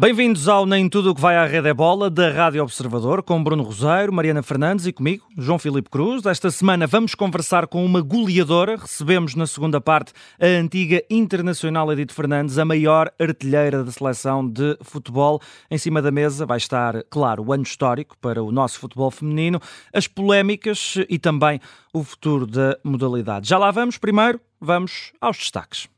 Bem-vindos 0.00 0.48
ao 0.48 0.64
Nem 0.64 0.88
Tudo 0.88 1.10
o 1.10 1.14
que 1.14 1.20
vai 1.20 1.36
à 1.36 1.44
Rede 1.44 1.68
é 1.68 1.74
Bola 1.74 2.08
da 2.08 2.30
Rádio 2.30 2.62
Observador 2.62 3.22
com 3.22 3.44
Bruno 3.44 3.62
Roseiro, 3.62 4.10
Mariana 4.10 4.42
Fernandes 4.42 4.86
e 4.86 4.94
comigo, 4.94 5.26
João 5.36 5.58
Filipe 5.58 5.90
Cruz. 5.90 6.24
Esta 6.24 6.50
semana 6.50 6.86
vamos 6.86 7.14
conversar 7.14 7.66
com 7.66 7.84
uma 7.84 8.00
goleadora. 8.00 8.76
Recebemos 8.78 9.34
na 9.34 9.46
segunda 9.46 9.78
parte 9.78 10.14
a 10.40 10.46
antiga 10.46 11.04
internacional 11.10 11.92
Edith 11.92 12.14
Fernandes, 12.14 12.56
a 12.56 12.64
maior 12.64 13.12
artilheira 13.20 13.84
da 13.84 13.92
seleção 13.92 14.48
de 14.48 14.74
futebol. 14.80 15.38
Em 15.70 15.76
cima 15.76 16.00
da 16.00 16.10
mesa 16.10 16.46
vai 16.46 16.56
estar, 16.56 17.04
claro, 17.10 17.44
o 17.44 17.52
ano 17.52 17.64
histórico 17.64 18.16
para 18.16 18.42
o 18.42 18.50
nosso 18.50 18.78
futebol 18.80 19.10
feminino, 19.10 19.60
as 19.92 20.06
polémicas 20.06 20.94
e 21.10 21.18
também 21.18 21.60
o 21.92 22.02
futuro 22.02 22.46
da 22.46 22.74
modalidade. 22.82 23.46
Já 23.46 23.58
lá 23.58 23.70
vamos. 23.70 23.98
Primeiro, 23.98 24.40
vamos 24.58 25.12
aos 25.20 25.36
destaques. 25.36 25.90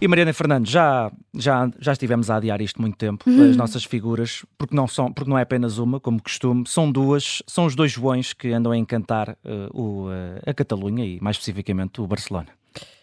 E 0.00 0.08
Mariana 0.08 0.32
Fernandes, 0.32 0.72
já, 0.72 1.12
já, 1.34 1.70
já 1.78 1.92
estivemos 1.92 2.30
a 2.30 2.36
adiar 2.36 2.62
isto 2.62 2.80
muito 2.80 2.96
tempo, 2.96 3.28
uhum. 3.28 3.50
as 3.50 3.56
nossas 3.56 3.84
figuras, 3.84 4.46
porque 4.56 4.74
não, 4.74 4.88
são, 4.88 5.12
porque 5.12 5.28
não 5.28 5.38
é 5.38 5.42
apenas 5.42 5.76
uma, 5.76 6.00
como 6.00 6.22
costume, 6.22 6.64
são 6.66 6.90
duas, 6.90 7.42
são 7.46 7.66
os 7.66 7.74
dois 7.74 7.92
Joões 7.92 8.32
que 8.32 8.50
andam 8.50 8.72
a 8.72 8.78
encantar 8.78 9.36
uh, 9.44 9.78
o, 9.78 10.08
uh, 10.08 10.40
a 10.46 10.54
Catalunha 10.54 11.04
e 11.04 11.20
mais 11.20 11.36
especificamente 11.36 12.00
o 12.00 12.06
Barcelona. 12.06 12.48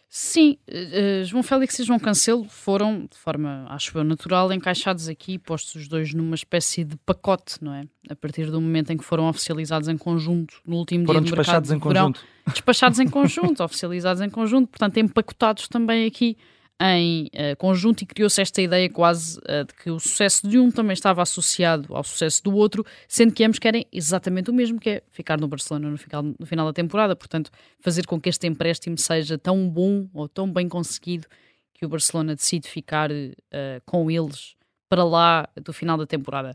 Sim, 0.10 0.58
uh, 0.68 1.24
João 1.24 1.44
Félix 1.44 1.78
e 1.78 1.84
João 1.84 2.00
Cancelo 2.00 2.46
foram, 2.46 3.02
de 3.02 3.18
forma, 3.18 3.68
acho 3.70 3.96
eu, 3.96 4.04
natural, 4.04 4.52
encaixados 4.52 5.08
aqui, 5.08 5.38
postos 5.38 5.84
os 5.84 5.88
dois 5.88 6.16
numa 6.16 6.34
espécie 6.34 6.84
de 6.84 6.98
pacote, 7.06 7.64
não 7.64 7.76
é? 7.76 7.84
A 8.10 8.16
partir 8.16 8.50
do 8.50 8.60
momento 8.60 8.92
em 8.92 8.98
que 8.98 9.04
foram 9.04 9.30
oficializados 9.30 9.88
em 9.88 9.98
conjunto, 9.98 10.56
no 10.66 10.78
último 10.78 11.06
foram 11.06 11.22
dia 11.22 11.30
do 11.30 11.36
despachados 11.36 11.70
em 11.70 11.78
conjunto. 11.78 12.26
despachados 12.48 13.00
em 13.00 13.08
conjunto, 13.08 13.62
oficializados 13.64 14.20
em 14.20 14.30
conjunto, 14.32 14.70
portanto 14.70 14.98
empacotados 14.98 15.68
também 15.68 16.08
aqui 16.08 16.36
em 16.80 17.26
uh, 17.26 17.56
conjunto 17.58 18.04
e 18.04 18.06
criou-se 18.06 18.40
esta 18.40 18.62
ideia 18.62 18.90
quase 18.90 19.40
uh, 19.40 19.66
de 19.66 19.74
que 19.74 19.90
o 19.90 20.00
sucesso 20.00 20.48
de 20.48 20.60
um 20.60 20.70
também 20.70 20.94
estava 20.94 21.22
associado 21.22 21.96
ao 21.96 22.04
sucesso 22.04 22.44
do 22.44 22.56
outro, 22.56 22.86
sendo 23.08 23.34
que 23.34 23.44
ambos 23.44 23.58
querem 23.58 23.86
exatamente 23.92 24.52
o 24.52 24.54
mesmo, 24.54 24.80
que 24.80 24.90
é 24.90 25.04
ficar 25.10 25.40
no 25.40 25.48
Barcelona 25.48 25.90
no 25.90 25.98
final, 25.98 26.24
no 26.24 26.46
final 26.46 26.68
da 26.68 26.74
temporada, 26.74 27.16
portanto, 27.16 27.50
fazer 27.80 28.06
com 28.06 28.22
que 28.22 28.30
este 28.30 28.46
empréstimo 28.46 28.98
seja 28.98 29.38
tão 29.38 29.68
bom 29.68 30.08
ou 30.14 30.28
tão 30.28 30.52
bem 30.52 30.70
conseguido 30.70 31.28
que 31.74 31.86
o 31.86 31.90
Barcelona 31.90 32.36
decide 32.36 32.68
ficar 32.68 33.10
uh, 33.12 33.82
com 33.86 34.10
eles 34.12 34.56
para 34.88 35.04
lá 35.04 35.50
do 35.56 35.74
final 35.74 35.98
da 35.98 36.06
temporada. 36.06 36.54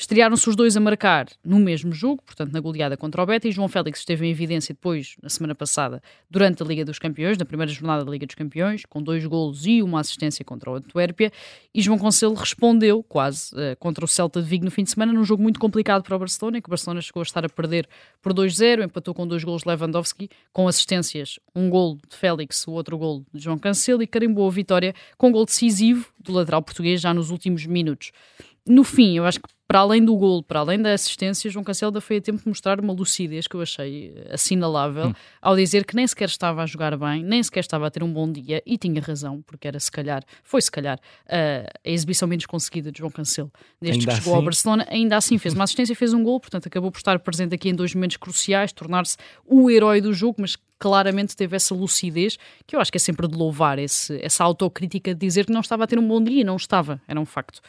Estrearam-se 0.00 0.48
os 0.48 0.56
dois 0.56 0.78
a 0.78 0.80
marcar 0.80 1.26
no 1.44 1.58
mesmo 1.58 1.92
jogo, 1.92 2.22
portanto, 2.24 2.50
na 2.52 2.58
goleada 2.58 2.96
contra 2.96 3.22
o 3.22 3.26
Betis. 3.26 3.54
João 3.54 3.68
Félix 3.68 3.98
esteve 3.98 4.26
em 4.26 4.30
evidência 4.30 4.72
depois, 4.72 5.14
na 5.22 5.28
semana 5.28 5.54
passada, 5.54 6.02
durante 6.30 6.62
a 6.62 6.66
Liga 6.66 6.86
dos 6.86 6.98
Campeões, 6.98 7.36
na 7.36 7.44
primeira 7.44 7.70
jornada 7.70 8.02
da 8.02 8.10
Liga 8.10 8.24
dos 8.24 8.34
Campeões, 8.34 8.86
com 8.86 9.02
dois 9.02 9.26
golos 9.26 9.66
e 9.66 9.82
uma 9.82 10.00
assistência 10.00 10.42
contra 10.42 10.70
o 10.70 10.76
Antuérpia. 10.76 11.30
E 11.74 11.82
João 11.82 11.98
Conselho 11.98 12.32
respondeu, 12.32 13.02
quase, 13.02 13.54
uh, 13.54 13.76
contra 13.78 14.02
o 14.02 14.08
Celta 14.08 14.40
de 14.40 14.48
Vigo 14.48 14.64
no 14.64 14.70
fim 14.70 14.84
de 14.84 14.90
semana, 14.90 15.12
num 15.12 15.22
jogo 15.22 15.42
muito 15.42 15.60
complicado 15.60 16.02
para 16.02 16.16
o 16.16 16.18
Barcelona, 16.18 16.62
que 16.62 16.68
o 16.68 16.70
Barcelona 16.70 17.02
chegou 17.02 17.20
a 17.20 17.22
estar 17.22 17.44
a 17.44 17.48
perder 17.50 17.86
por 18.22 18.32
2-0, 18.32 18.82
empatou 18.82 19.12
com 19.12 19.26
dois 19.26 19.44
golos 19.44 19.64
de 19.64 19.68
Lewandowski, 19.68 20.30
com 20.50 20.66
assistências, 20.66 21.38
um 21.54 21.68
gol 21.68 21.98
de 22.08 22.16
Félix, 22.16 22.66
o 22.66 22.72
outro 22.72 22.96
gol 22.96 23.22
de 23.34 23.44
João 23.44 23.58
Cancelo, 23.58 24.02
e 24.02 24.06
carimbou 24.06 24.48
a 24.48 24.50
vitória 24.50 24.94
com 25.18 25.28
um 25.28 25.32
gol 25.32 25.44
decisivo 25.44 26.08
do 26.18 26.32
lateral 26.32 26.62
português 26.62 27.02
já 27.02 27.12
nos 27.12 27.28
últimos 27.28 27.66
minutos. 27.66 28.12
No 28.66 28.84
fim, 28.84 29.16
eu 29.16 29.24
acho 29.24 29.40
que 29.40 29.48
para 29.70 29.78
além 29.78 30.04
do 30.04 30.16
gol, 30.16 30.42
para 30.42 30.58
além 30.58 30.82
da 30.82 30.92
assistência, 30.92 31.48
João 31.48 31.62
Cancelo 31.62 32.00
foi 32.00 32.16
a 32.16 32.20
tempo 32.20 32.42
de 32.42 32.48
mostrar 32.48 32.80
uma 32.80 32.92
lucidez 32.92 33.46
que 33.46 33.54
eu 33.54 33.62
achei 33.62 34.12
assinalável 34.28 35.10
hum. 35.10 35.14
ao 35.40 35.54
dizer 35.54 35.84
que 35.84 35.94
nem 35.94 36.04
sequer 36.08 36.28
estava 36.28 36.60
a 36.60 36.66
jogar 36.66 36.96
bem, 36.98 37.22
nem 37.22 37.40
sequer 37.40 37.60
estava 37.60 37.86
a 37.86 37.90
ter 37.90 38.02
um 38.02 38.12
bom 38.12 38.32
dia 38.32 38.60
e 38.66 38.76
tinha 38.76 39.00
razão, 39.00 39.40
porque 39.42 39.68
era 39.68 39.78
se 39.78 39.88
calhar, 39.88 40.24
foi 40.42 40.60
se 40.60 40.72
calhar 40.72 40.98
a, 41.28 41.70
a 41.86 41.88
exibição 41.88 42.26
menos 42.26 42.46
conseguida 42.46 42.90
de 42.90 42.98
João 42.98 43.12
Cancelo 43.12 43.48
desde 43.80 44.00
ainda 44.00 44.10
que 44.10 44.18
chegou 44.18 44.32
assim? 44.32 44.40
ao 44.40 44.44
Barcelona. 44.44 44.86
Ainda 44.90 45.16
assim 45.16 45.38
fez 45.38 45.54
uma 45.54 45.62
assistência, 45.62 45.94
fez 45.94 46.12
um 46.12 46.24
gol, 46.24 46.40
portanto 46.40 46.66
acabou 46.66 46.90
por 46.90 46.98
estar 46.98 47.16
presente 47.20 47.54
aqui 47.54 47.68
em 47.68 47.74
dois 47.76 47.94
momentos 47.94 48.16
cruciais, 48.16 48.72
tornar-se 48.72 49.16
o 49.46 49.70
herói 49.70 50.00
do 50.00 50.12
jogo, 50.12 50.38
mas 50.40 50.56
claramente 50.80 51.36
teve 51.36 51.54
essa 51.54 51.76
lucidez 51.76 52.36
que 52.66 52.74
eu 52.74 52.80
acho 52.80 52.90
que 52.90 52.96
é 52.96 52.98
sempre 52.98 53.28
de 53.28 53.36
louvar 53.36 53.78
esse, 53.78 54.18
essa 54.20 54.42
autocrítica 54.42 55.14
de 55.14 55.20
dizer 55.20 55.46
que 55.46 55.52
não 55.52 55.60
estava 55.60 55.84
a 55.84 55.86
ter 55.86 55.96
um 55.96 56.08
bom 56.08 56.20
dia, 56.20 56.42
não 56.42 56.56
estava, 56.56 57.00
era 57.06 57.20
um 57.20 57.24
facto. 57.24 57.60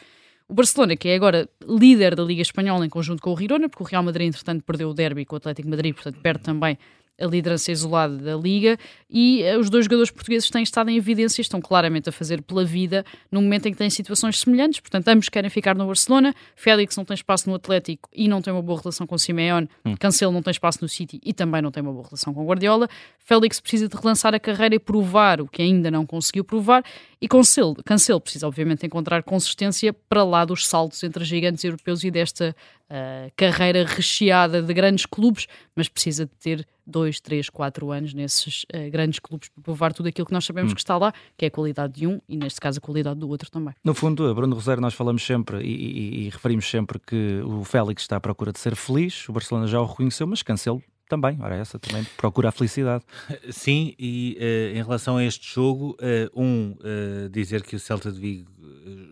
O 0.48 0.54
Barcelona, 0.54 0.96
que 0.96 1.08
é 1.08 1.14
agora 1.14 1.48
líder 1.66 2.14
da 2.14 2.22
Liga 2.22 2.42
Espanhola 2.42 2.84
em 2.84 2.88
conjunto 2.88 3.22
com 3.22 3.32
o 3.32 3.36
Girona, 3.36 3.68
porque 3.68 3.82
o 3.82 3.86
Real 3.86 4.02
Madrid, 4.02 4.28
entretanto, 4.28 4.62
perdeu 4.64 4.90
o 4.90 4.94
derby 4.94 5.24
com 5.24 5.36
o 5.36 5.38
Atlético 5.38 5.68
Madrid, 5.68 5.94
portanto, 5.94 6.18
perde 6.20 6.42
também 6.42 6.76
a 7.22 7.26
liderança 7.26 7.70
isolada 7.70 8.16
da 8.16 8.36
Liga 8.36 8.78
e 9.08 9.42
uh, 9.42 9.58
os 9.58 9.70
dois 9.70 9.84
jogadores 9.84 10.10
portugueses 10.10 10.50
têm 10.50 10.62
estado 10.62 10.90
em 10.90 10.96
evidência, 10.96 11.40
estão 11.40 11.60
claramente 11.60 12.08
a 12.08 12.12
fazer 12.12 12.42
pela 12.42 12.64
vida 12.64 13.04
no 13.30 13.40
momento 13.40 13.66
em 13.66 13.72
que 13.72 13.78
têm 13.78 13.90
situações 13.90 14.40
semelhantes, 14.40 14.80
portanto 14.80 15.08
ambos 15.08 15.28
querem 15.28 15.50
ficar 15.50 15.74
no 15.74 15.86
Barcelona, 15.86 16.34
Félix 16.56 16.96
não 16.96 17.04
tem 17.04 17.14
espaço 17.14 17.48
no 17.48 17.54
Atlético 17.54 18.08
e 18.12 18.28
não 18.28 18.42
tem 18.42 18.52
uma 18.52 18.62
boa 18.62 18.80
relação 18.80 19.06
com 19.06 19.16
Simeone, 19.16 19.68
hum. 19.84 19.94
Cancelo 19.98 20.32
não 20.32 20.42
tem 20.42 20.50
espaço 20.50 20.78
no 20.82 20.88
City 20.88 21.20
e 21.24 21.32
também 21.32 21.62
não 21.62 21.70
tem 21.70 21.82
uma 21.82 21.92
boa 21.92 22.04
relação 22.04 22.34
com 22.34 22.44
Guardiola, 22.44 22.88
Félix 23.18 23.60
precisa 23.60 23.88
de 23.88 23.96
relançar 23.96 24.34
a 24.34 24.40
carreira 24.40 24.74
e 24.74 24.78
provar 24.78 25.40
o 25.40 25.46
que 25.46 25.62
ainda 25.62 25.90
não 25.90 26.04
conseguiu 26.04 26.44
provar. 26.44 26.82
E 27.20 27.28
Cancelo, 27.28 27.76
Cancelo 27.84 28.20
precisa 28.20 28.48
obviamente 28.48 28.84
encontrar 28.84 29.22
consistência 29.22 29.92
para 29.92 30.24
lá 30.24 30.44
dos 30.44 30.66
saltos 30.66 31.02
entre 31.04 31.24
gigantes 31.24 31.62
europeus 31.62 32.02
e 32.02 32.10
desta 32.10 32.54
uh, 32.92 33.32
carreira 33.34 33.84
recheada 33.84 34.62
de 34.62 34.74
grandes 34.74 35.06
clubes, 35.06 35.46
mas 35.74 35.88
precisa 35.88 36.26
de 36.26 36.32
ter 36.36 36.66
dois, 36.86 37.20
três, 37.20 37.48
quatro 37.48 37.90
anos 37.90 38.12
nesses 38.12 38.64
uh, 38.64 38.90
grandes 38.90 39.18
clubes 39.18 39.48
para 39.48 39.62
provar 39.62 39.92
tudo 39.92 40.08
aquilo 40.08 40.26
que 40.26 40.32
nós 40.32 40.44
sabemos 40.44 40.72
hum. 40.72 40.74
que 40.74 40.80
está 40.80 40.98
lá, 40.98 41.12
que 41.36 41.46
é 41.46 41.48
a 41.48 41.50
qualidade 41.50 41.94
de 41.94 42.06
um 42.06 42.20
e, 42.28 42.36
neste 42.36 42.60
caso, 42.60 42.78
a 42.78 42.80
qualidade 42.82 43.18
do 43.18 43.28
outro 43.28 43.50
também. 43.50 43.74
No 43.82 43.94
fundo, 43.94 44.34
Bruno 44.34 44.54
Rosário, 44.54 44.82
nós 44.82 44.94
falamos 44.94 45.24
sempre 45.24 45.62
e, 45.62 45.70
e, 45.70 46.26
e, 46.26 46.28
referimos 46.28 46.68
sempre 46.68 46.98
que 46.98 47.40
o 47.44 47.64
Félix 47.64 48.02
está 48.02 48.16
à 48.16 48.20
procura 48.20 48.52
de 48.52 48.58
ser 48.58 48.76
feliz, 48.76 49.28
o 49.28 49.32
Barcelona 49.32 49.66
já 49.66 49.80
o 49.80 49.86
reconheceu, 49.86 50.26
mas 50.26 50.42
Cancelo 50.42 50.82
também, 51.12 51.36
ora 51.42 51.56
essa 51.56 51.78
também 51.78 52.06
procura 52.16 52.48
a 52.48 52.52
felicidade. 52.52 53.04
Sim, 53.50 53.94
e 53.98 54.38
uh, 54.40 54.78
em 54.78 54.82
relação 54.82 55.18
a 55.18 55.24
este 55.24 55.46
jogo, 55.46 55.94
uh, 56.00 56.40
um, 56.42 56.74
uh, 56.80 57.28
dizer 57.28 57.62
que 57.62 57.76
o 57.76 57.78
Celta 57.78 58.10
de 58.10 58.18
Vigo 58.18 58.50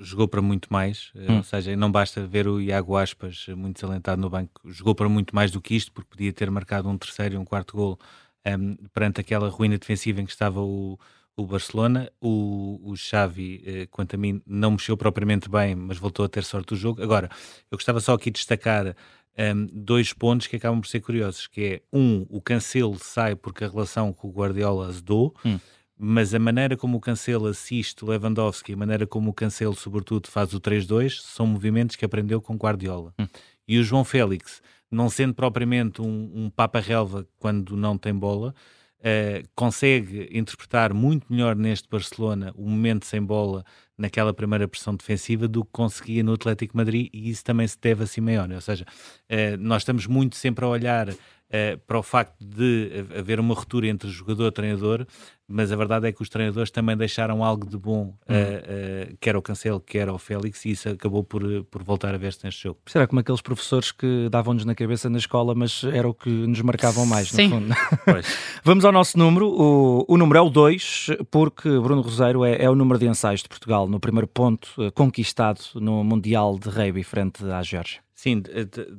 jogou 0.00 0.28
para 0.28 0.42
muito 0.42 0.72
mais, 0.72 1.10
hum. 1.14 1.38
ou 1.38 1.42
seja, 1.42 1.74
não 1.76 1.90
basta 1.90 2.26
ver 2.26 2.46
o 2.46 2.60
Iago 2.60 2.96
Aspas 2.96 3.46
muito 3.48 3.76
desalentado 3.76 4.20
no 4.20 4.30
banco, 4.30 4.60
jogou 4.66 4.94
para 4.94 5.08
muito 5.08 5.34
mais 5.34 5.50
do 5.50 5.60
que 5.60 5.74
isto, 5.74 5.92
porque 5.92 6.10
podia 6.10 6.32
ter 6.32 6.50
marcado 6.50 6.88
um 6.88 6.98
terceiro 6.98 7.34
e 7.34 7.38
um 7.38 7.44
quarto 7.44 7.76
gol 7.76 7.98
um, 8.46 8.50
ehm, 8.50 8.76
perante 8.92 9.20
aquela 9.20 9.48
ruína 9.48 9.78
defensiva 9.78 10.20
em 10.20 10.26
que 10.26 10.32
estava 10.32 10.60
o, 10.60 10.98
o 11.36 11.46
Barcelona. 11.46 12.10
O, 12.20 12.80
o 12.82 12.96
Xavi, 12.96 13.88
quanto 13.90 14.14
a 14.14 14.18
mim, 14.18 14.42
não 14.46 14.72
mexeu 14.72 14.96
propriamente 14.96 15.48
bem, 15.48 15.74
mas 15.74 15.98
voltou 15.98 16.24
a 16.24 16.28
ter 16.28 16.44
sorte 16.44 16.68
do 16.68 16.76
jogo. 16.76 17.02
Agora, 17.02 17.28
eu 17.70 17.76
gostava 17.76 18.00
só 18.00 18.14
aqui 18.14 18.30
de 18.30 18.38
destacar 18.38 18.94
um, 19.38 19.66
dois 19.72 20.12
pontos 20.12 20.46
que 20.46 20.56
acabam 20.56 20.80
por 20.80 20.88
ser 20.88 21.00
curiosos, 21.00 21.46
que 21.46 21.64
é, 21.64 21.82
um, 21.92 22.26
o 22.28 22.40
Cancelo 22.40 22.98
sai 22.98 23.34
porque 23.34 23.64
a 23.64 23.68
relação 23.68 24.12
com 24.12 24.28
o 24.28 24.32
Guardiola 24.32 24.88
azedou, 24.88 25.34
hum. 25.44 25.58
Mas 26.02 26.34
a 26.34 26.38
maneira 26.38 26.78
como 26.78 26.96
o 26.96 27.00
Cancelo 27.00 27.46
assiste 27.46 28.02
o 28.02 28.08
Lewandowski, 28.08 28.72
a 28.72 28.76
maneira 28.76 29.06
como 29.06 29.30
o 29.30 29.34
Cancelo, 29.34 29.74
sobretudo, 29.76 30.28
faz 30.28 30.54
o 30.54 30.60
3-2, 30.60 31.20
são 31.20 31.46
movimentos 31.46 31.94
que 31.94 32.06
aprendeu 32.06 32.40
com 32.40 32.56
Guardiola. 32.56 33.12
Hum. 33.18 33.26
E 33.68 33.78
o 33.78 33.84
João 33.84 34.02
Félix, 34.02 34.62
não 34.90 35.10
sendo 35.10 35.34
propriamente 35.34 36.00
um, 36.00 36.30
um 36.34 36.50
papa-relva 36.50 37.28
quando 37.38 37.76
não 37.76 37.98
tem 37.98 38.14
bola, 38.14 38.54
uh, 39.00 39.46
consegue 39.54 40.26
interpretar 40.32 40.94
muito 40.94 41.26
melhor 41.30 41.54
neste 41.54 41.86
Barcelona 41.86 42.50
o 42.56 42.66
momento 42.66 43.04
sem 43.04 43.22
bola 43.22 43.62
naquela 43.98 44.32
primeira 44.32 44.66
pressão 44.66 44.94
defensiva 44.96 45.46
do 45.46 45.66
que 45.66 45.70
conseguia 45.70 46.22
no 46.22 46.32
Atlético 46.32 46.78
Madrid 46.78 47.10
e 47.12 47.28
isso 47.28 47.44
também 47.44 47.68
se 47.68 47.78
deve 47.78 48.04
a 48.04 48.06
Simeone, 48.06 48.54
ou 48.54 48.60
seja, 48.62 48.86
uh, 48.86 49.56
nós 49.58 49.82
estamos 49.82 50.06
muito 50.06 50.34
sempre 50.34 50.64
a 50.64 50.68
olhar 50.68 51.10
uh, 51.50 51.78
para 51.86 51.98
o 51.98 52.02
facto 52.02 52.36
de 52.40 53.04
haver 53.16 53.40
uma 53.40 53.54
ruptura 53.54 53.86
entre 53.88 54.08
jogador 54.08 54.48
e 54.48 54.52
treinador, 54.52 55.06
mas 55.46 55.72
a 55.72 55.76
verdade 55.76 56.06
é 56.06 56.12
que 56.12 56.22
os 56.22 56.28
treinadores 56.28 56.70
também 56.70 56.96
deixaram 56.96 57.42
algo 57.42 57.68
de 57.68 57.76
bom, 57.76 58.14
uh, 58.28 59.12
uh, 59.12 59.16
quer 59.20 59.34
ao 59.34 59.42
Cancelo, 59.42 59.80
quer 59.80 60.08
ao 60.08 60.16
Félix, 60.16 60.64
e 60.64 60.70
isso 60.70 60.88
acabou 60.88 61.24
por, 61.24 61.42
por 61.64 61.82
voltar 61.82 62.14
a 62.14 62.18
ver-se 62.18 62.44
neste 62.44 62.62
jogo. 62.62 62.78
Será 62.86 63.06
como 63.06 63.20
aqueles 63.20 63.40
professores 63.40 63.90
que 63.90 64.28
davam-nos 64.30 64.64
na 64.64 64.74
cabeça 64.74 65.10
na 65.10 65.18
escola, 65.18 65.54
mas 65.54 65.82
era 65.84 66.08
o 66.08 66.14
que 66.14 66.30
nos 66.30 66.60
marcavam 66.62 67.04
mais, 67.04 67.28
Sim. 67.28 67.48
no 67.48 67.50
fundo. 67.50 67.74
Vamos 68.62 68.84
ao 68.84 68.92
nosso 68.92 69.18
número. 69.18 69.48
O, 69.48 70.04
o 70.06 70.16
número 70.16 70.38
é 70.38 70.42
o 70.42 70.50
2, 70.50 71.08
porque 71.30 71.68
Bruno 71.68 72.02
Roseiro 72.02 72.44
é, 72.44 72.62
é, 72.62 72.70
o 72.70 72.76
número 72.76 72.98
de 72.98 73.08
ensaios 73.08 73.42
de 73.42 73.48
Portugal 73.48 73.88
no 73.88 73.98
primeiro 73.98 74.28
ponto 74.28 74.70
conquistado 74.94 75.60
no 75.74 76.04
Mundial 76.04 76.58
de 76.58 76.68
Rugby 76.68 77.02
frente 77.02 77.44
à 77.44 77.62
Geórgia. 77.62 78.00
Sim, 78.20 78.42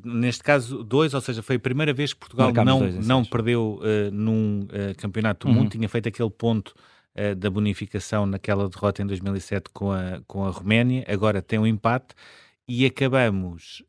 neste 0.04 0.42
caso, 0.42 0.84
dois, 0.84 1.14
ou 1.14 1.22
seja, 1.22 1.44
foi 1.44 1.58
a 1.58 1.60
primeira 1.60 1.94
vez 1.94 2.12
que 2.12 2.20
Portugal 2.20 2.52
não, 2.66 2.80
não 2.90 3.24
perdeu 3.24 3.80
uh, 3.80 4.10
num 4.12 4.62
uh, 4.62 4.98
campeonato 4.98 5.46
do 5.46 5.54
uhum. 5.54 5.60
mundo, 5.60 5.70
tinha 5.70 5.88
feito 5.88 6.10
aquele 6.10 6.32
ponto 6.32 6.74
uh, 7.16 7.36
da 7.36 7.48
bonificação 7.48 8.26
naquela 8.26 8.68
derrota 8.68 9.04
em 9.04 9.06
2007 9.06 9.70
com 9.72 9.92
a, 9.92 10.22
com 10.26 10.44
a 10.44 10.50
Roménia, 10.50 11.06
agora 11.08 11.40
tem 11.40 11.60
um 11.60 11.68
empate 11.68 12.16
e 12.68 12.84
acabamos 12.84 13.84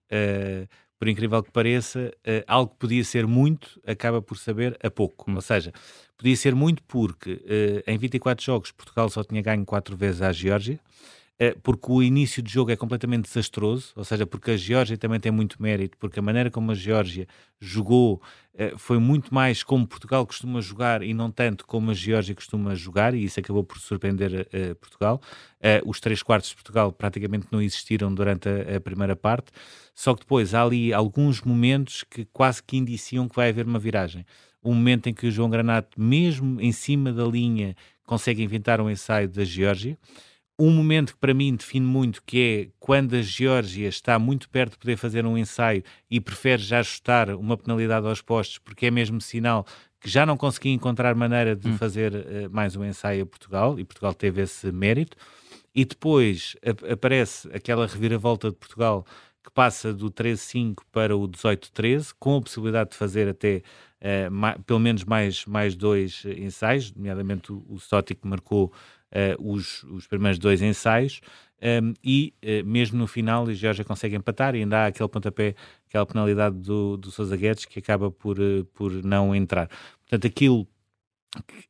por 0.99 1.09
incrível 1.09 1.43
que 1.43 1.51
pareça, 1.51 2.13
algo 2.47 2.73
que 2.73 2.79
podia 2.81 3.03
ser 3.03 3.27
muito 3.27 3.81
acaba 3.87 4.21
por 4.21 4.37
saber 4.37 4.77
a 4.83 4.91
pouco. 4.91 5.31
Hum. 5.31 5.37
Ou 5.37 5.41
seja, 5.41 5.73
podia 6.15 6.37
ser 6.37 6.55
muito 6.55 6.83
porque 6.83 7.41
em 7.87 7.97
24 7.97 8.45
jogos 8.45 8.71
Portugal 8.71 9.09
só 9.09 9.25
tinha 9.25 9.41
ganho 9.41 9.65
4 9.65 9.97
vezes 9.97 10.21
à 10.21 10.31
Geórgia, 10.31 10.79
porque 11.63 11.91
o 11.91 12.03
início 12.03 12.43
de 12.43 12.53
jogo 12.53 12.71
é 12.71 12.77
completamente 12.77 13.25
desastroso, 13.25 13.93
ou 13.97 14.05
seja, 14.05 14.27
porque 14.27 14.53
a 14.53 14.57
Geórgia 14.57 14.97
também 14.97 15.19
tem 15.19 15.33
muito 15.33 15.61
mérito, 15.61 15.97
porque 15.99 16.19
a 16.19 16.23
maneira 16.23 16.51
como 16.51 16.71
a 16.71 16.75
Geórgia 16.75 17.27
jogou 17.61 18.21
foi 18.77 18.99
muito 18.99 19.33
mais 19.33 19.63
como 19.63 19.87
Portugal 19.87 20.27
costuma 20.27 20.61
jogar 20.61 21.03
e 21.03 21.15
não 21.15 21.31
tanto 21.31 21.67
como 21.67 21.91
a 21.91 21.95
Geórgia 21.95 22.35
costuma 22.35 22.75
jogar, 22.75 23.15
e 23.15 23.25
isso 23.25 23.41
acabou 23.41 23.65
por 23.65 23.79
surpreender 23.79 24.47
Portugal. 24.79 25.21
os 25.87 26.01
três 26.01 26.23
quartos 26.23 26.51
de 26.51 26.57
Portugal 26.57 26.93
praticamente 26.93 27.47
não 27.51 27.63
existiram 27.63 28.15
durante 28.15 28.49
a, 28.49 28.77
a 28.77 28.81
primeira 28.81 29.17
parte. 29.17 29.51
Só 29.95 30.15
que 30.15 30.21
depois 30.21 30.55
há 30.55 30.63
ali 30.63 30.93
alguns 30.93 31.41
momentos 31.43 32.05
que 32.09 32.25
quase 32.27 32.63
que 32.63 32.77
indiciam 32.77 33.29
que 33.29 33.37
vai 33.37 33.49
haver 33.49 33.67
uma 33.67 33.79
viragem. 33.79 34.25
Um 34.63 34.75
momento 34.75 35.09
em 35.09 35.15
que 35.15 35.27
o 35.27 35.31
João 35.31 35.51
Granato, 35.51 36.01
mesmo 36.01 36.61
em 36.61 36.73
cima 36.73 37.13
da 37.13 37.25
linha, 37.25 37.75
consegue 38.07 38.43
inventar 38.43 38.81
um 38.81 38.89
ensaio 38.91 39.29
da 39.29 39.45
Geórgia. 39.45 39.99
Um 40.59 40.71
momento 40.71 41.15
que 41.15 41.19
para 41.19 41.35
mim 41.35 41.55
define 41.57 41.87
muito, 41.87 42.23
que 42.25 42.69
é 42.69 42.73
quando 42.79 43.15
a 43.15 43.23
Geórgia 43.23 43.89
está 43.89 44.19
muito 44.19 44.49
perto 44.49 44.73
de 44.73 44.79
poder 44.79 44.97
fazer 44.97 45.27
um 45.27 45.37
ensaio 45.37 45.83
e 46.11 46.21
prefere 46.21 46.63
já 46.63 46.81
ajustar 46.81 47.31
uma 47.31 47.57
penalidade 47.57 48.07
aos 48.07 48.21
postos, 48.21 48.59
porque 48.59 48.87
é 48.87 48.91
mesmo 48.91 49.21
sinal 49.21 49.67
que 50.03 50.11
já 50.11 50.27
não 50.27 50.37
conseguia 50.37 50.73
encontrar 50.73 51.15
maneira 51.15 51.55
de 51.55 51.69
hum. 51.69 51.79
fazer 51.79 52.13
uh, 52.13 52.51
mais 52.51 52.75
um 52.77 52.85
ensaio 52.85 53.23
a 53.23 53.27
Portugal, 53.27 53.79
e 53.79 53.85
Portugal 53.85 54.13
teve 54.13 54.43
esse 54.43 54.71
mérito. 54.73 55.17
E 55.75 55.85
depois 55.85 56.55
aparece 56.91 57.49
aquela 57.55 57.87
reviravolta 57.87 58.51
de 58.51 58.57
Portugal 58.57 59.07
que 59.43 59.51
passa 59.51 59.93
do 59.93 60.11
13-5 60.11 60.83
para 60.93 61.17
o 61.17 61.27
18-13, 61.27 62.13
com 62.19 62.37
a 62.37 62.41
possibilidade 62.43 62.91
de 62.91 62.97
fazer 62.97 63.29
até 63.29 63.63
uh, 64.01 64.63
pelo 64.65 64.79
menos 64.81 65.05
mais, 65.05 65.47
mais 65.47 65.75
dois 65.75 66.25
ensaios, 66.37 66.93
nomeadamente 66.93 67.53
o, 67.53 67.65
o 67.69 68.03
que 68.03 68.29
marcou 68.29 68.73
os, 69.39 69.83
os 69.85 70.07
primeiros 70.07 70.39
dois 70.39 70.63
ensaios, 70.63 71.21
um, 71.61 71.67
ehm, 71.67 71.95
e 72.03 72.35
uh, 72.43 72.67
mesmo 72.67 72.99
no 72.99 73.07
final 73.07 73.47
a 73.47 73.53
Georgia 73.55 73.85
consegue 73.85 74.17
empatar 74.17 74.55
e 74.55 74.61
ainda 74.61 74.79
há 74.79 74.87
aquele 74.87 75.09
pontapé, 75.09 75.55
aquela 75.89 76.07
penalidade 76.07 76.57
do, 76.57 76.97
do 76.97 77.11
Sousa 77.11 77.37
Guedes 77.37 77.65
que 77.65 77.79
acaba 77.79 78.11
por, 78.11 78.37
por 78.75 78.93
não 79.05 79.35
entrar. 79.35 79.69
Portanto, 80.01 80.27
aquilo 80.27 80.67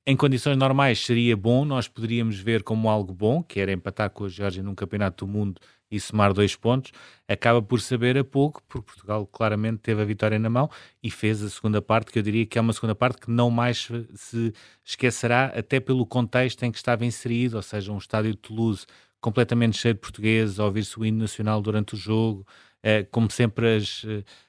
em 0.04 0.16
condições 0.16 0.56
normais 0.56 1.04
seria 1.04 1.36
bom, 1.36 1.64
nós 1.64 1.86
poderíamos 1.86 2.38
ver 2.38 2.62
como 2.62 2.88
algo 2.88 3.12
bom, 3.14 3.42
que 3.42 3.60
era 3.60 3.72
empatar 3.72 4.10
com 4.10 4.24
a 4.24 4.28
Geórgia 4.28 4.62
num 4.62 4.74
campeonato 4.74 5.24
do 5.24 5.30
mundo 5.30 5.60
e 5.92 6.00
somar 6.00 6.32
dois 6.32 6.56
pontos, 6.56 6.90
acaba 7.28 7.60
por 7.60 7.80
saber 7.80 8.16
a 8.16 8.24
pouco, 8.24 8.62
porque 8.66 8.86
Portugal 8.86 9.26
claramente 9.26 9.78
teve 9.78 10.00
a 10.00 10.04
vitória 10.06 10.38
na 10.38 10.48
mão 10.48 10.70
e 11.02 11.10
fez 11.10 11.42
a 11.42 11.50
segunda 11.50 11.82
parte, 11.82 12.10
que 12.10 12.18
eu 12.18 12.22
diria 12.22 12.46
que 12.46 12.58
é 12.58 12.60
uma 12.60 12.72
segunda 12.72 12.94
parte 12.94 13.20
que 13.20 13.30
não 13.30 13.50
mais 13.50 13.88
se 14.14 14.54
esquecerá, 14.82 15.52
até 15.54 15.78
pelo 15.78 16.06
contexto 16.06 16.62
em 16.62 16.72
que 16.72 16.78
estava 16.78 17.04
inserido, 17.04 17.56
ou 17.56 17.62
seja, 17.62 17.92
um 17.92 17.98
estádio 17.98 18.30
de 18.30 18.38
Toulouse 18.38 18.86
completamente 19.20 19.76
cheio 19.76 19.92
de 19.94 20.00
portugueses, 20.00 20.58
ouvir-se 20.58 20.98
o 20.98 21.04
hino 21.04 21.18
nacional 21.18 21.60
durante 21.60 21.94
o 21.94 21.96
jogo, 21.96 22.46
eh, 22.82 23.06
como 23.10 23.30
sempre 23.30 23.76
as, 23.76 24.04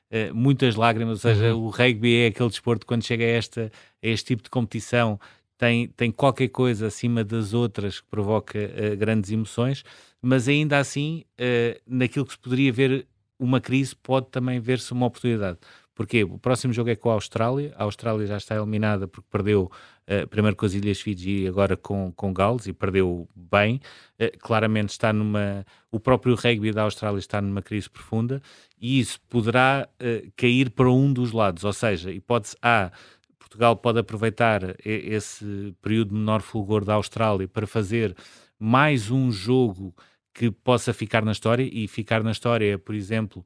eh, 0.09 0.31
muitas 0.31 0.75
lágrimas, 0.75 1.25
ou 1.25 1.31
seja, 1.31 1.53
uhum. 1.53 1.65
o 1.65 1.69
rugby 1.69 2.21
é 2.21 2.27
aquele 2.27 2.49
desporto 2.49 2.85
quando 2.85 3.03
chega 3.03 3.25
a, 3.25 3.27
esta, 3.27 3.71
a 4.01 4.07
este 4.07 4.27
tipo 4.27 4.43
de 4.43 4.49
competição 4.49 5.19
tem, 5.63 5.87
tem 5.89 6.11
qualquer 6.11 6.49
coisa 6.49 6.87
acima 6.87 7.23
das 7.23 7.53
outras 7.53 8.01
que 8.01 8.07
provoca 8.07 8.59
uh, 8.59 8.97
grandes 8.97 9.31
emoções, 9.31 9.83
mas 10.23 10.47
ainda 10.47 10.79
assim, 10.79 11.25
uh, 11.33 11.79
naquilo 11.85 12.25
que 12.25 12.31
se 12.31 12.39
poderia 12.39 12.71
ver 12.71 13.05
uma 13.37 13.59
crise, 13.59 13.93
pode 13.93 14.27
também 14.29 14.57
ver-se 14.57 14.93
uma 14.93 15.05
oportunidade. 15.05 15.59
Porque 15.93 16.23
o 16.23 16.39
próximo 16.39 16.73
jogo 16.73 16.89
é 16.89 16.95
com 16.95 17.09
a 17.11 17.13
Austrália, 17.13 17.73
a 17.77 17.83
Austrália 17.83 18.25
já 18.25 18.37
está 18.37 18.55
eliminada 18.55 19.05
porque 19.07 19.27
perdeu 19.29 19.69
uh, 20.07 20.27
primeiro 20.27 20.55
com 20.55 20.65
as 20.65 20.73
Ilhas 20.73 21.01
Fiji 21.01 21.43
e 21.43 21.47
agora 21.47 21.75
com, 21.75 22.11
com 22.13 22.33
Gales 22.33 22.65
e 22.67 22.73
perdeu 22.73 23.27
bem. 23.35 23.81
Uh, 24.19 24.35
claramente 24.39 24.89
está 24.89 25.11
numa. 25.11 25.65
O 25.91 25.99
próprio 25.99 26.35
rugby 26.35 26.71
da 26.71 26.83
Austrália 26.83 27.19
está 27.19 27.41
numa 27.41 27.61
crise 27.61 27.89
profunda 27.89 28.41
e 28.79 28.99
isso 28.99 29.19
poderá 29.29 29.87
uh, 30.01 30.31
cair 30.37 30.71
para 30.71 30.89
um 30.89 31.11
dos 31.11 31.31
lados, 31.33 31.63
ou 31.63 31.73
seja, 31.73 32.11
hipótese 32.11 32.55
A 32.61 32.91
Portugal 33.37 33.75
pode 33.75 33.99
aproveitar 33.99 34.75
esse 34.83 35.75
período 35.79 36.09
de 36.09 36.15
menor 36.15 36.41
fulgor 36.41 36.83
da 36.85 36.95
Austrália 36.95 37.47
para 37.47 37.67
fazer 37.67 38.15
mais 38.57 39.11
um 39.11 39.29
jogo 39.29 39.93
que 40.33 40.49
possa 40.49 40.93
ficar 40.93 41.23
na 41.23 41.31
história 41.31 41.69
e 41.71 41.87
ficar 41.87 42.23
na 42.23 42.31
história 42.31 42.73
é, 42.73 42.77
por 42.77 42.95
exemplo, 42.95 43.45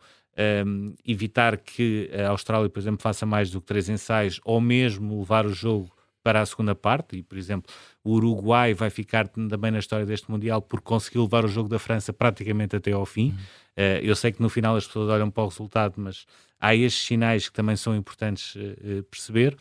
um, 0.66 0.94
evitar 1.06 1.57
que 1.57 2.10
a 2.13 2.30
Austrália, 2.30 2.69
por 2.69 2.80
exemplo, 2.80 3.01
faça 3.01 3.25
mais 3.25 3.50
do 3.50 3.60
que 3.60 3.68
três 3.68 3.89
ensaios 3.89 4.39
ou 4.45 4.62
mesmo 4.62 5.19
levar 5.19 5.45
o 5.45 5.54
jogo 5.54 5.92
para 6.24 6.42
a 6.42 6.45
segunda 6.45 6.75
parte 6.75 7.16
e, 7.16 7.24
por 7.24 7.38
exemplo, 7.38 7.74
o 8.04 8.13
Uruguai 8.13 8.74
vai 8.74 8.89
ficar 8.89 9.28
também 9.28 9.72
na 9.72 9.80
história 9.80 10.06
deste 10.06 10.30
Mundial 10.30 10.62
por 10.62 10.81
conseguir 10.81 11.19
levar 11.19 11.45
o 11.45 11.48
jogo 11.48 11.69
da 11.69 11.80
França 11.80 12.12
praticamente 12.12 12.75
até 12.75 12.92
ao 12.92 13.06
fim. 13.06 13.30
Uhum. 13.30 13.36
Uh, 13.78 14.00
eu 14.04 14.16
sei 14.16 14.31
que 14.31 14.42
no 14.42 14.50
final 14.50 14.75
as 14.75 14.86
pessoas 14.86 15.10
olham 15.10 15.31
para 15.31 15.44
o 15.44 15.48
resultado, 15.48 15.94
mas 15.98 16.25
há 16.60 16.75
estes 16.75 17.06
sinais 17.06 17.48
que 17.48 17.54
também 17.54 17.78
são 17.78 17.95
importantes 17.95 18.56
uh, 18.56 19.04
perceber. 19.10 19.56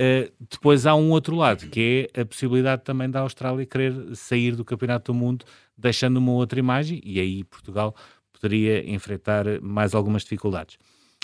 Uh, 0.00 0.32
depois 0.48 0.86
há 0.86 0.94
um 0.94 1.10
outro 1.10 1.36
lado, 1.36 1.68
que 1.68 2.08
é 2.14 2.22
a 2.22 2.24
possibilidade 2.24 2.82
também 2.84 3.10
da 3.10 3.20
Austrália 3.20 3.66
querer 3.66 4.16
sair 4.16 4.56
do 4.56 4.64
Campeonato 4.64 5.12
do 5.12 5.18
Mundo, 5.18 5.44
deixando 5.76 6.16
uma 6.16 6.32
outra 6.32 6.58
imagem, 6.58 7.02
e 7.04 7.20
aí 7.20 7.44
Portugal 7.44 7.94
poderia 8.32 8.88
enfrentar 8.90 9.44
mais 9.60 9.94
algumas 9.94 10.22
dificuldades. 10.22 10.78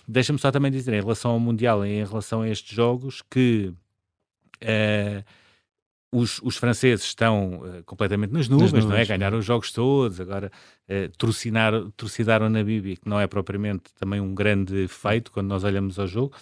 Deixa-me 0.07 0.39
só 0.39 0.53
também 0.53 0.71
dizer, 0.71 0.93
em 0.93 1.01
relação 1.01 1.31
ao 1.31 1.41
Mundial, 1.41 1.87
em 1.87 2.05
relação 2.05 2.43
a 2.43 2.49
estes 2.51 2.77
jogos, 2.77 3.23
que 3.31 3.73
uh, 4.63 5.25
os, 6.13 6.39
os, 6.43 6.59
franceses 6.59 7.07
estão 7.07 7.61
uh, 7.61 7.83
completamente 7.85 8.31
nas 8.31 8.47
nuvens, 8.47 8.73
nas 8.73 8.85
nuvens, 8.85 9.09
não 9.09 9.15
é? 9.15 9.19
Ganharam 9.19 9.39
os 9.39 9.45
jogos 9.45 9.73
todos, 9.73 10.21
agora 10.21 10.53
uh, 10.89 11.91
trucidaram 11.97 12.51
na 12.51 12.63
Bíblia, 12.63 12.97
que 12.97 13.09
não 13.09 13.19
é 13.19 13.27
propriamente 13.27 13.95
também 13.99 14.21
um 14.21 14.35
grande 14.35 14.87
feito 14.87 15.33
quando 15.33 15.49
nós 15.49 15.65
olhamos 15.65 15.99
ao 15.99 16.07
jogo. 16.07 16.37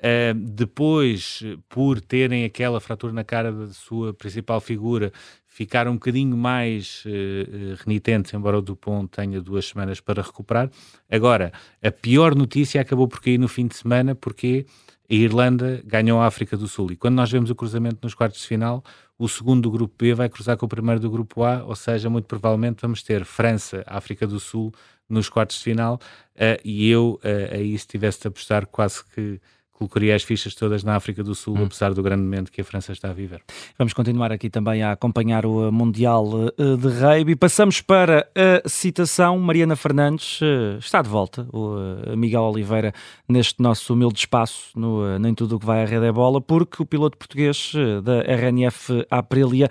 Uh, 0.00 0.34
depois, 0.34 1.42
por 1.68 2.00
terem 2.00 2.44
aquela 2.44 2.80
fratura 2.80 3.12
na 3.12 3.22
cara 3.22 3.52
da 3.52 3.68
sua 3.68 4.14
principal 4.14 4.58
figura, 4.58 5.12
ficaram 5.46 5.92
um 5.92 5.94
bocadinho 5.94 6.34
mais 6.38 7.04
uh, 7.04 7.76
renitentes, 7.84 8.32
embora 8.32 8.58
o 8.58 8.62
Dupont 8.62 9.06
tenha 9.08 9.42
duas 9.42 9.66
semanas 9.66 10.00
para 10.00 10.22
recuperar. 10.22 10.70
Agora, 11.10 11.52
a 11.82 11.90
pior 11.90 12.34
notícia 12.34 12.80
acabou 12.80 13.06
por 13.06 13.20
cair 13.20 13.36
no 13.36 13.46
fim 13.46 13.66
de 13.66 13.76
semana, 13.76 14.14
porque 14.14 14.64
a 15.10 15.14
Irlanda 15.14 15.82
ganhou 15.84 16.18
a 16.18 16.26
África 16.26 16.56
do 16.56 16.66
Sul. 16.66 16.92
E 16.92 16.96
quando 16.96 17.16
nós 17.16 17.30
vemos 17.30 17.50
o 17.50 17.54
cruzamento 17.54 17.98
nos 18.02 18.14
quartos 18.14 18.40
de 18.40 18.46
final, 18.46 18.82
o 19.18 19.28
segundo 19.28 19.62
do 19.62 19.70
grupo 19.70 19.94
B 19.98 20.14
vai 20.14 20.30
cruzar 20.30 20.56
com 20.56 20.64
o 20.64 20.68
primeiro 20.68 20.98
do 20.98 21.10
grupo 21.10 21.44
A, 21.44 21.62
ou 21.62 21.76
seja, 21.76 22.08
muito 22.08 22.24
provavelmente 22.24 22.80
vamos 22.80 23.02
ter 23.02 23.26
França, 23.26 23.84
África 23.86 24.26
do 24.26 24.40
Sul 24.40 24.72
nos 25.06 25.28
quartos 25.28 25.58
de 25.58 25.64
final. 25.64 26.00
Uh, 26.36 26.56
e 26.64 26.88
eu, 26.88 27.20
aí, 27.52 27.78
se 27.78 27.86
tivesse 27.86 28.22
de 28.22 28.28
apostar, 28.28 28.66
quase 28.66 29.04
que 29.04 29.38
colocaria 29.80 30.14
as 30.14 30.22
fichas 30.22 30.54
todas 30.54 30.84
na 30.84 30.94
África 30.94 31.24
do 31.24 31.34
Sul, 31.34 31.56
hum. 31.56 31.64
apesar 31.64 31.94
do 31.94 32.02
grande 32.02 32.22
momento 32.22 32.52
que 32.52 32.60
a 32.60 32.64
França 32.64 32.92
está 32.92 33.08
a 33.08 33.14
viver. 33.14 33.40
Vamos 33.78 33.94
continuar 33.94 34.30
aqui 34.30 34.50
também 34.50 34.82
a 34.82 34.92
acompanhar 34.92 35.46
o 35.46 35.68
eh, 35.68 35.70
Mundial 35.70 36.28
eh, 36.58 36.76
de 36.76 36.88
Rugby. 36.88 37.34
Passamos 37.34 37.80
para 37.80 38.28
a 38.36 38.68
citação. 38.68 39.38
Mariana 39.38 39.74
Fernandes 39.76 40.40
eh, 40.42 40.76
está 40.78 41.00
de 41.00 41.08
volta. 41.08 41.48
O 41.50 42.14
Miguel 42.14 42.42
Oliveira 42.42 42.92
neste 43.26 43.62
nosso 43.62 43.94
humilde 43.94 44.18
espaço 44.18 44.78
no 44.78 45.18
Nem 45.18 45.34
Tudo 45.34 45.56
o 45.56 45.58
que 45.58 45.64
vai 45.64 45.82
à 45.82 45.86
rede 45.86 46.04
é 46.04 46.12
bola, 46.12 46.42
porque 46.42 46.82
o 46.82 46.86
piloto 46.86 47.16
português 47.16 47.72
da 48.04 48.20
RNF 48.20 49.06
Aprilia 49.10 49.70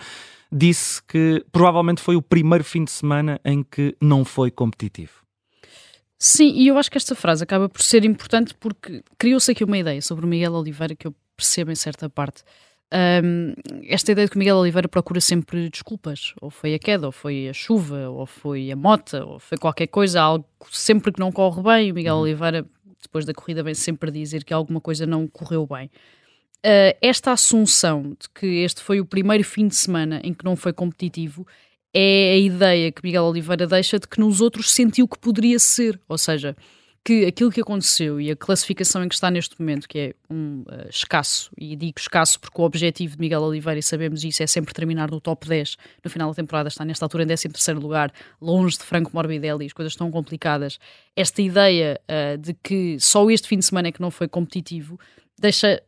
disse 0.51 1.04
que 1.04 1.46
provavelmente 1.51 2.01
foi 2.01 2.16
o 2.16 2.22
primeiro 2.22 2.63
fim 2.63 2.84
de 2.84 2.92
semana 2.92 3.39
em 3.46 3.62
que 3.62 3.96
não 4.01 4.25
foi 4.25 4.50
competitivo. 4.50 5.28
Sim, 6.22 6.52
e 6.54 6.68
eu 6.68 6.78
acho 6.78 6.92
que 6.92 6.98
esta 6.98 7.16
frase 7.16 7.44
acaba 7.44 7.70
por 7.70 7.82
ser 7.82 8.04
importante 8.04 8.54
porque 8.60 9.02
criou-se 9.18 9.50
aqui 9.52 9.64
uma 9.64 9.78
ideia 9.78 10.02
sobre 10.02 10.26
o 10.26 10.28
Miguel 10.28 10.54
Oliveira 10.54 10.94
que 10.94 11.08
eu 11.08 11.16
percebo 11.36 11.72
em 11.72 11.76
certa 11.76 12.10
parte. 12.10 12.44
Um, 12.92 13.54
esta 13.88 14.12
ideia 14.12 14.26
de 14.26 14.32
que 14.32 14.36
o 14.36 14.40
Miguel 14.40 14.58
Oliveira 14.58 14.90
procura 14.90 15.22
sempre 15.22 15.70
desculpas, 15.70 16.34
ou 16.42 16.50
foi 16.50 16.74
a 16.74 16.80
queda, 16.80 17.06
ou 17.06 17.12
foi 17.12 17.48
a 17.48 17.54
chuva, 17.54 18.10
ou 18.10 18.26
foi 18.26 18.70
a 18.70 18.76
mota, 18.76 19.24
ou 19.24 19.40
foi 19.40 19.58
qualquer 19.58 19.88
coisa, 19.88 20.20
algo 20.20 20.46
sempre 20.72 21.14
que 21.14 21.20
não 21.20 21.32
corre 21.32 21.62
bem. 21.62 21.92
O 21.92 21.96
Miguel 21.96 22.16
uhum. 22.16 22.22
Oliveira, 22.22 22.66
depois 23.02 23.24
da 23.24 23.34
corrida, 23.34 23.64
vem 23.64 23.74
sempre 23.74 24.12
dizer 24.12 24.44
que 24.44 24.54
alguma 24.54 24.82
coisa 24.82 25.06
não 25.06 25.26
correu 25.26 25.66
bem. 25.66 25.90
Uh, 26.66 26.92
esta 27.02 27.32
assunção 27.32 28.18
de 28.20 28.28
que 28.36 28.46
este 28.46 28.82
foi 28.82 29.00
o 29.00 29.06
primeiro 29.06 29.46
fim 29.46 29.70
de 29.70 29.76
semana 29.76 30.20
em 30.24 30.34
que 30.34 30.44
não 30.44 30.58
foi 30.58 30.74
competitivo 30.74 31.48
é 31.93 32.34
a 32.34 32.38
ideia 32.38 32.91
que 32.91 33.01
Miguel 33.03 33.24
Oliveira 33.24 33.65
deixa 33.65 34.00
de 34.00 34.08
que 34.08 34.19
nos 34.19 34.41
outros 34.41 34.72
sentiu 34.72 35.08
que 35.08 35.17
poderia 35.17 35.58
ser. 35.60 36.00
Ou 36.08 36.17
seja, 36.17 36.55
que 37.03 37.25
aquilo 37.25 37.51
que 37.51 37.62
aconteceu 37.62 38.19
e 38.19 38.29
a 38.29 38.36
classificação 38.36 39.03
em 39.03 39.08
que 39.08 39.15
está 39.15 39.31
neste 39.31 39.60
momento, 39.60 39.88
que 39.88 39.98
é 39.98 40.13
um 40.29 40.62
uh, 40.62 40.89
escasso, 40.89 41.50
e 41.58 41.75
digo 41.75 42.00
escasso 42.00 42.39
porque 42.39 42.62
o 42.62 42.63
objetivo 42.63 43.15
de 43.15 43.19
Miguel 43.19 43.41
Oliveira, 43.41 43.79
e 43.79 43.84
sabemos 43.84 44.24
isso, 44.24 44.43
é 44.43 44.48
sempre 44.48 44.74
terminar 44.74 45.10
no 45.10 45.19
top 45.19 45.48
10 45.48 45.77
no 46.03 46.10
final 46.10 46.29
da 46.29 46.36
temporada, 46.36 46.67
está 46.67 46.84
nesta 46.86 47.05
altura 47.05 47.24
em 47.24 47.27
13 47.27 47.74
lugar, 47.74 48.12
longe 48.41 48.77
de 48.77 48.84
Franco 48.84 49.12
Morbidelli, 49.13 49.65
as 49.65 49.74
coisas 49.74 49.93
estão 49.93 50.12
complicadas. 50.12 50.77
Esta 51.15 51.41
ideia 51.41 52.00
uh, 52.03 52.38
de 52.38 52.53
que 52.53 53.00
só 53.00 53.29
este 53.31 53.48
fim 53.48 53.58
de 53.58 53.65
semana 53.65 53.88
é 53.88 53.91
que 53.91 54.01
não 54.01 54.12
foi 54.12 54.27
competitivo, 54.27 55.00
deixa 55.39 55.81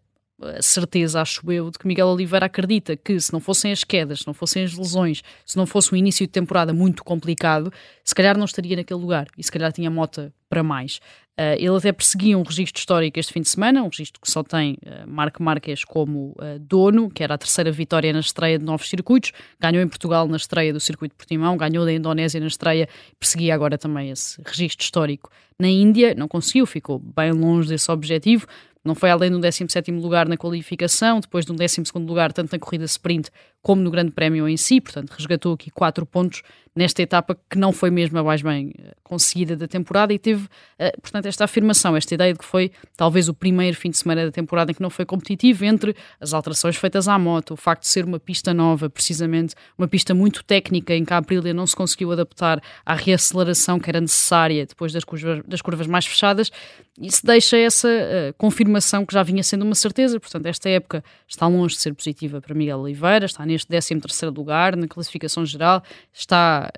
certeza, 0.62 1.21
acho 1.21 1.50
eu, 1.51 1.69
de 1.69 1.77
que 1.77 1.88
Miguel 1.88 2.07
Oliveira 2.07 2.45
acredita 2.45 2.95
que 2.95 3.19
se 3.19 3.31
não 3.31 3.39
fossem 3.39 3.71
as 3.71 3.83
quedas, 3.83 4.19
se 4.19 4.27
não 4.27 4.33
fossem 4.33 4.63
as 4.63 4.74
lesões, 4.74 5.21
se 5.45 5.57
não 5.57 5.65
fosse 5.65 5.93
um 5.93 5.98
início 5.98 6.25
de 6.25 6.31
temporada 6.31 6.74
muito 6.74 7.03
complicado, 7.03 7.71
se 8.03 8.15
calhar 8.15 8.38
não 8.38 8.45
estaria 8.45 8.75
naquele 8.75 9.00
lugar 9.00 9.27
e 9.38 9.43
se 9.43 9.51
calhar 9.51 9.71
tinha 9.71 9.89
mota 9.89 10.33
para 10.50 10.63
mais. 10.63 11.00
Uh, 11.39 11.55
ele 11.57 11.75
até 11.77 11.93
perseguia 11.93 12.38
um 12.38 12.43
registro 12.43 12.77
histórico 12.77 13.17
este 13.17 13.31
fim 13.31 13.41
de 13.41 13.48
semana, 13.48 13.81
um 13.81 13.88
registro 13.88 14.19
que 14.21 14.29
só 14.29 14.43
tem 14.43 14.74
uh, 14.86 15.07
Marco 15.07 15.41
Marques 15.41 15.86
como 15.86 16.36
uh, 16.38 16.60
dono, 16.60 17.10
que 17.10 17.24
era 17.24 17.36
a 17.36 17.38
terceira 17.38 17.71
vitória 17.71 18.12
na 18.12 18.19
estreia 18.19 18.60
de 18.60 18.65
novos 18.65 18.89
circuitos, 18.89 19.31
ganhou 19.60 19.81
em 19.81 19.88
Portugal 19.88 20.27
na 20.27 20.36
estreia 20.36 20.74
do 20.74 20.79
circuito 20.79 21.15
Portimão, 21.15 21.55
ganhou 21.55 21.86
da 21.86 21.93
Indonésia 21.93 22.39
na 22.39 22.48
estreia, 22.48 22.88
perseguia 23.17 23.55
agora 23.55 23.77
também 23.77 24.10
esse 24.10 24.41
registro 24.45 24.83
histórico. 24.83 25.31
Na 25.57 25.69
Índia 25.69 26.13
não 26.13 26.27
conseguiu, 26.27 26.65
ficou 26.65 27.00
bem 27.00 27.31
longe 27.31 27.69
desse 27.69 27.89
objetivo, 27.89 28.45
não 28.84 28.96
foi 28.96 29.10
além 29.12 29.30
do 29.30 29.40
17 29.40 29.92
lugar 29.92 30.28
na 30.28 30.38
qualificação, 30.38 31.20
depois 31.20 31.46
de 31.46 31.52
um 31.52 31.56
12 31.56 31.84
lugar 31.98 32.34
tanto 32.34 32.52
na 32.52 32.60
corrida 32.60 32.86
sprint 32.86 33.30
como 33.62 33.82
no 33.82 33.91
Grande 33.91 34.12
Prémio 34.12 34.48
em 34.48 34.58
si, 34.58 34.82
portanto 34.82 35.12
resgatou 35.12 35.53
aqui 35.53 35.70
quatro 35.70 36.06
pontos 36.06 36.41
nesta 36.75 37.01
etapa 37.01 37.38
que 37.50 37.58
não 37.58 37.72
foi 37.74 37.91
mesmo 37.91 38.18
a 38.18 38.24
mais 38.24 38.41
bem 38.41 38.74
eh, 38.80 38.94
conseguida 39.03 39.58
da 39.58 39.68
temporada 39.68 40.13
e 40.13 40.20
teve, 40.20 40.48
eh, 40.80 40.94
portanto, 41.01 41.25
esta 41.25 41.44
afirmação, 41.44 41.98
esta 41.98 42.13
ideia 42.13 42.32
de 42.32 42.39
que 42.39 42.46
foi 42.46 42.72
talvez 42.96 43.27
o 43.27 43.34
primeiro 43.34 43.75
fim 43.75 43.89
de 43.89 43.98
semana 43.98 44.25
da 44.25 44.32
temporada 44.32 44.72
em 44.72 44.74
que 44.74 44.82
não 44.82 44.89
foi 44.89 45.06
competitivo 45.06 45.65
entre 45.65 45.94
as 46.20 46.34
alterações 46.34 46.77
feitas 46.77 47.10
à 47.10 47.20
moto, 47.20 47.53
o 47.53 47.58
facto 47.58 47.82
de 47.82 47.89
ser 47.89 48.06
uma 48.06 48.20
pista 48.20 48.53
nova, 48.53 48.89
precisamente, 48.89 49.53
uma 49.77 49.88
pista 49.88 50.13
muito 50.13 50.44
técnica 50.46 50.96
em 50.96 51.03
que 51.03 51.13
a 51.13 51.18
Aprilia 51.18 51.53
não 51.53 51.68
se 51.68 51.75
conseguiu 51.75 52.12
adaptar 52.13 52.62
à 52.86 52.96
reaceleração 52.96 53.77
que 53.77 53.89
era 53.89 54.00
necessária 54.00 54.65
depois 54.65 54.94
das 54.94 55.03
curvas, 55.03 55.41
das 55.46 55.62
curvas 55.62 55.88
mais 55.88 56.06
fechadas, 56.06 56.51
isso 57.00 57.25
deixa 57.25 57.58
essa 57.58 57.88
uh, 57.88 58.34
confirmação 58.38 59.06
que 59.06 59.13
já 59.13 59.24
vinha 59.24 59.44
sendo 59.44 59.63
uma 59.63 59.75
certeza, 59.75 60.20
portanto, 60.20 60.46
esta 60.46 60.70
época 60.70 61.03
está 61.27 61.48
longe 61.48 61.75
de 61.75 61.82
ser 61.82 61.94
positiva 61.94 62.39
para 62.39 62.53
Miguel 62.53 62.80
Oliveira, 62.80 63.25
está 63.25 63.46
neste 63.51 63.67
13 63.67 64.00
terceiro 64.00 64.34
lugar 64.34 64.75
na 64.75 64.88
classificação 64.88 65.46
geral, 65.46 65.84
está 66.13 66.72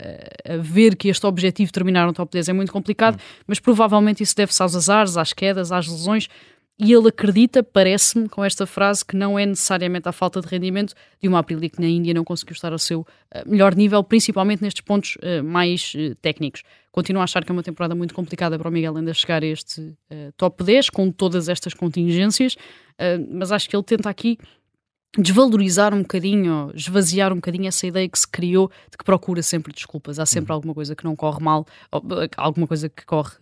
a 0.48 0.58
ver 0.58 0.96
que 0.96 1.08
este 1.08 1.26
objetivo 1.26 1.68
de 1.68 1.74
terminar 1.74 2.06
no 2.06 2.14
top 2.14 2.32
10 2.32 2.50
é 2.50 2.54
muito 2.54 2.72
complicado, 2.72 3.20
mas 3.48 3.60
provavelmente 3.60 4.24
isso 4.24 4.36
deve-se 4.36 4.62
aos 4.62 4.76
azares, 4.76 5.18
às 5.18 5.34
quedas, 5.34 5.72
às 5.72 5.88
lesões. 5.88 6.28
E 6.80 6.92
ele 6.92 7.08
acredita, 7.08 7.62
parece-me, 7.62 8.28
com 8.28 8.44
esta 8.44 8.66
frase, 8.66 9.06
que 9.06 9.16
não 9.16 9.38
é 9.38 9.46
necessariamente 9.46 10.10
a 10.10 10.12
falta 10.12 10.42
de 10.42 10.48
rendimento 10.48 10.96
de 11.22 11.28
uma 11.28 11.40
Aprilia 11.40 11.70
que 11.70 11.80
na 11.80 11.88
Índia 11.88 12.14
não 12.16 12.24
conseguiu 12.24 12.54
estar 12.54 12.72
ao 12.72 12.80
seu 12.80 13.02
uh, 13.02 13.06
melhor 13.46 13.76
nível, 13.76 14.04
principalmente 14.04 14.64
nestes 14.64 14.82
pontos 14.82 15.16
uh, 15.18 15.44
mais 15.44 15.94
uh, 15.94 16.16
técnicos. 16.16 16.64
Continuo 16.92 17.22
a 17.22 17.26
achar 17.26 17.46
que 17.46 17.52
é 17.52 17.54
uma 17.54 17.62
temporada 17.62 17.94
muito 17.94 18.14
complicada 18.14 18.58
para 18.58 18.68
o 18.68 18.72
Miguel 18.72 18.98
ainda 18.98 19.14
chegar 19.14 19.44
a 19.44 19.46
este 19.46 19.96
top 20.38 20.64
10, 20.64 20.92
com 20.92 21.12
todas 21.12 21.50
estas 21.50 21.74
contingências, 21.74 22.56
mas 23.32 23.52
acho 23.52 23.68
que 23.68 23.76
ele 23.76 23.82
tenta 23.82 24.12
aqui 24.12 24.38
desvalorizar 25.18 25.94
um 25.94 26.02
bocadinho, 26.02 26.72
esvaziar 26.74 27.32
um 27.32 27.36
bocadinho 27.36 27.68
essa 27.68 27.86
ideia 27.86 28.10
que 28.10 28.18
se 28.18 28.28
criou 28.28 28.72
de 28.90 28.98
que 28.98 29.04
procura 29.04 29.44
sempre 29.44 29.72
desculpas. 29.72 30.18
Há 30.18 30.26
sempre 30.26 30.52
uhum. 30.52 30.56
alguma 30.56 30.74
coisa 30.74 30.96
que 30.96 31.04
não 31.04 31.16
corre 31.16 31.40
mal, 31.40 31.66
alguma 32.36 32.66
coisa 32.66 32.90
que 32.90 33.06
corre 33.06 33.38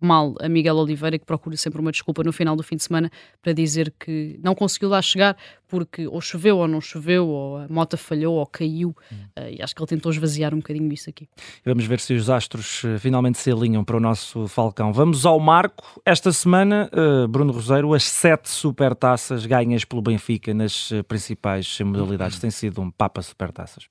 mal 0.00 0.34
a 0.40 0.48
Miguel 0.48 0.76
Oliveira 0.76 1.18
que 1.18 1.24
procura 1.24 1.56
sempre 1.56 1.80
uma 1.80 1.92
desculpa 1.92 2.24
no 2.24 2.32
final 2.32 2.56
do 2.56 2.62
fim 2.62 2.76
de 2.76 2.82
semana 2.82 3.10
para 3.40 3.52
dizer 3.52 3.94
que 3.98 4.38
não 4.42 4.54
conseguiu 4.54 4.88
lá 4.88 5.00
chegar 5.00 5.36
porque 5.74 6.06
ou 6.06 6.20
choveu 6.20 6.58
ou 6.58 6.68
não 6.68 6.80
choveu, 6.80 7.26
ou 7.26 7.56
a 7.56 7.66
moto 7.68 7.96
falhou 7.96 8.36
ou 8.36 8.46
caiu. 8.46 8.94
Uhum. 9.10 9.18
Uh, 9.36 9.50
e 9.50 9.60
acho 9.60 9.74
que 9.74 9.82
ele 9.82 9.88
tentou 9.88 10.12
esvaziar 10.12 10.54
um 10.54 10.58
bocadinho 10.58 10.92
isso 10.92 11.10
aqui. 11.10 11.28
Vamos 11.64 11.84
ver 11.84 11.98
se 11.98 12.14
os 12.14 12.30
astros 12.30 12.82
eh, 12.84 12.96
finalmente 12.98 13.38
se 13.38 13.50
alinham 13.50 13.82
para 13.82 13.96
o 13.96 14.00
nosso 14.00 14.46
Falcão. 14.46 14.92
Vamos 14.92 15.26
ao 15.26 15.40
marco. 15.40 16.00
Esta 16.04 16.32
semana, 16.32 16.88
uh, 16.92 17.26
Bruno 17.26 17.52
Roseiro, 17.52 17.92
as 17.92 18.04
sete 18.04 18.48
supertaças 18.50 19.46
ganhas 19.46 19.84
pelo 19.84 20.00
Benfica 20.00 20.54
nas 20.54 20.92
principais 21.04 21.78
modalidades. 21.80 22.38
Tem 22.38 22.50
sido 22.50 22.80
um 22.80 22.90
papa 22.90 23.22
supertaças. 23.22 23.88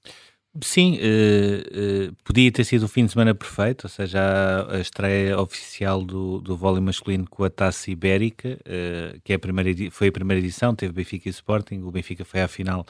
Sim, 0.62 1.00
uh, 1.00 2.10
uh, 2.10 2.16
podia 2.24 2.52
ter 2.52 2.64
sido 2.64 2.84
o 2.84 2.88
fim 2.88 3.06
de 3.06 3.12
semana 3.12 3.34
perfeito, 3.34 3.86
ou 3.86 3.90
seja, 3.90 4.20
a, 4.20 4.76
a 4.76 4.80
estreia 4.80 5.40
oficial 5.40 6.04
do, 6.04 6.40
do 6.42 6.56
vôlei 6.56 6.80
masculino 6.80 7.26
com 7.28 7.44
a 7.44 7.50
Taça 7.50 7.90
Ibérica, 7.90 8.60
uh, 8.60 9.20
que 9.24 9.34
é 9.34 9.36
a 9.36 9.40
primeira, 9.40 9.72
foi 9.90 10.10
a 10.10 10.12
primeira 10.12 10.40
edição, 10.40 10.76
teve 10.76 10.94
Benfica 10.94 11.28
e 11.28 11.32
Sporting, 11.32 11.82
o 11.82 11.90
Benfica 11.90 12.24
foi 12.24 12.42
à 12.44 12.48
final, 12.48 12.86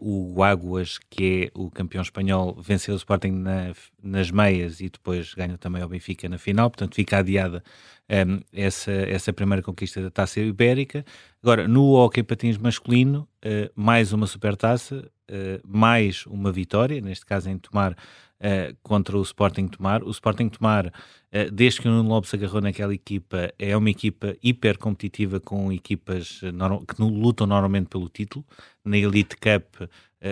o 0.00 0.42
Águas, 0.42 0.98
que 1.10 1.44
é 1.44 1.58
o 1.58 1.70
campeão 1.70 2.02
espanhol, 2.02 2.56
venceu 2.60 2.94
o 2.94 2.96
Sporting 2.96 3.30
na, 3.30 3.72
nas 4.02 4.30
meias 4.30 4.80
e 4.80 4.88
depois 4.88 5.32
ganhou 5.34 5.56
também 5.58 5.80
ao 5.80 5.88
Benfica 5.88 6.28
na 6.28 6.38
final, 6.38 6.70
portanto 6.70 6.94
fica 6.94 7.18
adiada 7.18 7.62
um, 8.08 8.40
essa, 8.52 8.92
essa 8.92 9.32
primeira 9.32 9.62
conquista 9.62 10.02
da 10.02 10.10
Taça 10.10 10.40
Ibérica. 10.40 11.04
Agora, 11.42 11.66
no 11.68 11.92
hockey 11.92 12.22
patins 12.22 12.58
masculino, 12.58 13.28
uh, 13.44 13.70
mais 13.74 14.12
uma 14.12 14.26
supertaça, 14.26 15.10
uh, 15.30 15.60
mais 15.66 16.26
uma 16.26 16.52
vitória, 16.52 17.00
neste 17.00 17.24
caso 17.24 17.50
em 17.50 17.58
Tomar 17.58 17.96
uh, 18.40 18.76
contra 18.82 19.16
o 19.16 19.22
Sporting 19.22 19.68
Tomar. 19.68 20.02
O 20.02 20.10
Sporting 20.10 20.48
Tomar, 20.48 20.86
uh, 20.86 21.50
desde 21.52 21.80
que 21.80 21.88
o 21.88 21.90
Nuno 21.90 22.08
Lopes 22.08 22.32
agarrou 22.34 22.60
naquela 22.60 22.94
equipa, 22.94 23.52
é 23.58 23.76
uma 23.76 23.90
equipa 23.90 24.36
hiper 24.42 24.78
competitiva 24.78 25.40
com 25.40 25.72
equipas 25.72 26.40
que 26.40 27.02
lutam 27.02 27.46
normalmente 27.46 27.88
pelo 27.88 28.08
título. 28.08 28.44
Na 28.84 28.96
Elite 28.96 29.36
Cup 29.36 29.88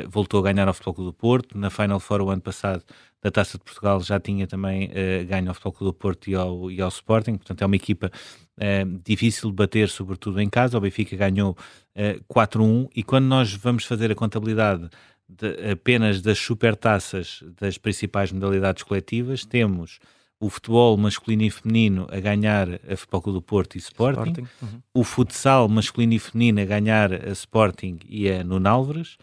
voltou 0.08 0.40
a 0.40 0.42
ganhar 0.42 0.66
ao 0.66 0.72
Futebol 0.72 0.94
Clube 0.94 1.10
do 1.10 1.14
Porto, 1.14 1.58
na 1.58 1.68
Final 1.68 2.00
Four 2.00 2.22
o 2.22 2.30
ano 2.30 2.40
passado 2.40 2.82
da 3.22 3.30
Taça 3.30 3.56
de 3.56 3.64
Portugal 3.64 4.00
já 4.00 4.18
tinha 4.18 4.46
também 4.46 4.86
uh, 4.86 5.26
ganho 5.26 5.48
ao 5.48 5.54
Futebol 5.54 5.72
Clube 5.72 5.92
do 5.92 5.98
Porto 5.98 6.28
e 6.28 6.34
ao, 6.34 6.70
e 6.70 6.82
ao 6.82 6.88
Sporting, 6.88 7.36
portanto 7.36 7.62
é 7.62 7.66
uma 7.66 7.76
equipa 7.76 8.10
uh, 8.58 9.00
difícil 9.04 9.50
de 9.50 9.54
bater, 9.54 9.88
sobretudo 9.88 10.40
em 10.40 10.50
casa. 10.50 10.76
O 10.76 10.80
Benfica 10.80 11.16
ganhou 11.16 11.52
uh, 11.52 11.56
eh, 11.94 12.20
4-1 12.28 12.88
e 12.96 13.02
quando 13.04 13.26
nós 13.26 13.54
vamos 13.54 13.84
fazer 13.84 14.10
a 14.10 14.14
contabilidade 14.14 14.90
de, 15.38 15.70
apenas 15.70 16.20
das 16.20 16.38
supertaças 16.38 17.42
das 17.60 17.78
principais 17.78 18.32
modalidades 18.32 18.82
coletivas, 18.82 19.44
temos 19.44 19.98
o 20.42 20.50
futebol 20.50 20.96
masculino 20.96 21.44
e 21.44 21.50
feminino 21.50 22.08
a 22.10 22.18
ganhar 22.18 22.68
a 22.68 22.96
Futebol 22.96 23.22
Clube 23.22 23.38
do 23.38 23.42
Porto 23.42 23.76
e 23.76 23.78
Sporting, 23.78 24.30
Sporting. 24.30 24.48
Uhum. 24.60 24.82
o 24.92 25.04
futsal 25.04 25.68
masculino 25.68 26.14
e 26.14 26.18
feminino 26.18 26.60
a 26.60 26.64
ganhar 26.64 27.12
a 27.12 27.30
Sporting 27.30 28.00
e 28.08 28.28
a 28.28 28.42
Nuno 28.42 28.68
Álvares, 28.68 29.16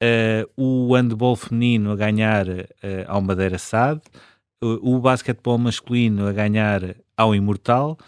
uh, 0.00 0.48
o 0.56 0.94
handball 0.94 1.34
feminino 1.34 1.90
a 1.90 1.96
ganhar 1.96 2.48
uh, 2.48 2.66
ao 3.08 3.20
Madeira 3.20 3.58
SAD, 3.58 4.00
uh, 4.62 4.78
o 4.80 5.00
basquetebol 5.00 5.58
masculino 5.58 6.28
a 6.28 6.32
ganhar 6.32 6.94
ao 7.16 7.34
Imortal, 7.34 7.98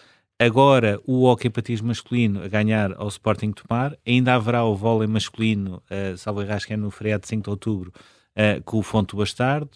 agora 0.45 1.01
o 1.07 1.25
hockey 1.25 1.51
patins 1.51 1.81
masculino 1.81 2.43
a 2.43 2.49
ganhar 2.49 2.93
ao 2.97 3.09
Sporting 3.09 3.53
Tomar, 3.53 3.97
ainda 4.07 4.35
haverá 4.35 4.65
o 4.65 4.75
vôlei 4.75 5.07
masculino, 5.07 5.83
uh, 5.91 6.17
salvo 6.17 6.43
que 6.67 6.73
é 6.73 6.77
no 6.77 6.91
feriado 6.91 7.23
de 7.23 7.29
5 7.29 7.43
de 7.43 7.51
outubro, 7.51 7.93
uh, 8.37 8.63
com 8.65 8.79
o 8.79 8.83
Fonte 8.83 9.15
Bastardo, 9.17 9.71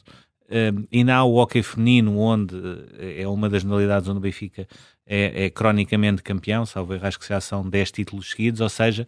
uh, 0.45 0.87
ainda 0.93 1.17
há 1.17 1.25
o 1.25 1.35
hockey 1.35 1.63
feminino, 1.63 2.19
onde 2.19 2.57
é 2.99 3.27
uma 3.29 3.49
das 3.49 3.65
modalidades 3.65 4.09
onde 4.09 4.19
o 4.19 4.21
Benfica 4.21 4.67
é, 5.07 5.47
é 5.47 5.51
cronicamente 5.51 6.23
campeão, 6.23 6.65
salvo 6.67 6.95
errar, 6.95 7.19
que 7.19 7.29
já 7.29 7.41
são 7.41 7.69
10 7.69 7.91
títulos 7.91 8.31
seguidos, 8.31 8.61
ou 8.61 8.69
seja, 8.69 9.07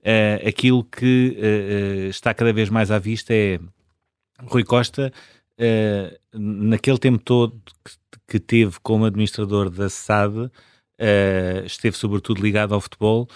uh, 0.00 0.48
aquilo 0.48 0.84
que 0.84 1.36
uh, 1.38 2.08
está 2.08 2.34
cada 2.34 2.52
vez 2.52 2.68
mais 2.70 2.90
à 2.90 2.98
vista 2.98 3.34
é 3.34 3.58
Rui 4.42 4.64
Costa, 4.64 5.12
naquele 6.32 6.98
tempo 6.98 7.18
todo 7.18 7.60
que, 7.84 7.92
que, 8.28 8.38
teve 8.38 8.78
como 8.80 9.06
administrador 9.06 9.68
da 9.68 9.88
SAD, 9.88 10.48
esteve 11.64 11.96
sobretudo 11.96 12.42
ligado 12.42 12.74
ao 12.74 12.80
futebol, 12.80 13.28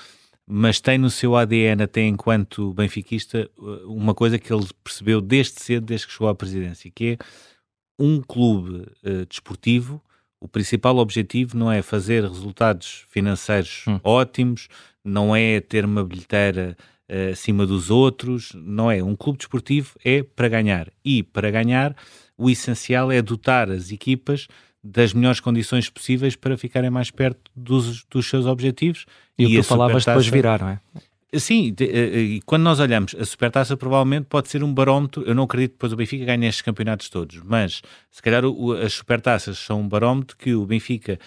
mas 0.46 0.80
tem 0.80 0.98
no 0.98 1.10
seu 1.10 1.36
ADN, 1.36 1.84
até 1.84 2.02
enquanto 2.02 2.74
benfiquista, 2.74 3.48
uma 3.84 4.14
coisa 4.14 4.38
que 4.38 4.52
ele 4.52 4.66
percebeu 4.82 5.20
desde 5.20 5.60
cedo, 5.60 5.86
desde 5.86 6.06
que 6.06 6.12
chegou 6.12 6.28
à 6.28 6.34
presidência, 6.34 6.90
que 6.94 7.18
é 7.18 7.24
um 7.98 8.20
clube 8.20 8.86
desportivo 9.28 10.02
o 10.42 10.48
principal 10.48 10.96
objetivo 10.96 11.56
não 11.56 11.70
é 11.70 11.82
fazer 11.82 12.24
resultados 12.24 13.06
financeiros 13.08 13.84
hum. 13.86 14.00
ótimos, 14.02 14.66
não 15.04 15.36
é 15.36 15.60
ter 15.60 15.84
uma 15.84 16.04
bilheteira 16.04 16.76
uh, 17.08 17.30
acima 17.30 17.64
dos 17.64 17.90
outros, 17.90 18.50
não 18.52 18.90
é. 18.90 19.00
Um 19.04 19.14
clube 19.14 19.38
desportivo 19.38 19.94
é 20.04 20.20
para 20.20 20.48
ganhar. 20.48 20.88
E 21.04 21.22
para 21.22 21.48
ganhar, 21.48 21.96
o 22.36 22.50
essencial 22.50 23.12
é 23.12 23.22
dotar 23.22 23.70
as 23.70 23.92
equipas 23.92 24.48
das 24.82 25.12
melhores 25.12 25.40
condições 25.40 25.88
possíveis 25.88 26.34
para 26.34 26.56
ficarem 26.56 26.90
mais 26.90 27.10
perto 27.10 27.50
dos, 27.54 28.04
dos 28.04 28.28
seus 28.28 28.46
objetivos. 28.46 29.06
E, 29.38 29.44
e 29.44 29.46
o 29.46 29.48
que 29.50 29.56
tu 29.58 29.64
falavas 29.64 30.04
depois 30.04 30.26
virar, 30.26 30.60
não 30.60 30.68
é? 30.68 30.80
Sim, 31.34 31.74
e 31.80 32.42
quando 32.44 32.62
nós 32.62 32.78
olhamos, 32.78 33.14
a 33.18 33.24
Supertaça 33.24 33.74
provavelmente 33.74 34.26
pode 34.28 34.48
ser 34.48 34.62
um 34.62 34.72
barómetro. 34.72 35.22
Eu 35.22 35.34
não 35.34 35.44
acredito 35.44 35.70
que 35.70 35.76
depois 35.76 35.92
o 35.92 35.96
Benfica 35.96 36.26
ganhe 36.26 36.46
estes 36.46 36.60
campeonatos 36.60 37.08
todos, 37.08 37.40
mas 37.42 37.80
se 38.10 38.20
calhar 38.20 38.44
o, 38.44 38.72
as 38.72 38.92
Supertaças 38.92 39.58
são 39.58 39.80
um 39.80 39.88
barómetro 39.88 40.36
que 40.36 40.52
o 40.52 40.66
Benfica, 40.66 41.18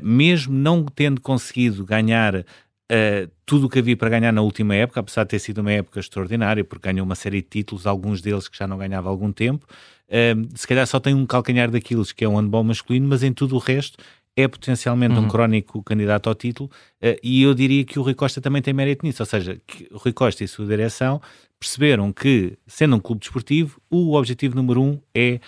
mesmo 0.00 0.54
não 0.54 0.84
tendo 0.84 1.20
conseguido 1.20 1.84
ganhar 1.84 2.44
Uh, 2.90 3.30
tudo 3.46 3.68
o 3.68 3.70
que 3.70 3.78
havia 3.78 3.96
para 3.96 4.08
ganhar 4.08 4.32
na 4.32 4.42
última 4.42 4.74
época, 4.74 4.98
apesar 4.98 5.22
de 5.22 5.28
ter 5.28 5.38
sido 5.38 5.58
uma 5.58 5.70
época 5.70 6.00
extraordinária, 6.00 6.64
porque 6.64 6.90
ganhou 6.90 7.06
uma 7.06 7.14
série 7.14 7.40
de 7.40 7.48
títulos, 7.48 7.86
alguns 7.86 8.20
deles 8.20 8.48
que 8.48 8.58
já 8.58 8.66
não 8.66 8.76
ganhava 8.76 9.08
há 9.08 9.12
algum 9.12 9.30
tempo, 9.30 9.64
uh, 10.10 10.48
se 10.58 10.66
calhar 10.66 10.86
só 10.86 11.00
tem 11.00 11.14
um 11.14 11.24
calcanhar 11.24 11.70
daqueles 11.70 12.12
que 12.12 12.24
é 12.24 12.28
o 12.28 12.36
handball 12.36 12.64
masculino, 12.64 13.08
mas 13.08 13.22
em 13.22 13.32
tudo 13.32 13.56
o 13.56 13.58
resto 13.58 14.02
é 14.36 14.46
potencialmente 14.46 15.14
uhum. 15.14 15.24
um 15.24 15.28
crónico 15.28 15.82
candidato 15.82 16.28
ao 16.28 16.34
título, 16.34 16.70
uh, 17.02 17.16
e 17.22 17.42
eu 17.42 17.54
diria 17.54 17.84
que 17.84 17.98
o 17.98 18.02
Rui 18.02 18.14
Costa 18.14 18.40
também 18.40 18.62
tem 18.62 18.74
mérito 18.74 19.06
nisso, 19.06 19.22
ou 19.22 19.26
seja, 19.26 19.60
que 19.66 19.88
o 19.90 19.98
Rui 19.98 20.12
Costa 20.12 20.42
e 20.42 20.46
a 20.46 20.48
sua 20.48 20.66
direção 20.66 21.20
perceberam 21.58 22.12
que, 22.12 22.58
sendo 22.66 22.96
um 22.96 23.00
clube 23.00 23.20
desportivo, 23.20 23.80
o 23.90 24.14
objetivo 24.14 24.56
número 24.56 24.82
um 24.82 25.00
é 25.14 25.40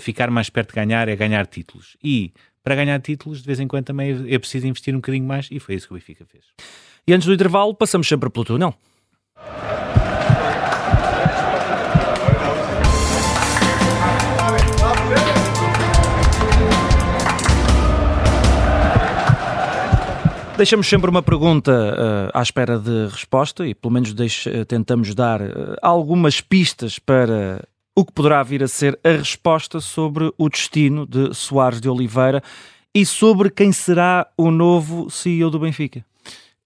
ficar 0.00 0.30
mais 0.30 0.48
perto 0.48 0.70
de 0.70 0.74
ganhar, 0.76 1.08
é 1.08 1.14
ganhar 1.16 1.46
títulos. 1.46 1.96
E 2.02 2.32
para 2.62 2.74
ganhar 2.76 3.00
títulos, 3.00 3.40
de 3.40 3.46
vez 3.46 3.58
em 3.58 3.66
quando 3.66 3.84
também 3.84 4.26
é 4.28 4.38
preciso 4.38 4.66
investir 4.66 4.94
um 4.94 4.98
bocadinho 4.98 5.24
mais 5.24 5.48
e 5.50 5.58
foi 5.58 5.74
isso 5.74 5.86
que 5.86 5.92
o 5.92 5.96
Benfica 5.96 6.24
fez. 6.24 6.44
E 7.06 7.12
antes 7.12 7.26
do 7.26 7.34
intervalo, 7.34 7.74
passamos 7.74 8.06
sempre 8.06 8.30
pelo 8.30 8.44
túnel. 8.44 8.74
Deixamos 20.62 20.86
sempre 20.86 21.10
uma 21.10 21.24
pergunta 21.24 21.72
uh, 21.72 22.38
à 22.38 22.40
espera 22.40 22.78
de 22.78 23.08
resposta 23.08 23.66
e 23.66 23.74
pelo 23.74 23.92
menos 23.92 24.12
uh, 24.12 24.64
tentamos 24.64 25.12
dar 25.12 25.42
uh, 25.42 25.74
algumas 25.82 26.40
pistas 26.40 27.00
para 27.00 27.66
o 27.96 28.04
que 28.04 28.12
poderá 28.12 28.40
vir 28.44 28.62
a 28.62 28.68
ser 28.68 28.96
a 29.02 29.08
resposta 29.08 29.80
sobre 29.80 30.32
o 30.38 30.48
destino 30.48 31.04
de 31.04 31.34
Soares 31.34 31.80
de 31.80 31.88
Oliveira 31.88 32.40
e 32.94 33.04
sobre 33.04 33.50
quem 33.50 33.72
será 33.72 34.24
o 34.38 34.52
novo 34.52 35.10
CEO 35.10 35.50
do 35.50 35.58
Benfica. 35.58 36.06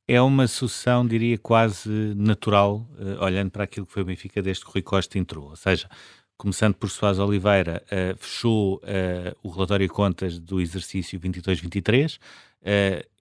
É 0.06 0.20
uma 0.20 0.46
sucessão, 0.46 1.06
diria, 1.06 1.38
quase 1.38 1.88
natural, 2.14 2.86
olhando 3.18 3.50
para 3.50 3.64
aquilo 3.64 3.86
que 3.86 3.92
foi 3.94 4.02
o 4.02 4.06
Benfica 4.06 4.42
desde 4.42 4.62
que 4.62 4.68
o 4.68 4.74
Rui 4.74 4.82
Costa 4.82 5.18
entrou. 5.18 5.48
Ou 5.48 5.56
seja, 5.56 5.88
começando 6.36 6.74
por 6.74 6.90
Soares 6.90 7.18
Oliveira, 7.18 7.82
uh, 7.86 8.16
fechou 8.18 8.76
uh, 8.76 9.36
o 9.42 9.48
relatório 9.48 9.86
de 9.86 9.92
contas 9.92 10.38
do 10.38 10.60
exercício 10.60 11.18
22-23, 11.18 12.18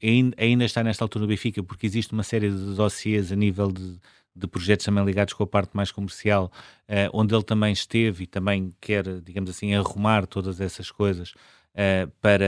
ainda, 0.02 0.36
ainda 0.40 0.66
está 0.66 0.84
nesta 0.84 1.04
altura 1.04 1.24
no 1.24 1.28
Benfica 1.28 1.62
porque 1.64 1.86
existe 1.86 2.14
uma 2.14 2.24
série 2.24 2.50
de 2.50 2.76
dossiês 2.76 3.32
a 3.32 3.36
nível 3.36 3.72
de 3.72 4.00
de 4.36 4.48
projetos 4.48 4.86
também 4.86 5.06
ligados 5.06 5.34
com 5.34 5.44
a 5.44 5.48
parte 5.48 5.72
mais 5.74 5.92
comercial, 5.92 6.52
uh, 6.90 7.10
onde 7.14 7.34
ele 7.34 7.44
também 7.44 7.72
esteve 7.72 8.26
e 8.26 8.28
também 8.28 8.74
quer, 8.82 9.22
digamos 9.22 9.50
assim, 9.50 9.74
arrumar 9.74 10.28
todas 10.28 10.60
essas 10.60 10.92
coisas 10.92 11.32
uh, 11.32 12.12
para 12.20 12.44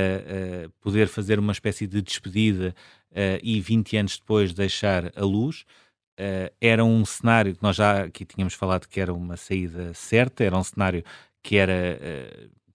uh, 0.68 0.70
poder 0.82 1.08
fazer 1.08 1.40
uma 1.40 1.54
espécie 1.54 1.88
de 1.88 2.02
despedida 2.02 2.76
e 3.42 3.60
20 3.60 3.98
anos 3.98 4.18
depois 4.20 4.54
deixar 4.54 5.12
a 5.16 5.26
luz. 5.26 5.66
era 6.62 6.86
um 6.86 7.04
cenário 7.04 7.56
que 7.56 7.64
nós 7.64 7.76
já 7.76 8.04
aqui 8.04 8.24
tínhamos 8.26 8.54
falado 8.54 8.86
que 8.88 9.00
era 9.00 9.12
uma 9.12 9.36
saída 9.36 9.92
certa, 9.96 10.44
era 10.44 10.56
um 10.56 10.64
cenário 10.64 11.04
que 11.42 11.56
era 11.56 12.00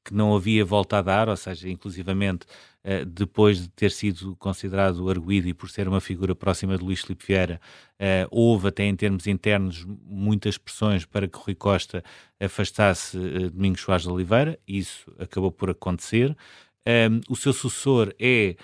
que 0.05 0.13
não 0.13 0.35
havia 0.35 0.65
volta 0.65 0.99
a 0.99 1.03
dar, 1.03 1.29
ou 1.29 1.37
seja, 1.37 1.69
inclusivamente 1.69 2.45
uh, 2.45 2.72
depois 3.07 3.63
de 3.63 3.69
ter 3.69 3.91
sido 3.93 4.35
considerado 4.37 5.09
arguído 5.09 5.49
e 5.49 5.55
por 5.55 5.71
ser 5.71 5.87
uma 5.87 6.01
figura 6.01 6.35
próxima 6.35 6.77
de 6.77 6.83
Luís 6.83 7.01
Filipe 7.01 7.25
Vieira, 7.27 7.61
uh, 7.95 8.27
houve 8.31 8.69
até 8.69 8.85
em 8.85 8.97
termos 8.97 9.27
internos 9.27 9.85
muitas 10.05 10.59
pressões 10.59 11.05
para 11.05 11.29
que 11.29 11.39
Rui 11.39 11.55
Costa 11.55 12.03
afastasse 12.41 13.17
uh, 13.17 13.51
Domingos 13.51 13.83
Soares 13.83 14.05
de 14.05 14.11
Oliveira, 14.11 14.59
isso 14.67 15.13
acabou 15.19 15.53
por 15.53 15.71
acontecer. 15.71 16.37
O 17.29 17.37
seu 17.37 17.53
sucessor 17.53 18.13
é 18.19 18.57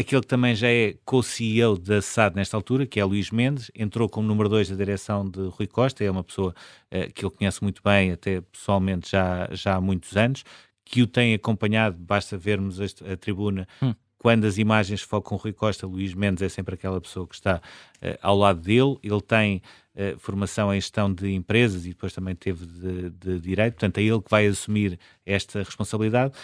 aquele 0.00 0.22
que 0.22 0.26
também 0.26 0.54
já 0.54 0.68
é 0.68 0.94
co-CEO 1.04 1.76
da 1.76 2.00
SAD 2.00 2.36
nesta 2.36 2.56
altura, 2.56 2.86
que 2.86 2.98
é 2.98 3.04
Luís 3.04 3.30
Mendes, 3.30 3.70
entrou 3.74 4.08
como 4.08 4.26
número 4.26 4.48
2 4.48 4.70
da 4.70 4.76
direção 4.76 5.28
de 5.28 5.40
Rui 5.48 5.66
Costa, 5.66 6.02
é 6.02 6.10
uma 6.10 6.24
pessoa 6.24 6.54
uh, 6.92 7.12
que 7.12 7.24
ele 7.24 7.34
conhece 7.34 7.62
muito 7.62 7.82
bem, 7.82 8.12
até 8.12 8.40
pessoalmente 8.40 9.10
já, 9.10 9.48
já 9.52 9.76
há 9.76 9.80
muitos 9.80 10.16
anos, 10.16 10.44
que 10.90 11.02
o 11.02 11.06
tem 11.06 11.34
acompanhado, 11.34 11.96
basta 11.96 12.36
vermos 12.36 12.80
a, 12.80 12.84
a 13.12 13.16
tribuna. 13.16 13.66
Hum. 13.80 13.94
Quando 14.18 14.44
as 14.44 14.58
imagens 14.58 15.00
focam 15.00 15.38
Rui 15.38 15.52
Costa, 15.52 15.86
Luís 15.86 16.12
Mendes 16.12 16.42
é 16.42 16.48
sempre 16.48 16.74
aquela 16.74 17.00
pessoa 17.00 17.26
que 17.26 17.34
está 17.34 17.56
uh, 17.56 18.18
ao 18.20 18.36
lado 18.36 18.60
dele. 18.60 18.98
Ele 19.02 19.20
tem 19.20 19.62
uh, 19.94 20.18
formação 20.18 20.74
em 20.74 20.80
gestão 20.80 21.14
de 21.14 21.32
empresas 21.32 21.86
e 21.86 21.90
depois 21.90 22.12
também 22.12 22.34
teve 22.34 22.66
de, 22.66 23.10
de 23.10 23.40
direito, 23.40 23.74
portanto 23.74 23.98
é 23.98 24.02
ele 24.02 24.20
que 24.20 24.30
vai 24.30 24.46
assumir 24.48 24.98
esta 25.24 25.60
responsabilidade. 25.60 26.34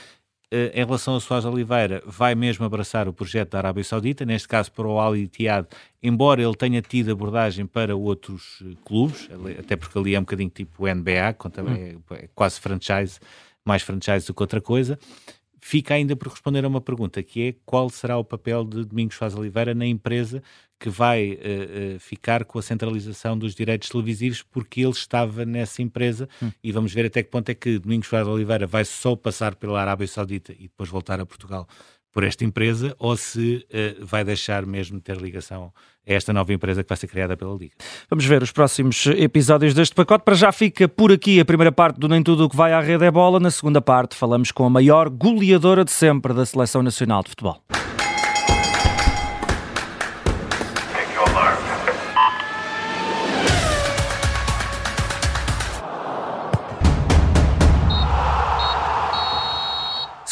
Uh, 0.55 0.71
em 0.73 0.85
relação 0.85 1.17
a 1.17 1.21
Soares 1.21 1.45
Oliveira, 1.45 2.01
vai 2.07 2.37
mesmo 2.37 2.65
abraçar 2.65 3.09
o 3.09 3.13
projeto 3.13 3.51
da 3.51 3.59
Arábia 3.59 3.83
Saudita, 3.83 4.25
neste 4.25 4.47
caso 4.47 4.71
para 4.71 4.87
o 4.87 5.01
Al 5.01 5.17
Ittihad, 5.17 5.67
embora 6.01 6.41
ele 6.41 6.55
tenha 6.55 6.81
tido 6.81 7.11
abordagem 7.11 7.67
para 7.67 7.97
outros 7.97 8.63
clubes, 8.85 9.29
até 9.59 9.75
porque 9.75 9.99
ali 9.99 10.15
é 10.15 10.19
um 10.21 10.23
bocadinho 10.23 10.51
tipo 10.51 10.87
NBA, 10.87 11.35
também 11.53 11.97
hum. 11.97 12.03
é, 12.13 12.15
é 12.15 12.29
quase 12.33 12.61
franchise, 12.61 13.19
mais 13.67 13.83
franchise 13.83 14.27
do 14.27 14.33
que 14.33 14.43
outra 14.43 14.61
coisa. 14.61 14.99
Fica 15.61 15.95
ainda 15.95 16.15
por 16.15 16.29
responder 16.29 16.65
a 16.65 16.69
uma 16.69 16.81
pergunta, 16.81 17.23
que 17.23 17.49
é 17.49 17.55
qual 17.65 17.91
será 17.91 18.17
o 18.17 18.25
papel 18.25 18.65
de 18.65 18.85
Domingos 18.85 19.17
Faz 19.17 19.35
Oliveira 19.35 19.75
na 19.75 19.85
empresa 19.85 20.43
que 20.79 20.91
vai 20.91 21.33
uh, 21.33 21.97
uh, 21.97 22.01
ficar 22.01 22.45
com 22.45 22.59
a 22.59 22.63
centralização 22.63 23.37
dos 23.37 23.55
direitos 23.55 23.89
televisivos, 23.89 24.43
porque 24.43 24.83
ele 24.83 24.91
estava 24.91 25.45
nessa 25.45 25.81
empresa 25.81 26.29
hum. 26.43 26.51
e 26.63 26.71
vamos 26.71 26.93
ver 26.93 27.07
até 27.07 27.23
que 27.23 27.31
ponto 27.31 27.49
é 27.49 27.55
que 27.55 27.79
Domingos 27.79 28.09
Faz 28.09 28.27
Oliveira 28.29 28.67
vai 28.67 28.85
só 28.85 29.17
passar 29.17 29.55
pela 29.55 29.81
Arábia 29.81 30.07
Saudita 30.07 30.53
e 30.53 30.63
depois 30.63 30.89
voltar 30.91 31.19
a 31.19 31.27
Portugal 31.27 31.67
por 32.17 32.25
esta 32.25 32.47
empresa 32.47 32.97
ou 32.99 33.15
se 33.15 33.67
uh, 33.69 34.07
vai 34.07 34.25
deixar 34.25 34.65
mesmo 34.65 34.99
ter 34.99 35.19
ligação 35.19 35.71
a 36.09 36.13
esta 36.15 36.33
nova 36.33 36.51
empresa 36.51 36.83
que 36.83 36.89
vai 36.89 36.97
ser 36.97 37.09
criada 37.09 37.37
pela 37.37 37.55
Liga. 37.55 37.75
Vamos 38.09 38.25
ver 38.25 38.43
os 38.43 38.51
próximos 38.51 39.07
episódios 39.09 39.75
deste 39.75 39.95
pacote. 39.95 40.25
Para 40.25 40.35
já 40.35 40.51
fica 40.51 40.89
por 40.89 41.13
aqui 41.13 41.39
a 41.39 41.45
primeira 41.45 41.71
parte 41.71 42.01
do 42.01 42.09
Nem 42.09 42.23
Tudo 42.23 42.47
o 42.47 42.49
que 42.49 42.57
vai 42.57 42.73
à 42.73 42.81
rede 42.81 43.05
é 43.05 43.11
bola. 43.11 43.39
Na 43.39 43.51
segunda 43.51 43.83
parte 43.83 44.17
falamos 44.17 44.51
com 44.51 44.65
a 44.65 44.71
maior 44.71 45.11
goleadora 45.11 45.85
de 45.85 45.91
sempre 45.91 46.33
da 46.33 46.47
Seleção 46.47 46.83
Nacional 46.83 47.23
de 47.23 47.29
Futebol. 47.29 47.63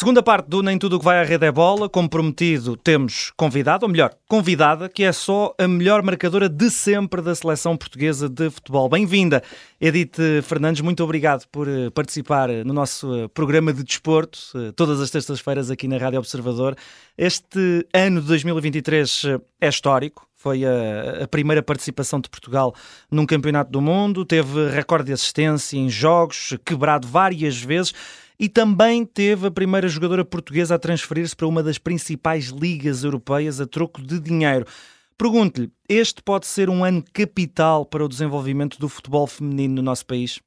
Segunda 0.05 0.21
parte 0.21 0.47
do 0.47 0.61
Nem 0.61 0.77
Tudo 0.77 0.97
o 0.97 0.99
que 0.99 1.05
vai 1.05 1.19
à 1.19 1.23
rede 1.23 1.47
é 1.47 1.51
bola. 1.51 1.89
Como 1.89 2.07
prometido, 2.07 2.77
temos 2.77 3.31
convidado, 3.35 3.87
ou 3.87 3.91
melhor, 3.91 4.13
convidada, 4.27 4.87
que 4.87 5.03
é 5.03 5.11
só 5.11 5.55
a 5.57 5.67
melhor 5.67 6.03
marcadora 6.03 6.47
de 6.47 6.69
sempre 6.69 7.23
da 7.23 7.33
seleção 7.33 7.75
portuguesa 7.75 8.29
de 8.29 8.51
futebol. 8.51 8.87
Bem-vinda, 8.87 9.41
Edith 9.81 10.43
Fernandes. 10.43 10.81
Muito 10.81 11.03
obrigado 11.03 11.47
por 11.47 11.67
eh, 11.67 11.89
participar 11.89 12.49
no 12.49 12.71
nosso 12.71 13.15
eh, 13.15 13.27
programa 13.29 13.73
de 13.73 13.83
desporto, 13.83 14.37
eh, 14.53 14.71
todas 14.75 15.01
as 15.01 15.09
terças-feiras 15.09 15.71
aqui 15.71 15.87
na 15.87 15.97
Rádio 15.97 16.19
Observador. 16.19 16.75
Este 17.17 17.87
ano 17.91 18.21
de 18.21 18.27
2023 18.27 19.23
é 19.59 19.67
histórico. 19.67 20.27
Foi 20.35 20.63
a, 20.63 21.23
a, 21.23 21.27
primeira 21.27 21.63
participação 21.63 22.19
de 22.19 22.29
Portugal 22.29 22.75
num 23.09 23.25
campeonato 23.25 23.71
do 23.71 23.81
mundo, 23.81 24.23
teve 24.23 24.69
recorde 24.69 25.07
de 25.07 25.13
assistência 25.13 25.75
em 25.75 25.89
jogos, 25.89 26.55
quebrado 26.63 27.07
várias 27.07 27.59
vezes 27.59 27.91
e 28.39 28.49
também 28.49 29.05
teve 29.05 29.47
a 29.47 29.51
primeira 29.51 29.87
jogadora 29.87 30.25
portuguesa 30.25 30.75
a 30.75 30.79
transferir-se 30.79 31.35
para 31.35 31.47
uma 31.47 31.63
das 31.63 31.77
principais 31.77 32.45
ligas 32.49 33.03
europeias 33.03 33.61
a 33.61 33.67
troco 33.67 34.01
de 34.01 34.19
dinheiro. 34.19 34.65
Pergunto-lhe, 35.17 35.71
este 35.87 36.21
pode 36.21 36.45
ser 36.45 36.69
um 36.69 36.83
ano 36.83 37.03
capital 37.13 37.85
para 37.85 38.03
o 38.03 38.09
desenvolvimento 38.09 38.77
do 38.77 38.89
futebol 38.89 39.25
feminino 39.25 39.75
no 39.75 39.81
nosso 39.81 40.05
país? 40.05 40.41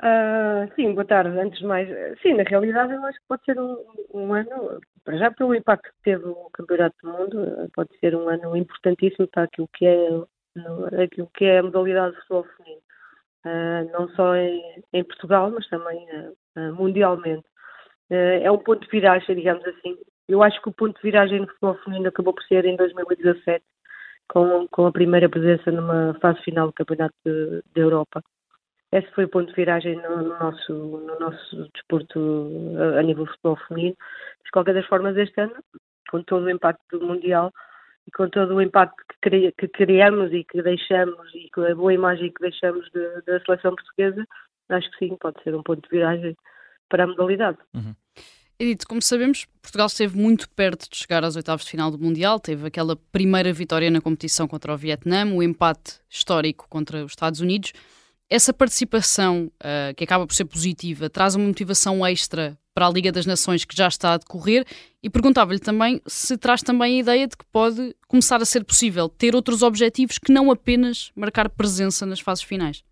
Uh, 0.00 0.72
sim, 0.76 0.94
boa 0.94 1.04
tarde. 1.04 1.36
Antes 1.38 1.58
de 1.58 1.66
mais, 1.66 1.88
sim, 2.22 2.34
na 2.34 2.44
realidade 2.44 2.92
eu 2.92 3.04
acho 3.04 3.18
que 3.18 3.26
pode 3.28 3.44
ser 3.44 3.58
um, 3.58 3.76
um 4.14 4.32
ano, 4.32 4.80
para 5.04 5.16
já 5.16 5.30
pelo 5.30 5.54
impacto 5.54 5.88
que 5.88 6.02
teve 6.04 6.24
o 6.24 6.50
Campeonato 6.52 6.96
do 7.02 7.12
Mundo, 7.12 7.70
pode 7.74 7.90
ser 7.98 8.14
um 8.14 8.28
ano 8.28 8.56
importantíssimo 8.56 9.26
para 9.28 9.44
aquilo 9.44 9.68
que 9.74 9.86
é, 9.86 10.08
aquilo 11.02 11.30
que 11.34 11.44
é 11.44 11.58
a 11.58 11.62
modalidade 11.62 12.14
de 12.14 12.20
futebol 12.22 12.46
feminino. 12.56 12.82
Uh, 13.44 13.92
não 13.92 14.08
só 14.10 14.34
em, 14.34 14.82
em, 14.92 15.04
Portugal, 15.04 15.50
mas 15.50 15.66
também 15.68 15.98
uh, 16.10 16.36
mundialmente. 16.72 17.44
é 18.10 18.50
um 18.50 18.58
ponto 18.58 18.84
de 18.84 18.90
viragem, 18.90 19.36
digamos 19.36 19.64
assim. 19.66 19.96
Eu 20.28 20.42
acho 20.42 20.60
que 20.60 20.68
o 20.68 20.72
ponto 20.72 20.96
de 20.96 21.02
viragem 21.02 21.40
no 21.40 21.46
futebol 21.46 21.74
feminino 21.84 22.08
acabou 22.08 22.34
por 22.34 22.42
ser 22.44 22.64
em 22.64 22.76
2017, 22.76 23.64
com, 24.28 24.68
com 24.68 24.86
a 24.86 24.92
primeira 24.92 25.28
presença 25.28 25.70
numa 25.70 26.14
fase 26.20 26.40
final 26.42 26.66
do 26.66 26.72
Campeonato 26.72 27.14
da 27.24 27.80
Europa. 27.80 28.22
Esse 28.92 29.10
foi 29.12 29.24
o 29.24 29.28
ponto 29.28 29.48
de 29.48 29.54
viragem 29.54 29.96
no, 29.96 30.16
no 30.22 30.38
nosso, 30.38 30.72
no 30.72 31.18
nosso 31.18 31.68
desporto 31.74 32.74
a, 32.78 33.00
a 33.00 33.02
nível 33.02 33.26
futebol 33.26 33.56
feminino. 33.68 33.96
De 34.44 34.50
qualquer 34.50 34.74
das 34.74 34.86
formas, 34.86 35.16
este 35.16 35.40
ano, 35.40 35.54
com 36.10 36.22
todo 36.22 36.44
o 36.44 36.50
impacto 36.50 36.98
do 36.98 37.06
Mundial, 37.06 37.52
e 38.08 38.10
com 38.10 38.28
todo 38.30 38.54
o 38.54 38.62
impacto 38.62 39.04
que 39.20 39.68
criamos 39.68 40.32
e 40.32 40.42
que 40.42 40.62
deixamos 40.62 41.34
e 41.34 41.50
com 41.50 41.62
a 41.62 41.74
boa 41.74 41.92
imagem 41.92 42.32
que 42.32 42.40
deixamos 42.40 42.88
de, 42.90 43.22
da 43.26 43.38
seleção 43.40 43.74
portuguesa, 43.74 44.26
acho 44.68 44.90
que 44.92 44.98
sim, 44.98 45.16
pode 45.20 45.42
ser 45.42 45.54
um 45.54 45.62
ponto 45.62 45.82
de 45.82 45.88
viragem 45.88 46.36
para 46.88 47.04
a 47.04 47.06
modalidade. 47.06 47.58
Uhum. 47.74 47.94
Como 48.88 49.00
sabemos, 49.00 49.46
Portugal 49.62 49.86
esteve 49.86 50.18
muito 50.18 50.50
perto 50.50 50.90
de 50.90 50.96
chegar 50.96 51.22
às 51.24 51.36
oitavas 51.36 51.64
de 51.64 51.70
final 51.70 51.92
do 51.92 51.98
Mundial, 51.98 52.40
teve 52.40 52.66
aquela 52.66 52.96
primeira 52.96 53.52
vitória 53.52 53.88
na 53.88 54.00
competição 54.00 54.48
contra 54.48 54.74
o 54.74 54.76
Vietnã, 54.76 55.24
o 55.32 55.42
empate 55.42 56.00
histórico 56.10 56.66
contra 56.68 57.04
os 57.04 57.12
Estados 57.12 57.40
Unidos. 57.40 57.72
Essa 58.28 58.52
participação, 58.52 59.50
uh, 59.62 59.94
que 59.94 60.02
acaba 60.02 60.26
por 60.26 60.34
ser 60.34 60.44
positiva, 60.44 61.08
traz 61.08 61.36
uma 61.36 61.46
motivação 61.46 62.04
extra 62.04 62.58
para 62.74 62.86
a 62.86 62.90
Liga 62.90 63.10
das 63.12 63.26
Nações 63.26 63.64
que 63.64 63.76
já 63.76 63.88
está 63.88 64.14
a 64.14 64.18
decorrer 64.18 64.64
e 65.02 65.08
perguntava-lhe 65.08 65.58
também 65.58 66.00
se 66.06 66.36
traz 66.36 66.60
também 66.60 66.96
a 66.96 67.00
ideia 67.00 67.26
de 67.26 67.36
que 67.36 67.44
pode 67.52 67.94
começar 68.06 68.42
a 68.42 68.44
ser 68.44 68.64
possível 68.64 69.08
ter 69.08 69.34
outros 69.34 69.62
objetivos 69.62 70.18
que 70.18 70.32
não 70.32 70.50
apenas 70.50 71.10
marcar 71.14 71.48
presença 71.48 72.04
nas 72.04 72.20
fases 72.20 72.44
finais. 72.44 72.84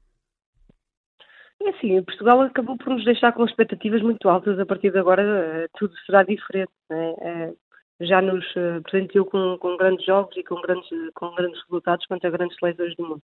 É 1.62 1.71
assim, 1.71 2.03
Portugal 2.03 2.40
acabou 2.42 2.77
por 2.77 2.90
nos 2.90 3.05
deixar 3.05 3.33
com 3.33 3.45
expectativas 3.45 4.03
muito 4.03 4.29
altas. 4.29 4.59
A 4.59 4.66
partir 4.66 4.90
de 4.90 4.99
agora 4.99 5.23
eh, 5.23 5.69
tudo 5.79 5.95
será 6.05 6.23
diferente. 6.23 6.73
Né? 6.90 7.55
Já 8.01 8.21
nos 8.21 8.45
eh, 8.57 8.81
presenteou 8.81 9.25
com, 9.25 9.57
com, 9.59 9.77
grandes 9.77 10.05
jogos 10.05 10.37
e 10.37 10.45
com 10.45 10.61
grandes, 10.61 10.88
com 11.14 11.35
grandes 11.35 11.61
resultados 11.62 12.07
contra 12.07 12.31
grandes 12.31 12.57
seleções 12.59 12.95
do 12.97 13.09
mundo. 13.09 13.23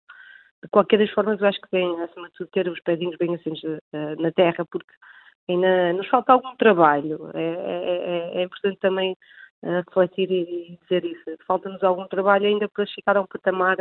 De 0.62 0.68
qualquer 0.70 0.98
das 0.98 1.10
formas, 1.10 1.40
eu 1.40 1.46
acho 1.46 1.60
que 1.60 1.70
tem, 1.70 2.02
acima 2.02 2.28
de 2.28 2.34
tudo, 2.34 2.50
ter 2.52 2.68
os 2.68 2.80
pedinhos 2.80 3.16
bem 3.18 3.34
assim 3.34 3.52
na 4.18 4.30
terra, 4.30 4.64
porque 4.70 4.92
ainda 5.48 5.92
nos 5.94 6.08
falta 6.08 6.32
algum 6.32 6.54
trabalho. 6.56 7.30
É, 7.34 7.42
é, 7.42 8.38
é, 8.38 8.40
é 8.40 8.42
importante 8.44 8.78
também 8.78 9.16
refletir 9.62 10.30
e 10.30 10.78
dizer 10.82 11.04
isso. 11.04 11.24
Falta-nos 11.46 11.82
algum 11.82 12.06
trabalho 12.06 12.46
ainda 12.46 12.68
para 12.68 12.86
chegar 12.86 13.16
a 13.16 13.22
um 13.22 13.26
patamar 13.26 13.76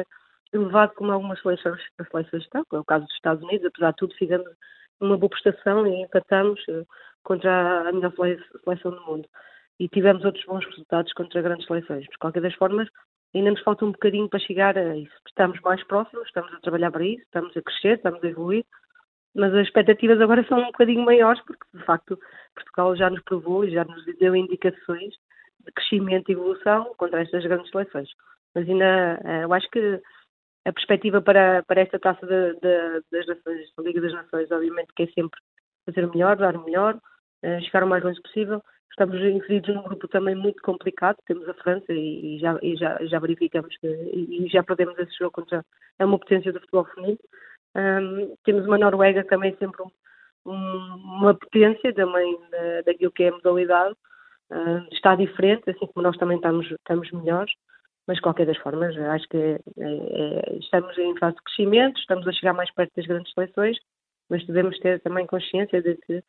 elevado 0.53 0.93
como 0.95 1.11
algumas 1.11 1.41
seleções, 1.41 1.81
seleções 2.11 2.43
estão, 2.43 2.65
é 2.73 2.77
o 2.77 2.85
caso 2.85 3.05
dos 3.05 3.13
Estados 3.13 3.43
Unidos, 3.43 3.65
apesar 3.65 3.91
de 3.91 3.97
tudo 3.97 4.15
fizemos 4.15 4.47
uma 4.99 5.17
boa 5.17 5.29
prestação 5.29 5.87
e 5.87 6.03
empatamos 6.03 6.61
eh, 6.69 6.83
contra 7.23 7.89
a 7.89 7.91
melhor 7.91 8.13
seleção 8.63 8.91
do 8.91 9.05
mundo. 9.05 9.27
E 9.79 9.89
tivemos 9.89 10.23
outros 10.23 10.45
bons 10.45 10.65
resultados 10.65 11.11
contra 11.13 11.41
grandes 11.41 11.65
seleções. 11.65 12.03
De 12.03 12.17
qualquer 12.19 12.41
das 12.41 12.53
formas, 12.53 12.87
ainda 13.33 13.51
nos 13.51 13.61
falta 13.61 13.85
um 13.85 13.91
bocadinho 13.91 14.29
para 14.29 14.39
chegar 14.39 14.77
a 14.77 14.95
isso. 14.95 15.13
Estamos 15.27 15.59
mais 15.61 15.83
próximos, 15.85 16.27
estamos 16.27 16.53
a 16.53 16.59
trabalhar 16.59 16.91
para 16.91 17.05
isso, 17.05 17.23
estamos 17.23 17.55
a 17.57 17.61
crescer, 17.61 17.95
estamos 17.95 18.23
a 18.23 18.27
evoluir, 18.27 18.65
mas 19.33 19.53
as 19.53 19.65
expectativas 19.65 20.19
agora 20.21 20.45
são 20.47 20.59
um 20.59 20.65
bocadinho 20.65 21.03
maiores, 21.03 21.41
porque 21.45 21.65
de 21.73 21.83
facto 21.83 22.19
Portugal 22.53 22.95
já 22.95 23.09
nos 23.09 23.21
provou 23.23 23.63
e 23.65 23.71
já 23.71 23.83
nos 23.85 24.05
deu 24.17 24.35
indicações 24.35 25.13
de 25.65 25.71
crescimento 25.73 26.29
e 26.29 26.33
evolução 26.33 26.93
contra 26.97 27.21
estas 27.21 27.43
grandes 27.43 27.71
seleções. 27.71 28.09
Mas 28.53 28.67
ainda, 28.67 29.19
eh, 29.23 29.43
eu 29.45 29.53
acho 29.53 29.69
que 29.69 30.01
a 30.65 30.71
perspectiva 30.71 31.21
para, 31.21 31.63
para 31.63 31.81
esta 31.81 31.99
taça 31.99 32.25
de, 32.25 32.53
de, 32.53 33.03
das 33.11 33.27
Nações, 33.27 33.73
da 33.75 33.83
Liga 33.83 34.01
das 34.01 34.13
Nações, 34.13 34.51
obviamente 34.51 34.93
que 34.95 35.03
é 35.03 35.07
sempre 35.07 35.39
fazer 35.85 36.07
melhor, 36.07 36.37
dar 36.37 36.57
melhor, 36.57 36.95
uh, 36.95 37.61
chegar 37.63 37.83
o 37.83 37.87
mais 37.87 38.03
longe 38.03 38.21
possível. 38.21 38.61
Estamos 38.91 39.15
inseridos 39.19 39.73
num 39.73 39.83
grupo 39.83 40.07
também 40.07 40.35
muito 40.35 40.61
complicado, 40.61 41.17
temos 41.25 41.47
a 41.47 41.53
França 41.55 41.91
e, 41.93 42.35
e, 42.35 42.39
já, 42.39 42.59
e 42.61 42.75
já, 42.75 42.97
já, 43.05 43.19
verificamos 43.19 43.75
que 43.77 43.87
e, 43.87 44.47
já 44.49 44.61
perdemos 44.63 44.97
esse 44.99 45.17
jogo 45.17 45.31
contra 45.31 45.65
é 45.97 46.05
uma 46.05 46.19
potência 46.19 46.51
do 46.51 46.59
futebol 46.59 46.85
feminino. 46.85 47.19
Um, 47.73 48.35
temos 48.43 48.65
uma 48.65 48.77
Noruega 48.77 49.23
também 49.23 49.55
sempre 49.55 49.81
um, 49.81 49.89
um, 50.45 50.95
uma 50.95 51.33
potência 51.33 51.93
também 51.93 52.37
da, 52.51 52.81
daquilo 52.85 53.11
que 53.11 53.23
é 53.23 53.29
a 53.29 53.31
modalidade. 53.31 53.95
Uh, 54.51 54.85
está 54.91 55.15
diferente, 55.15 55.69
assim 55.69 55.87
como 55.87 56.03
nós 56.03 56.17
também 56.17 56.35
estamos, 56.35 56.69
estamos 56.69 57.09
melhores 57.11 57.53
mas 58.11 58.17
de 58.17 58.23
qualquer 58.23 58.45
das 58.45 58.57
formas, 58.57 58.93
acho 58.97 59.25
que 59.29 59.37
é, 59.37 59.59
é, 59.77 60.57
estamos 60.59 60.97
em 60.97 61.17
fase 61.17 61.37
de 61.37 61.43
crescimento, 61.43 61.97
estamos 61.97 62.27
a 62.27 62.33
chegar 62.33 62.51
mais 62.51 62.69
perto 62.73 62.91
das 62.97 63.05
grandes 63.05 63.31
seleções, 63.33 63.77
mas 64.29 64.45
devemos 64.45 64.77
ter 64.79 64.99
também 64.99 65.25
consciência 65.25 65.81
de 65.81 65.95
que, 65.95 66.21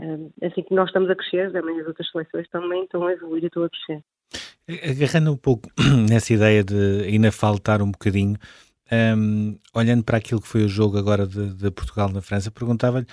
eh, 0.00 0.46
assim 0.46 0.64
que 0.64 0.74
nós 0.74 0.88
estamos 0.88 1.08
a 1.08 1.14
crescer, 1.14 1.52
também 1.52 1.80
as 1.80 1.86
outras 1.86 2.10
seleções 2.10 2.48
também 2.48 2.82
estão 2.82 3.06
a 3.06 3.12
evoluir 3.12 3.44
e 3.44 3.46
estão 3.46 3.62
a 3.62 3.70
crescer. 3.70 4.02
Agarrando 4.90 5.30
um 5.32 5.36
pouco 5.36 5.70
nessa 6.10 6.32
ideia 6.34 6.64
de 6.64 7.04
ainda 7.04 7.30
faltar 7.30 7.82
um 7.82 7.92
bocadinho, 7.92 8.36
um, 9.16 9.56
olhando 9.72 10.02
para 10.02 10.18
aquilo 10.18 10.40
que 10.40 10.48
foi 10.48 10.64
o 10.64 10.68
jogo 10.68 10.98
agora 10.98 11.24
de, 11.24 11.54
de 11.54 11.70
Portugal 11.70 12.08
na 12.08 12.20
França, 12.20 12.50
perguntava-lhe 12.50 13.06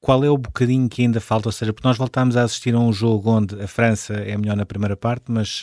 qual 0.00 0.24
é 0.24 0.30
o 0.30 0.36
bocadinho 0.36 0.88
que 0.88 1.02
ainda 1.02 1.20
falta, 1.20 1.48
ou 1.48 1.52
seja, 1.52 1.72
porque 1.72 1.86
nós 1.86 1.96
voltámos 1.96 2.36
a 2.36 2.42
assistir 2.42 2.74
a 2.74 2.78
um 2.78 2.92
jogo 2.92 3.30
onde 3.30 3.60
a 3.62 3.68
França 3.68 4.14
é 4.14 4.36
melhor 4.36 4.56
na 4.56 4.66
primeira 4.66 4.96
parte, 4.96 5.30
mas 5.30 5.62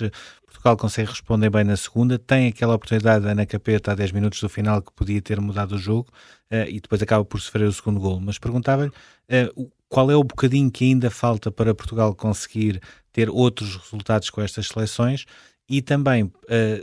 Portugal 0.68 0.78
consegue 0.78 1.10
responder 1.10 1.50
bem 1.50 1.64
na 1.64 1.78
segunda, 1.78 2.20
tem 2.20 2.48
aquela 2.48 2.76
oportunidade 2.76 3.24
da 3.24 3.32
Ana 3.32 3.46
Capeta 3.46 3.94
a 3.94 3.96
10 3.96 4.12
minutos 4.12 4.42
do 4.42 4.50
final 4.50 4.82
que 4.82 4.92
podia 4.92 5.22
ter 5.22 5.40
mudado 5.40 5.76
o 5.76 5.78
jogo 5.78 6.10
uh, 6.52 6.68
e 6.68 6.82
depois 6.82 7.02
acaba 7.02 7.24
por 7.24 7.40
sofrer 7.40 7.68
o 7.68 7.72
segundo 7.72 8.02
gol. 8.02 8.20
Mas 8.20 8.38
perguntava-lhe 8.38 8.90
uh, 8.90 9.72
qual 9.88 10.12
é 10.12 10.16
o 10.18 10.24
bocadinho 10.26 10.70
que 10.70 10.84
ainda 10.84 11.10
falta 11.10 11.50
para 11.50 11.74
Portugal 11.74 12.14
conseguir 12.14 12.82
ter 13.14 13.30
outros 13.30 13.78
resultados 13.78 14.30
com 14.30 14.42
estas 14.42 14.68
seleções 14.68 15.26
e 15.70 15.82
também 15.82 16.24
uh, 16.24 16.32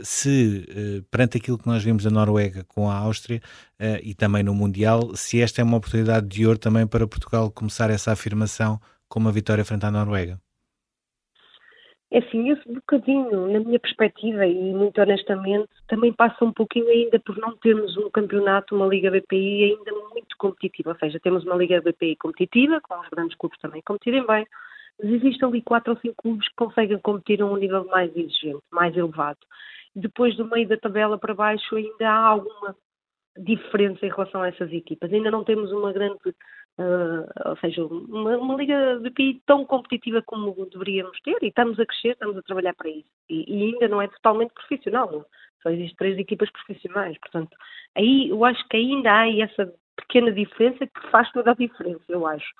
se 0.03 1.03
perante 1.11 1.37
aquilo 1.37 1.59
que 1.59 1.67
nós 1.67 1.83
vimos 1.83 2.03
da 2.03 2.09
Noruega 2.09 2.63
com 2.63 2.89
a 2.89 2.95
Áustria 2.95 3.41
e 4.01 4.15
também 4.15 4.41
no 4.41 4.55
Mundial, 4.55 5.15
se 5.15 5.41
esta 5.41 5.61
é 5.61 5.63
uma 5.63 5.77
oportunidade 5.77 6.27
de 6.27 6.47
ouro 6.47 6.57
também 6.57 6.87
para 6.87 7.07
Portugal 7.07 7.51
começar 7.51 7.91
essa 7.91 8.11
afirmação 8.11 8.81
com 9.07 9.19
uma 9.19 9.31
vitória 9.31 9.63
frente 9.63 9.85
à 9.85 9.91
Noruega. 9.91 10.39
É 12.11 12.19
assim, 12.19 12.49
esse 12.51 12.71
bocadinho, 12.71 13.51
na 13.51 13.59
minha 13.59 13.79
perspectiva 13.79 14.45
e 14.45 14.73
muito 14.73 15.01
honestamente, 15.01 15.69
também 15.87 16.13
passa 16.13 16.45
um 16.45 16.53
pouquinho 16.53 16.87
ainda 16.87 17.19
por 17.19 17.35
não 17.37 17.57
termos 17.57 17.97
um 17.97 18.09
campeonato, 18.11 18.75
uma 18.75 18.85
Liga 18.85 19.09
BPI 19.09 19.63
ainda 19.63 19.91
muito 20.13 20.37
competitiva. 20.37 20.91
Ou 20.91 20.97
seja, 20.97 21.19
temos 21.19 21.43
uma 21.43 21.55
Liga 21.55 21.81
BPI 21.81 22.15
competitiva, 22.17 22.79
com 22.81 22.99
os 22.99 23.09
grandes 23.09 23.35
clubes 23.37 23.59
também 23.59 23.81
competirem 23.81 24.25
bem, 24.25 24.45
mas 25.01 25.11
existem 25.11 25.49
ali 25.49 25.61
quatro 25.61 25.93
ou 25.93 25.99
cinco 25.99 26.15
clubes 26.21 26.47
que 26.47 26.55
conseguem 26.55 26.99
competir 26.99 27.41
a 27.41 27.45
um 27.45 27.57
nível 27.57 27.85
mais 27.85 28.15
exigente, 28.15 28.63
mais 28.71 28.95
elevado. 28.95 29.39
Depois 29.95 30.35
do 30.37 30.47
meio 30.47 30.67
da 30.67 30.77
tabela 30.77 31.17
para 31.17 31.33
baixo 31.33 31.75
ainda 31.75 32.09
há 32.09 32.27
alguma 32.27 32.75
diferença 33.37 34.05
em 34.05 34.09
relação 34.09 34.41
a 34.41 34.47
essas 34.47 34.71
equipas. 34.71 35.11
Ainda 35.11 35.31
não 35.31 35.43
temos 35.43 35.71
uma 35.71 35.91
grande 35.91 36.19
Uh, 36.77 37.49
ou 37.49 37.57
seja, 37.57 37.85
uma, 37.85 38.37
uma, 38.37 38.55
liga 38.55 38.99
de 38.99 39.09
PI 39.09 39.41
tão 39.45 39.63
competitiva 39.63 40.21
como 40.23 40.53
deveríamos 40.65 41.17
ter 41.21 41.37
e 41.41 41.47
estamos 41.47 41.79
a 41.79 41.85
crescer, 41.85 42.09
estamos 42.09 42.37
a 42.37 42.41
trabalhar 42.41 42.73
para 42.73 42.89
isso. 42.89 43.09
E, 43.29 43.45
e 43.47 43.63
ainda 43.63 43.87
não 43.87 44.01
é 44.01 44.07
totalmente 44.09 44.53
profissional, 44.53 45.09
não? 45.09 45.25
só 45.65 45.69
existem 45.69 45.95
três 45.95 46.17
equipas 46.19 46.49
profissionais. 46.51 47.17
Portanto, 47.17 47.57
aí 47.95 48.29
eu 48.29 48.45
acho 48.45 48.65
que 48.67 48.77
ainda 48.77 49.11
há 49.11 49.29
essa 49.39 49.73
pequena 49.95 50.31
diferença 50.31 50.85
que 50.85 51.09
faz 51.09 51.31
toda 51.31 51.51
a 51.51 51.55
diferença, 51.55 52.03
eu 52.07 52.27
acho. 52.27 52.53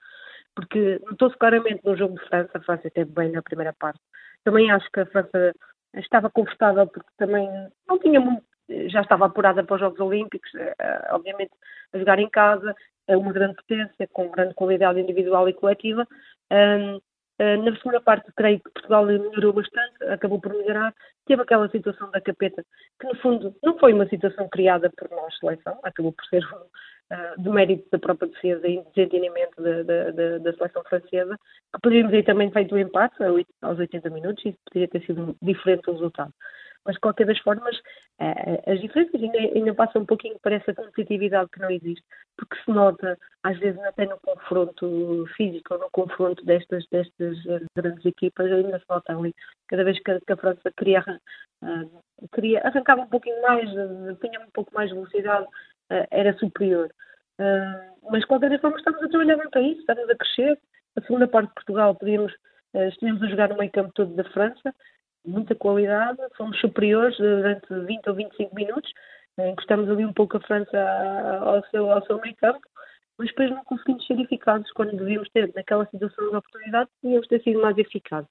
Porque 0.56 1.00
notou-se 1.06 1.38
claramente 1.38 1.82
no 1.84 1.96
jogo 1.96 2.18
de 2.18 2.26
França, 2.28 2.58
a 2.58 2.62
França 2.62 2.88
esteve 2.88 3.12
bem 3.12 3.32
na 3.32 3.44
primeira 3.44 3.74
parte. 3.74 4.00
Também 4.44 4.72
acho 4.72 4.90
que 4.92 5.02
a 5.02 5.06
França 5.06 5.54
estava 5.94 6.30
confortável 6.30 6.88
porque 6.88 7.10
também 7.18 7.48
não 7.88 8.00
tinha 8.00 8.20
muito, 8.20 8.44
já 8.90 9.02
estava 9.02 9.26
apurada 9.26 9.64
para 9.64 9.76
os 9.76 9.82
Jogos 9.82 10.00
Olímpicos, 10.00 10.50
eh, 10.56 11.08
obviamente 11.12 11.52
a 11.94 12.00
jogar 12.00 12.20
em 12.20 12.30
casa, 12.30 12.76
uma 13.10 13.32
grande 13.32 13.56
potência, 13.56 14.08
com 14.12 14.30
grande 14.30 14.54
qualidade 14.54 15.00
individual 15.00 15.48
e 15.48 15.54
coletiva. 15.54 16.08
Um, 16.52 16.96
uh, 16.96 17.64
na 17.64 17.76
segunda 17.78 18.02
parte, 18.02 18.32
creio 18.36 18.60
que 18.60 18.72
Portugal 18.72 19.06
melhorou 19.06 19.54
bastante, 19.54 20.04
acabou 20.06 20.40
por 20.40 20.54
melhorar. 20.54 20.94
Teve 21.26 21.42
aquela 21.42 21.70
situação 21.70 22.10
da 22.12 22.22
capeta, 22.22 22.64
que 23.00 23.08
no 23.08 23.16
fundo 23.18 23.56
não 23.64 23.78
foi 23.78 23.94
uma 23.94 24.08
situação 24.08 24.48
criada 24.50 24.90
por 24.96 25.10
nós, 25.10 25.38
seleção, 25.38 25.78
acabou 25.84 26.14
por 26.14 26.26
ser 26.26 26.44
uh, 26.44 27.42
de 27.42 27.50
mérito 27.50 27.88
da 27.92 28.00
própria 28.00 28.30
defesa 28.30 28.68
e 28.68 28.84
desentendimento 28.96 29.62
da, 29.62 29.84
da, 29.84 30.12
da, 30.12 30.38
da, 30.40 30.54
seleção 30.54 30.84
francesa, 30.84 31.38
que 31.74 31.82
poderíamos 31.82 32.12
ter 32.12 32.24
também 32.24 32.52
feito 32.52 32.74
o 32.74 32.80
empate 32.80 33.16
aos 33.62 33.80
80 33.80 34.10
minutos 34.10 34.46
e 34.46 34.56
poderia 34.66 34.88
ter 34.88 35.06
sido 35.06 35.36
diferente 35.42 35.90
o 35.90 35.94
resultado. 35.94 36.34
Mas, 36.86 36.96
de 36.96 37.02
qualquer 37.02 37.26
das 37.26 37.40
formas, 37.40 37.76
eh, 38.20 38.64
as 38.68 38.80
diferenças 38.80 39.22
ainda, 39.22 39.38
ainda 39.40 39.74
passam 39.74 40.04
um 40.04 40.06
pouquinho 40.06 40.38
para 40.40 40.56
essa 40.56 40.74
competitividade 40.74 41.50
que 41.50 41.60
não 41.60 41.70
existe, 41.72 42.04
porque 42.38 42.56
se 42.64 42.72
nota, 42.72 43.18
às 43.44 43.58
vezes, 43.58 43.80
até 43.84 44.06
no 44.06 44.20
confronto 44.20 45.26
físico 45.36 45.74
ou 45.74 45.80
no 45.80 45.90
confronto 45.92 46.46
destas, 46.46 46.86
destas 46.92 47.38
grandes 47.76 48.06
equipas, 48.06 48.52
ainda 48.52 48.78
se 48.78 48.86
nota 48.90 49.18
ali. 49.18 49.34
Cada 49.68 49.84
vez 49.84 50.00
que, 50.00 50.12
a 50.12 50.38
França 50.38 50.72
queria, 50.78 51.04
queria, 52.34 52.62
arrancava 52.62 53.02
um 53.02 53.08
pouquinho 53.08 53.42
mais, 53.42 53.68
tinha 54.20 54.40
um 54.40 54.52
pouco 54.54 54.74
mais 54.74 54.90
de 54.90 54.96
velocidade, 54.96 55.48
era 56.12 56.38
superior. 56.38 56.90
mas, 58.12 58.22
de 58.22 58.28
qualquer 58.28 58.52
das 58.52 58.62
formas, 58.62 58.80
estamos 58.80 59.02
a 59.02 59.10
trabalhar 59.10 59.38
bem 59.38 59.50
para 59.50 59.62
isso, 59.62 59.80
estamos 59.80 60.10
a 60.10 60.16
crescer. 60.16 60.60
A 60.98 61.02
segunda 61.02 61.28
parte 61.28 61.50
de 61.50 61.56
Portugal, 61.56 61.96
podíamos, 61.96 62.34
estivemos 62.74 63.24
a 63.24 63.28
jogar 63.28 63.50
no 63.50 63.58
meio 63.58 63.72
campo 63.72 63.92
todo 63.94 64.16
da 64.16 64.24
França, 64.26 64.74
muita 65.26 65.56
qualidade, 65.56 66.18
fomos 66.38 66.60
superiores 66.60 67.18
durante 67.18 67.68
20 67.68 68.10
ou 68.10 68.16
25 68.16 68.56
minutos, 68.56 68.92
encostamos 69.38 69.90
ali 69.90 70.06
um 70.06 70.14
pouco 70.14 70.38
a 70.38 70.42
França 70.42 70.78
ao 71.42 71.64
seu, 71.70 71.92
ao 71.92 72.06
seu 72.06 72.20
meio 72.22 72.36
campo, 72.36 72.62
mas 73.18 73.30
depois 73.30 73.50
não 73.50 73.64
conseguimos 73.64 74.06
ser 74.06 74.20
eficazes 74.20 74.72
quando 74.74 74.98
devíamos 74.98 75.30
ter, 75.30 75.52
naquela 75.56 75.86
situação 75.88 76.30
de 76.30 76.36
oportunidade, 76.36 76.90
devíamos 77.02 77.28
ter 77.28 77.42
sido 77.44 77.62
mais 77.62 77.78
eficazes. 77.78 78.30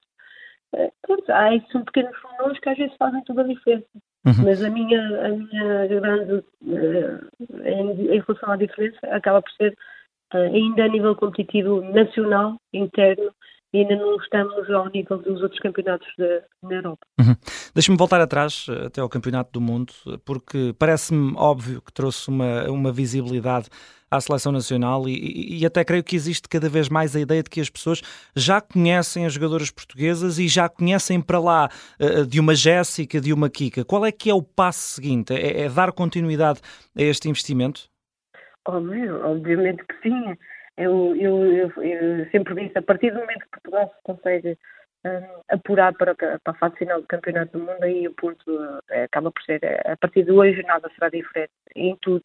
pronto, 1.01 1.31
há 1.31 1.55
esses 1.55 1.83
pequenos 1.85 2.17
pormenores 2.19 2.59
que 2.59 2.69
às 2.69 2.77
vezes 2.77 2.95
fazem 2.97 3.23
toda 3.23 3.41
a 3.41 3.47
diferença. 3.47 3.87
Uhum. 4.25 4.43
Mas 4.43 4.63
a 4.63 4.69
minha, 4.69 5.25
a 5.25 5.29
minha 5.29 5.87
grande, 5.87 6.43
em, 6.63 8.15
em, 8.15 8.19
relação 8.19 8.51
à 8.51 8.55
diferença, 8.55 8.97
acaba 9.07 9.41
por 9.41 9.51
ser 9.51 9.77
ainda 10.31 10.85
a 10.85 10.87
nível 10.87 11.15
competitivo 11.15 11.81
nacional, 11.81 12.57
interno, 12.73 13.31
ainda 13.79 13.95
não 13.95 14.15
estamos 14.17 14.69
ao 14.69 14.89
nível 14.89 15.17
dos 15.17 15.41
outros 15.41 15.59
campeonatos 15.59 16.07
da, 16.17 16.41
na 16.63 16.75
Europa. 16.75 17.05
Uhum. 17.19 17.35
Deixa-me 17.73 17.97
voltar 17.97 18.21
atrás 18.21 18.65
eh, 18.69 18.87
até 18.87 19.01
ao 19.01 19.09
Campeonato 19.09 19.51
do 19.51 19.61
Mundo, 19.61 19.93
porque 20.23 20.73
parece-me 20.77 21.33
óbvio 21.37 21.81
que 21.81 21.91
trouxe 21.91 22.29
uma, 22.29 22.69
uma 22.69 22.91
visibilidade 22.91 23.67
à 24.09 24.21
seleção 24.21 24.51
nacional 24.51 25.07
e, 25.07 25.59
e, 25.59 25.65
até 25.65 25.83
creio 25.83 26.03
que 26.03 26.15
existe 26.15 26.47
cada 26.47 26.69
vez 26.69 26.89
mais 26.89 27.15
a 27.15 27.19
ideia 27.19 27.43
de 27.43 27.49
que 27.49 27.59
as 27.59 27.69
pessoas 27.69 28.01
já 28.35 28.61
conhecem 28.61 29.25
as 29.25 29.33
jogadoras 29.33 29.71
portuguesas 29.71 30.39
e 30.39 30.47
já 30.47 30.69
conhecem 30.69 31.21
para 31.21 31.39
lá 31.39 31.69
uh, 31.99 32.25
de 32.25 32.39
uma 32.39 32.55
Jéssica, 32.55 33.19
de 33.19 33.33
uma 33.33 33.49
Kika. 33.49 33.83
Qual 33.83 34.05
é 34.05 34.11
que 34.11 34.29
é 34.29 34.33
o 34.33 34.41
passo 34.41 34.95
seguinte? 34.95 35.33
É, 35.33 35.63
é 35.63 35.69
dar 35.69 35.91
continuidade 35.91 36.61
a 36.95 37.01
este 37.01 37.29
investimento? 37.29 37.89
Óbvio, 38.67 39.23
obviamente 39.25 39.83
que 39.85 40.01
sim. 40.01 40.37
Eu, 40.77 41.15
eu, 41.15 41.53
eu, 41.53 41.83
eu, 41.83 42.29
sempre 42.31 42.55
disse, 42.55 42.77
a 42.77 42.81
partir 42.81 43.11
do 43.11 43.19
momento 43.19 43.45
que 43.45 43.51
Portugal 43.61 43.93
se 43.95 44.03
consegue 44.03 44.57
um, 45.05 45.41
apurar 45.49 45.93
para, 45.93 46.13
para 46.15 46.39
a 46.43 46.53
fase 46.53 46.75
final 46.77 46.99
do 46.99 47.07
Campeonato 47.07 47.57
do 47.57 47.59
Mundo, 47.59 47.83
aí 47.83 48.07
o 48.07 48.13
ponto 48.13 48.43
uh, 48.49 48.79
acaba 49.03 49.31
por 49.31 49.41
ser, 49.43 49.61
a 49.85 49.95
partir 49.95 50.23
de 50.23 50.31
hoje 50.31 50.63
nada 50.63 50.89
será 50.95 51.09
diferente 51.09 51.51
em 51.75 51.95
tudo. 52.01 52.23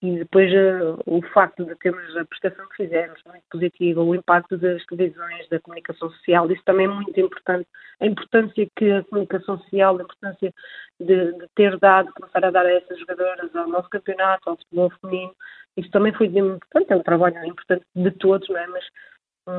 E 0.00 0.18
depois 0.18 0.48
uh, 0.52 0.96
o 1.06 1.20
facto 1.32 1.64
de 1.64 1.74
termos 1.76 2.16
a 2.16 2.24
prestação 2.24 2.68
que 2.68 2.84
fizemos, 2.84 3.20
muito 3.26 3.42
positiva, 3.50 4.00
o 4.00 4.14
impacto 4.14 4.56
das 4.56 4.84
televisões, 4.86 5.48
da 5.48 5.58
comunicação 5.58 6.08
social, 6.10 6.48
isso 6.52 6.62
também 6.64 6.86
é 6.86 6.88
muito 6.88 7.18
importante. 7.18 7.66
A 8.00 8.06
importância 8.06 8.68
que 8.76 8.92
a 8.92 9.02
comunicação 9.02 9.58
social, 9.58 9.98
a 9.98 10.02
importância 10.02 10.54
de, 11.00 11.32
de 11.32 11.48
ter 11.56 11.76
dado, 11.78 12.12
começar 12.12 12.44
a 12.44 12.50
dar 12.50 12.64
a 12.64 12.72
essas 12.72 12.96
jogadoras, 13.00 13.54
ao 13.56 13.66
nosso 13.66 13.90
campeonato, 13.90 14.48
ao 14.48 14.56
futebol 14.56 14.90
feminino, 15.00 15.34
isso 15.78 15.90
também 15.90 16.12
foi 16.12 16.26
importante, 16.26 16.92
é 16.92 16.96
um 16.96 17.02
trabalho 17.02 17.44
importante 17.44 17.84
de 17.94 18.10
todos, 18.12 18.48
não 18.48 18.58
é? 18.58 18.66
mas 18.66 18.84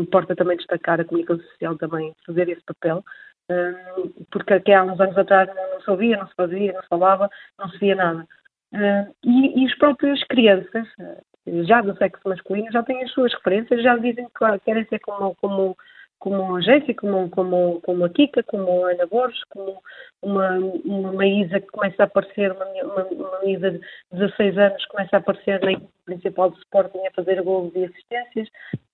importa 0.01 0.35
também 0.35 0.57
destacar 0.57 0.99
a 0.99 1.05
comunicação 1.05 1.43
social 1.43 1.77
também, 1.77 2.13
fazer 2.25 2.49
esse 2.49 2.61
papel, 2.61 3.03
hum, 3.49 4.25
porque 4.31 4.53
aqui 4.53 4.71
há 4.71 4.83
uns 4.83 4.99
anos 4.99 5.17
atrás 5.17 5.49
não 5.53 5.81
se 5.81 5.89
ouvia, 5.89 6.17
não 6.17 6.27
se 6.27 6.35
fazia, 6.35 6.73
não 6.73 6.81
se 6.81 6.87
falava, 6.87 7.29
não 7.57 7.69
se 7.69 7.77
via 7.79 7.95
nada. 7.95 8.27
Uh, 8.71 9.15
e, 9.23 9.63
e 9.63 9.65
as 9.65 9.75
próprias 9.77 10.23
crianças, 10.25 10.87
uh, 10.99 11.63
já 11.63 11.81
do 11.81 11.97
sexo 11.97 12.21
masculino, 12.27 12.71
já 12.71 12.83
têm 12.83 13.03
as 13.03 13.11
suas 13.11 13.33
referências, 13.33 13.81
já 13.81 13.97
dizem 13.97 14.27
que 14.27 14.59
querem 14.59 14.85
ser 14.85 14.99
como, 14.99 15.35
como, 15.35 15.75
como 16.19 16.57
a 16.57 16.61
Jéssica, 16.61 17.01
como, 17.01 17.29
como, 17.29 17.81
como 17.81 18.05
a 18.05 18.09
Kika, 18.09 18.43
como 18.43 18.85
a 18.85 18.91
Ana 18.91 19.07
Borges, 19.07 19.41
como 19.49 19.81
uma, 20.21 20.57
uma 20.57 21.25
Isa 21.25 21.59
que 21.59 21.67
começa 21.67 22.03
a 22.03 22.05
aparecer, 22.05 22.51
uma, 22.51 22.65
uma, 22.65 23.03
uma 23.05 23.45
Isa 23.45 23.71
de 23.71 23.81
16 24.11 24.57
anos 24.57 24.85
começa 24.87 25.15
a 25.15 25.19
aparecer 25.19 25.61
na 25.61 25.71
equipe 25.71 25.89
principal 26.05 26.49
do 26.49 26.57
Sporting 26.57 27.07
a 27.07 27.11
fazer 27.11 27.41
gols 27.41 27.73
e 27.75 27.85
assistências. 27.85 28.49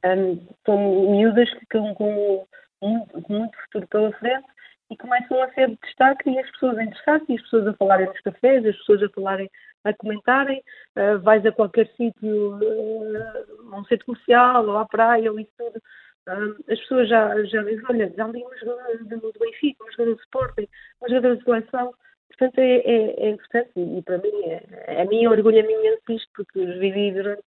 Um, 0.06 0.48
são 0.66 0.78
miúdas 1.12 1.50
que 1.54 1.60
ficam 1.62 1.94
com 1.96 2.46
muito, 2.82 3.24
muito 3.28 3.58
futuro 3.64 3.88
pela 3.88 4.12
frente 4.14 4.48
e 4.92 4.98
começam 4.98 5.42
a 5.42 5.52
ser 5.54 5.70
de 5.70 5.78
destaque 5.84 6.30
e 6.30 6.40
as 6.40 6.50
pessoas 6.52 6.78
a 6.78 6.84
interessar-se, 6.84 7.32
e 7.32 7.36
as 7.36 7.42
pessoas 7.42 7.68
a 7.68 7.74
falarem 7.74 8.06
nos 8.06 8.22
cafés, 8.22 8.66
as 8.66 8.78
pessoas 8.78 9.04
a 9.04 9.10
falarem, 9.10 9.50
a 9.84 9.94
comentarem, 9.94 10.64
uh, 10.96 11.20
vais 11.20 11.44
a 11.46 11.52
qualquer 11.52 11.88
sítio, 11.98 12.58
uh, 12.58 13.74
a 13.74 13.80
um 13.80 13.86
centro 13.86 14.06
comercial 14.06 14.68
ou 14.68 14.78
à 14.78 14.86
praia 14.86 15.32
ou 15.32 15.40
isso 15.40 15.52
tudo, 15.58 15.82
uh, 16.28 16.72
as 16.72 16.80
pessoas 16.80 17.10
já, 17.10 17.44
já 17.46 17.64
dizem, 17.64 17.84
olha, 17.90 18.14
já 18.16 18.28
li 18.28 18.44
uma 18.44 18.58
jogadora 18.58 18.98
do 18.98 19.34
Benfica, 19.40 19.84
uma 19.84 19.92
jogadora 19.92 20.16
do 20.16 20.22
Sporting, 20.22 20.68
uma 21.02 21.10
jogadora 21.10 21.38
de 21.38 21.44
seleção, 21.44 21.94
portanto 22.30 22.60
é, 22.60 22.78
é, 22.78 23.26
é 23.26 23.30
importante 23.30 23.72
e, 23.76 23.98
e, 24.00 24.02
para 24.02 24.18
mim, 24.18 24.44
é, 24.46 24.64
é 24.88 25.02
a 25.02 25.06
mim 25.06 25.28
orgulho-me 25.28 25.74
imenso 25.74 26.02
disto, 26.08 26.30
porque 26.36 26.66
vivi 26.66 27.12
durante, 27.12 27.44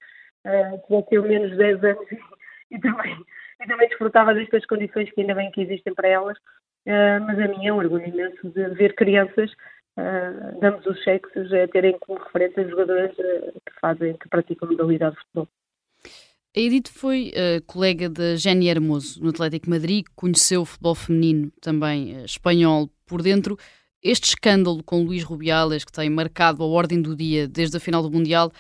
uh, 0.47 1.03
pelo 1.05 1.29
menos 1.29 1.57
10 1.57 1.85
anos 1.85 2.13
e, 2.13 2.19
e 2.77 2.81
também 2.81 3.17
e 3.63 3.67
também 3.69 3.89
desfrutava 3.89 4.35
destas 4.35 4.67
condições 4.67 5.11
que 5.13 5.21
ainda 5.21 5.35
bem 5.35 5.51
que 5.53 5.63
existem 5.63 5.95
para 5.95 6.09
elas 6.09 6.37
Uh, 6.87 7.17
mas 7.27 7.39
a 7.39 7.49
mim 7.49 7.67
é 7.67 7.73
um 7.73 7.79
orgulho 7.79 8.07
imenso 8.07 8.51
de 8.51 8.69
ver 8.75 8.95
crianças 8.95 9.51
uh, 9.99 10.61
dando 10.61 10.87
os 10.91 11.03
cheques 11.03 11.51
a 11.51 11.67
terem 11.69 11.99
como 11.99 12.23
referência 12.23 12.69
jogadores 12.69 13.17
uh, 13.19 13.53
que 13.53 13.81
fazem, 13.81 14.15
que 14.19 14.29
praticam 14.29 14.69
modalidade 14.69 15.15
de 15.15 15.23
futebol. 15.23 15.49
A 16.57 16.61
Edith 16.61 16.89
foi 16.89 17.33
uh, 17.33 17.61
colega 17.67 18.09
da 18.09 18.37
Jenny 18.37 18.69
Hermoso 18.69 19.21
no 19.21 19.31
Atlético 19.31 19.69
Madrid, 19.69 20.05
conheceu 20.15 20.63
o 20.63 20.65
futebol 20.65 20.95
feminino 20.95 21.51
também 21.61 22.17
uh, 22.17 22.25
espanhol 22.25 22.89
por 23.05 23.23
dentro. 23.23 23.59
Este 24.01 24.29
escândalo 24.29 24.81
com 24.85 25.03
Luís 25.03 25.25
Rubiales, 25.25 25.85
que 25.85 25.91
tem 25.91 26.09
marcado 26.09 26.63
a 26.63 26.67
ordem 26.67 27.03
do 27.03 27.17
dia 27.17 27.49
desde 27.49 27.77
a 27.77 27.81
final 27.81 28.05
do 28.05 28.11
Mundial, 28.11 28.53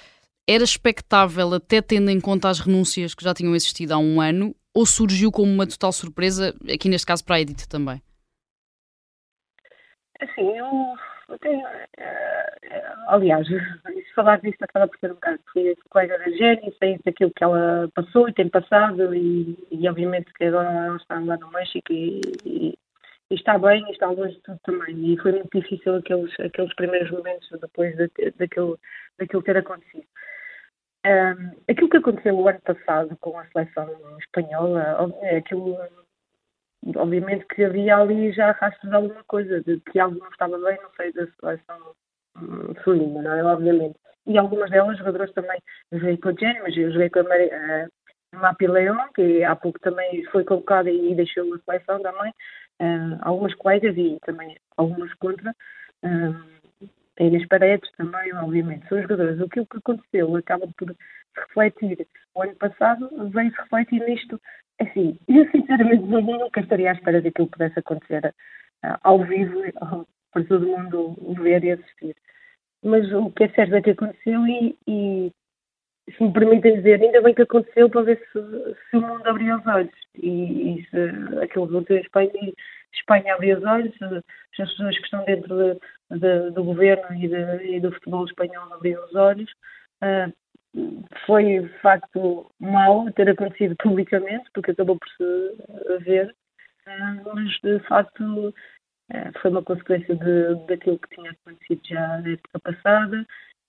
era 0.44 0.64
expectável 0.64 1.54
até 1.54 1.80
tendo 1.80 2.10
em 2.10 2.20
conta 2.20 2.48
as 2.48 2.58
renúncias 2.58 3.14
que 3.14 3.22
já 3.22 3.32
tinham 3.32 3.54
existido 3.54 3.94
há 3.94 3.98
um 3.98 4.20
ano 4.20 4.56
ou 4.74 4.84
surgiu 4.84 5.30
como 5.30 5.52
uma 5.52 5.66
total 5.66 5.92
surpresa, 5.92 6.52
aqui 6.68 6.88
neste 6.88 7.06
caso 7.06 7.24
para 7.24 7.36
a 7.36 7.40
Edith 7.42 7.68
também? 7.68 8.02
Assim, 10.20 10.42
eu, 10.42 10.66
tenho. 11.40 11.66
Uh, 11.66 13.08
aliás, 13.08 13.46
se 13.46 14.14
falar 14.14 14.40
disso 14.40 14.58
acaba 14.60 14.88
por 14.88 14.98
ser 14.98 15.10
um 15.10 15.14
bocado. 15.14 15.40
Fui 15.52 15.76
colega 15.90 16.18
da 16.18 16.30
Jenny, 16.30 16.74
sei 16.78 16.98
daquilo 17.04 17.32
que 17.34 17.44
ela 17.44 17.88
passou 17.94 18.28
e 18.28 18.32
tem 18.32 18.48
passado, 18.48 19.14
e, 19.14 19.58
e 19.70 19.88
obviamente 19.88 20.32
que 20.34 20.44
agora 20.44 20.70
ela 20.70 20.96
está 20.96 21.18
lá 21.20 21.36
no 21.36 21.50
México 21.50 21.92
e, 21.92 22.20
e, 22.44 22.78
e, 23.30 23.34
está 23.34 23.58
bem 23.58 23.84
e 23.88 23.92
está 23.92 24.08
longe 24.08 24.34
de 24.34 24.42
tudo 24.42 24.60
também. 24.64 25.12
E 25.12 25.18
foi 25.18 25.32
muito 25.32 25.60
difícil 25.60 25.96
aqueles, 25.96 26.32
aqueles 26.40 26.74
primeiros 26.74 27.10
momentos 27.10 27.48
depois 27.60 27.96
de, 27.96 28.10
daquilo, 28.38 28.78
daquilo 29.18 29.42
ter 29.42 29.56
acontecido. 29.56 30.06
Um, 31.06 31.50
aquilo 31.70 31.90
que 31.90 31.98
aconteceu 31.98 32.34
o 32.34 32.48
ano 32.48 32.60
passado 32.62 33.14
com 33.20 33.38
a 33.38 33.44
seleção 33.48 34.18
espanhola, 34.18 35.12
é 35.22 35.36
aquilo 35.36 35.78
obviamente 36.96 37.46
que 37.46 37.64
havia 37.64 37.96
ali 37.96 38.32
já 38.32 38.52
rastros 38.52 38.90
de 38.90 38.96
alguma 38.96 39.24
coisa, 39.24 39.62
de 39.62 39.80
que 39.80 39.98
algo 39.98 40.18
não 40.18 40.28
estava 40.28 40.58
bem, 40.58 40.78
não 40.82 40.90
sei, 40.96 41.12
da 41.12 41.26
seleção 41.40 41.94
hum, 42.36 43.22
não 43.22 43.32
é? 43.32 43.44
Obviamente. 43.44 43.96
E 44.26 44.38
algumas 44.38 44.70
delas, 44.70 44.98
jogadoras 44.98 45.32
também, 45.32 45.60
eu 45.90 45.98
joguei 46.00 46.16
com 46.16 46.28
a 46.30 46.32
Jenny, 46.32 46.60
mas 46.60 46.76
eu 46.76 46.90
joguei 46.90 47.10
com 47.10 47.20
a, 47.20 47.22
Mari, 47.24 47.50
a 47.52 47.88
Mapi 48.34 48.66
Leão, 48.66 48.96
que 49.14 49.44
há 49.44 49.54
pouco 49.54 49.78
também 49.80 50.24
foi 50.26 50.44
colocada 50.44 50.90
e 50.90 51.14
deixou 51.14 51.44
a 51.54 51.58
seleção 51.58 52.00
também, 52.02 52.32
uh, 52.80 53.18
algumas 53.20 53.54
colegas 53.54 53.94
e 53.96 54.18
também 54.24 54.56
algumas 54.76 55.12
contra. 55.14 55.54
Uh, 56.02 56.53
tem 57.16 57.28
Inês 57.28 57.46
Paredes 57.48 57.90
também, 57.92 58.34
obviamente, 58.34 58.88
são 58.88 59.00
jogadoras. 59.00 59.40
O 59.40 59.48
que 59.48 59.60
aconteceu 59.60 60.36
acaba 60.36 60.66
por 60.76 60.90
se 60.90 60.96
refletir. 61.36 62.06
O 62.34 62.42
ano 62.42 62.54
passado 62.56 63.08
veio-se 63.30 63.56
refletir 63.60 64.00
nisto 64.06 64.40
Assim, 64.80 65.18
eu 65.28 65.48
sinceramente 65.50 66.02
nunca 66.02 66.60
estaria 66.60 66.90
à 66.90 66.94
espera 66.94 67.22
de 67.22 67.30
que 67.30 67.46
pudesse 67.46 67.78
acontecer 67.78 68.26
uh, 68.84 68.98
ao 69.02 69.24
vivo, 69.24 69.60
para 70.32 70.44
todo 70.44 70.66
mundo 70.66 71.16
ver 71.40 71.62
e 71.62 71.72
assistir. 71.72 72.16
Mas 72.82 73.10
o 73.12 73.30
que 73.30 73.44
é 73.44 73.48
certo 73.50 73.74
é 73.76 73.82
que 73.82 73.90
aconteceu 73.90 74.46
e, 74.46 74.76
e 74.86 75.32
se 76.10 76.22
me 76.22 76.32
permitem 76.32 76.76
dizer, 76.76 77.00
ainda 77.00 77.22
bem 77.22 77.34
que 77.34 77.42
aconteceu 77.42 77.88
para 77.88 78.02
ver 78.02 78.18
se, 78.32 78.90
se 78.90 78.96
o 78.96 79.00
mundo 79.00 79.26
abriu 79.26 79.56
os 79.56 79.66
olhos. 79.66 79.94
E, 80.16 80.78
e 80.78 80.86
se 80.86 80.96
aconteceu 81.42 81.96
em 81.96 82.00
Espanha, 82.00 82.52
Espanha 82.92 83.34
abriu 83.34 83.58
os 83.58 83.64
olhos, 83.64 83.94
se, 83.96 84.62
as 84.62 84.70
pessoas 84.70 84.96
que 84.96 85.04
estão 85.04 85.24
dentro 85.24 85.56
de, 85.56 86.18
de, 86.18 86.50
do 86.50 86.64
governo 86.64 87.14
e, 87.14 87.28
de, 87.28 87.76
e, 87.76 87.80
do 87.80 87.92
futebol 87.92 88.24
espanhol 88.24 88.72
abriram 88.72 89.04
os 89.04 89.14
olhos, 89.14 89.50
uh, 90.02 90.32
foi 91.26 91.60
de 91.60 91.68
facto 91.80 92.50
mau 92.60 93.10
ter 93.12 93.28
acontecido 93.30 93.76
publicamente, 93.82 94.50
porque 94.52 94.72
acabou 94.72 94.98
por 94.98 95.08
se 95.08 96.04
ver, 96.04 96.34
ah, 96.86 97.16
mas 97.34 97.50
de 97.62 97.78
facto 97.86 98.54
ah, 99.12 99.32
foi 99.40 99.50
uma 99.50 99.62
consequência 99.62 100.14
de, 100.14 100.66
daquilo 100.66 100.98
que 100.98 101.14
tinha 101.14 101.30
acontecido 101.30 101.80
já 101.84 102.18
na 102.18 102.30
época 102.30 102.60
passada. 102.60 103.26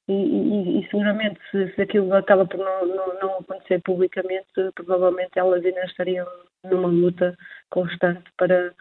E, 0.07 0.13
e, 0.13 0.79
e 0.79 0.89
seguramente, 0.89 1.39
se, 1.49 1.73
se, 1.73 1.81
aquilo 1.81 2.13
acaba 2.13 2.45
por 2.45 2.59
não, 2.59 2.85
não, 2.85 3.19
não, 3.19 3.39
acontecer 3.39 3.81
publicamente, 3.81 4.47
provavelmente 4.75 5.31
elas 5.35 5.65
ainda 5.65 5.83
estariam 5.85 6.27
numa 6.63 6.87
luta 6.87 7.35
constante 7.71 8.23
para, 8.37 8.73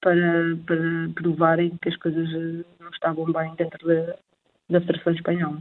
para, 0.00 0.56
para 0.66 1.10
provarem 1.14 1.76
que 1.82 1.88
as 1.88 1.96
coisas 1.96 2.28
não 2.78 2.90
estavam 2.90 3.32
bem 3.32 3.52
dentro 3.56 3.84
da, 3.86 4.16
da 4.70 4.80
Federação 4.80 5.12
Espanhola. 5.12 5.58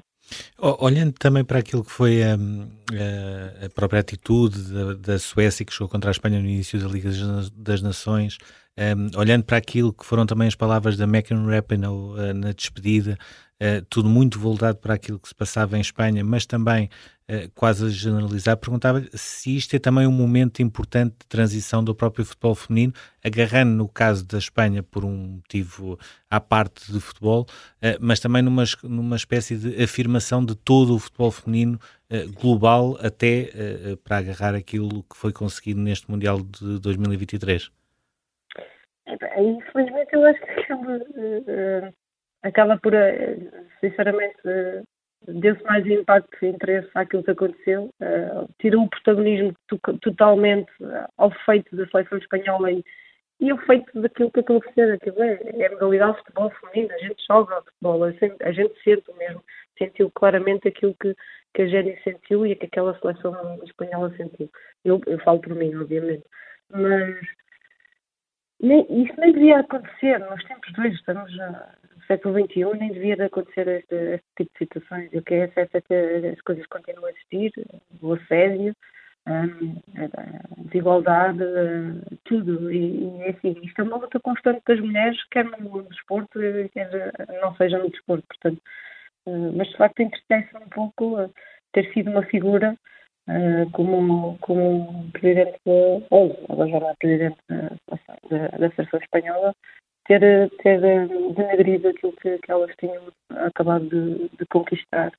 Olhando 0.59 1.13
também 1.13 1.43
para 1.43 1.59
aquilo 1.59 1.83
que 1.83 1.91
foi 1.91 2.21
a, 2.21 2.35
a, 2.35 3.65
a 3.65 3.69
própria 3.69 4.01
atitude 4.01 4.71
da, 4.71 4.93
da, 4.93 5.19
Suécia 5.19 5.65
que 5.65 5.73
chegou 5.73 5.87
contra 5.87 6.09
a 6.09 6.11
Espanha 6.11 6.39
no 6.39 6.45
início 6.45 6.79
da 6.79 6.87
Liga 6.87 7.09
das 7.55 7.81
Nações, 7.81 8.37
um, 8.77 9.17
olhando 9.17 9.43
para 9.43 9.57
aquilo 9.57 9.93
que 9.93 10.05
foram 10.05 10.25
também 10.25 10.47
as 10.47 10.55
palavras 10.55 10.97
da 10.97 11.05
uh, 11.05 12.33
na 12.33 12.51
despedida, 12.51 13.17
uh, 13.61 13.85
tudo 13.89 14.09
muito 14.09 14.39
voltado 14.39 14.77
para 14.77 14.93
aquilo 14.93 15.19
que 15.19 15.27
se 15.27 15.35
passava 15.35 15.77
em 15.77 15.81
Espanha, 15.81 16.23
mas 16.23 16.45
também 16.45 16.89
uh, 17.29 17.49
quase 17.53 17.85
a 17.85 17.89
generalizar, 17.89 18.57
perguntava 18.57 19.03
se 19.13 19.55
isto 19.55 19.75
é 19.75 19.79
também 19.79 20.07
um 20.07 20.11
momento 20.11 20.61
importante 20.61 21.15
de 21.19 21.27
transição 21.27 21.83
do 21.83 21.93
próprio 21.93 22.25
futebol 22.25 22.55
feminino, 22.55 22.93
agarrando 23.23 23.75
no 23.75 23.87
caso 23.87 24.25
da 24.25 24.37
Espanha 24.37 24.81
por 24.81 25.03
um 25.05 25.15
motivo 25.15 25.99
à 26.29 26.39
parte 26.39 26.91
do 26.91 27.01
futebol, 27.01 27.41
uh, 27.43 27.97
mas 27.99 28.19
também 28.19 28.41
numa, 28.41 28.63
numa 28.83 29.15
espécie 29.15 29.57
de 29.57 29.83
afirmação 29.83 30.43
de 30.43 30.55
todo 30.55 30.95
o 30.95 30.99
futebol 30.99 31.31
feminino 31.31 31.79
global 32.41 32.97
até 33.03 33.51
para 34.03 34.17
agarrar 34.17 34.55
aquilo 34.55 35.03
que 35.03 35.15
foi 35.15 35.31
conseguido 35.31 35.79
neste 35.79 36.09
Mundial 36.09 36.41
de 36.41 36.79
2023. 36.79 37.69
Infelizmente 39.37 40.13
eu 40.13 40.25
acho 40.25 40.39
que 40.41 40.49
acaba, 40.49 40.99
acaba 42.43 42.77
por, 42.77 42.93
uh, 42.93 43.65
sinceramente, 43.79 44.37
uh, 44.45 44.83
deu-se 45.27 45.63
mais 45.63 45.85
impacto 45.85 46.37
e 46.41 46.49
interesse 46.49 46.89
àquilo 46.95 47.23
que 47.23 47.31
aconteceu, 47.31 47.89
uh, 48.01 48.49
tirou 48.59 48.83
o 48.83 48.89
protagonismo 48.89 49.53
totalmente 50.01 50.71
ao 51.17 51.31
feito 51.45 51.75
da 51.75 51.85
seleção 51.87 52.17
espanhola 52.17 52.71
e, 52.71 53.49
ao 53.49 53.57
feito 53.59 54.01
daquilo 54.01 54.31
que 54.31 54.73
ser, 54.73 54.93
aquilo 54.93 55.21
é, 55.23 55.39
é 55.43 55.67
a 55.67 55.71
modalidade 55.71 56.13
de 56.13 56.19
futebol 56.19 56.51
feminino, 56.51 56.93
a 56.93 56.97
gente 56.97 57.25
joga 57.25 57.61
futebol, 57.61 58.03
a 58.03 58.11
gente, 58.11 58.43
a 58.43 58.51
gente 58.51 58.83
sente 58.83 59.13
mesmo, 59.17 59.43
sentiu 59.77 60.11
claramente 60.11 60.67
aquilo 60.67 60.93
que, 61.01 61.15
que 61.53 61.61
a 61.61 61.67
Jenny 61.67 61.97
sentiu 62.03 62.45
e 62.45 62.55
que 62.55 62.65
aquela 62.65 62.97
seleção 62.99 63.59
espanhola 63.63 64.13
sentiu. 64.17 64.49
Eu, 64.83 65.01
eu 65.07 65.19
falo 65.19 65.39
por 65.39 65.55
mim, 65.55 65.73
obviamente. 65.75 66.23
Mas 66.69 67.15
nem, 68.61 68.85
isso 69.03 69.13
nem 69.17 69.31
devia 69.31 69.59
acontecer 69.59 70.19
nos 70.19 70.43
tempos 70.43 70.77
hoje, 70.77 70.95
estamos 70.95 71.31
século 72.09 72.39
XXI, 72.39 72.79
nem 72.79 72.91
devia 72.91 73.25
acontecer 73.25 73.67
este, 73.67 73.95
este 73.95 74.25
tipo 74.37 74.51
de 74.51 74.57
situações. 74.57 75.09
O 75.13 75.21
que 75.21 75.35
é 75.35 75.47
certo 75.49 75.75
é 75.75 75.81
que 75.81 75.93
as 76.27 76.41
coisas 76.41 76.65
continuam 76.67 77.05
a 77.05 77.11
existir, 77.11 77.51
o 78.01 78.13
assédio, 78.13 78.75
hum, 79.27 79.75
a 79.95 80.61
desigualdade, 80.63 81.39
tudo. 82.25 82.71
E, 82.71 83.03
e 83.03 83.23
assim, 83.29 83.55
isto 83.63 83.81
é 83.81 83.83
uma 83.83 83.97
luta 83.97 84.19
constante 84.19 84.61
das 84.67 84.79
mulheres, 84.79 85.17
quer 85.29 85.45
no 85.45 85.83
desporto, 85.83 86.39
quer 86.73 87.13
não 87.41 87.55
seja 87.55 87.77
no 87.77 87.89
desporto, 87.89 88.25
portanto. 88.27 88.61
Mas 89.55 89.67
de 89.67 89.77
facto 89.77 89.99
entristece 89.99 90.49
um 90.57 90.69
pouco 90.69 91.31
ter 91.73 91.93
sido 91.93 92.09
uma 92.09 92.23
figura 92.23 92.75
como, 93.73 94.37
como 94.39 95.11
presidente, 95.11 95.59
ou 95.65 96.45
agora 96.49 96.69
já 96.69 96.79
não 96.79 96.89
é 96.89 96.95
presidente 96.95 97.37
da, 97.47 98.47
da 98.57 98.69
Federação 98.71 98.99
Espanhola, 98.99 99.55
ter, 100.09 100.49
ter 100.63 100.81
denegrido 101.35 101.89
aquilo 101.89 102.13
que, 102.13 102.37
que 102.39 102.51
elas 102.51 102.75
tinham 102.79 103.03
acabado 103.29 103.85
de, 103.85 104.29
de 104.29 104.45
conquistar 104.49 105.11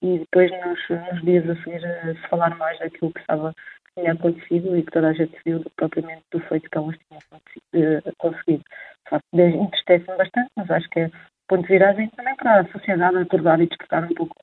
e 0.00 0.18
depois 0.20 0.50
nos, 0.64 0.78
nos, 0.88 1.22
dias 1.22 1.50
a 1.50 1.56
seguir 1.56 1.80
se 1.80 2.28
falar 2.28 2.56
mais 2.56 2.78
daquilo 2.78 3.12
que 3.12 3.20
estava 3.20 3.52
tinha 3.98 4.12
acontecido 4.12 4.76
e 4.76 4.84
que 4.84 4.92
toda 4.92 5.08
a 5.08 5.12
gente 5.12 5.36
viu 5.44 5.58
do, 5.58 5.70
propriamente 5.70 6.22
do 6.30 6.38
feito 6.40 6.70
que 6.70 6.78
elas 6.78 6.96
tinham 7.08 8.00
conseguido. 8.18 8.62
De 8.62 9.10
facto, 9.10 9.26
entristece-me 9.34 10.16
bastante, 10.16 10.50
mas 10.56 10.70
acho 10.70 10.88
que 10.90 11.00
é 11.00 11.10
ponto 11.48 11.62
de 11.62 11.68
viragem 11.68 12.08
também 12.10 12.36
para 12.36 12.60
a 12.60 12.68
sociedade 12.68 13.16
acordar 13.18 13.60
e 13.60 13.66
despertar 13.66 14.04
um 14.04 14.14
pouco 14.14 14.36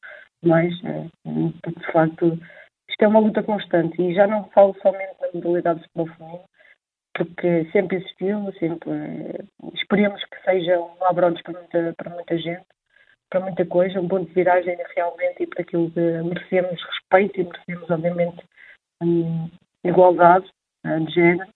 mais, 0.44 0.74
porque 1.64 1.80
de 1.80 1.92
facto 1.94 2.40
isto 2.90 3.02
é 3.02 3.08
uma 3.08 3.20
luta 3.20 3.44
constante 3.44 4.02
e 4.02 4.14
já 4.14 4.28
não 4.28 4.50
falo 4.50 4.76
somente 4.82 5.16
da 5.22 5.30
modalidade 5.34 5.80
de 5.80 5.88
futebol 5.88 6.16
feminino, 6.18 6.44
porque 7.16 7.66
sempre 7.72 7.98
existiu, 7.98 8.52
sempre 8.60 8.92
esperemos 9.74 10.22
que 10.26 10.44
seja 10.44 10.80
um 10.80 11.06
abrodes 11.06 11.42
para 11.42 11.60
muita, 11.60 11.94
para 11.98 12.10
muita 12.14 12.38
gente, 12.38 12.66
para 13.30 13.40
muita 13.40 13.66
coisa, 13.66 14.02
um 14.02 14.08
ponto 14.08 14.28
de 14.28 14.34
viragem 14.34 14.78
realmente 14.96 15.44
e 15.44 15.48
para 15.48 15.62
aquilo 15.62 15.90
que 15.92 16.00
merecemos 16.00 16.82
respeito 16.84 17.40
e 17.40 17.44
merecemos, 17.46 17.90
obviamente, 17.90 18.44
um, 19.02 19.50
igualdade 19.84 20.46
uh, 20.86 21.00
de 21.06 21.14
género, 21.14 21.50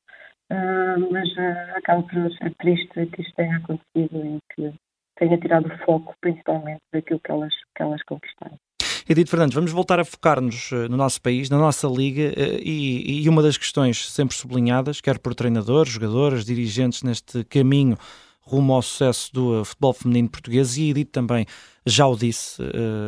uh, 0.49 1.11
mas 1.11 1.29
acaba 1.75 2.03
por 2.03 2.31
ser 2.37 2.53
triste 2.55 3.05
que 3.07 3.21
isto 3.21 3.35
tenha 3.35 3.57
acontecido 3.57 4.25
e 4.25 4.39
que 4.55 4.73
tenha 5.17 5.37
tirado 5.37 5.67
o 5.67 5.77
foco 5.79 6.15
principalmente 6.21 6.81
daquilo 6.93 7.19
que 7.19 7.31
elas, 7.31 7.53
que 7.75 7.83
elas 7.83 8.01
conquistaram. 8.03 8.57
Edito 9.11 9.31
Fernandes, 9.31 9.55
vamos 9.55 9.71
voltar 9.71 9.99
a 9.99 10.05
focar-nos 10.05 10.69
eh, 10.71 10.87
no 10.87 10.95
nosso 10.95 11.19
país, 11.19 11.49
na 11.49 11.57
nossa 11.57 11.87
liga, 11.87 12.31
eh, 12.37 12.59
e, 12.61 13.23
e, 13.23 13.27
uma 13.27 13.41
das 13.41 13.57
questões 13.57 14.07
sempre 14.11 14.37
sublinhadas, 14.37 15.01
quer 15.01 15.17
por 15.17 15.33
treinadores, 15.33 15.93
jogadoras, 15.93 16.45
dirigentes 16.45 17.01
neste 17.01 17.43
caminho 17.45 17.97
rumo 18.39 18.71
ao 18.71 18.83
sucesso 18.83 19.33
do 19.33 19.61
eh, 19.61 19.65
futebol 19.65 19.93
feminino 19.93 20.29
português, 20.29 20.77
e 20.77 20.91
Edito 20.91 21.09
também 21.09 21.47
já 21.87 22.05
o 22.05 22.15
disse, 22.15 22.61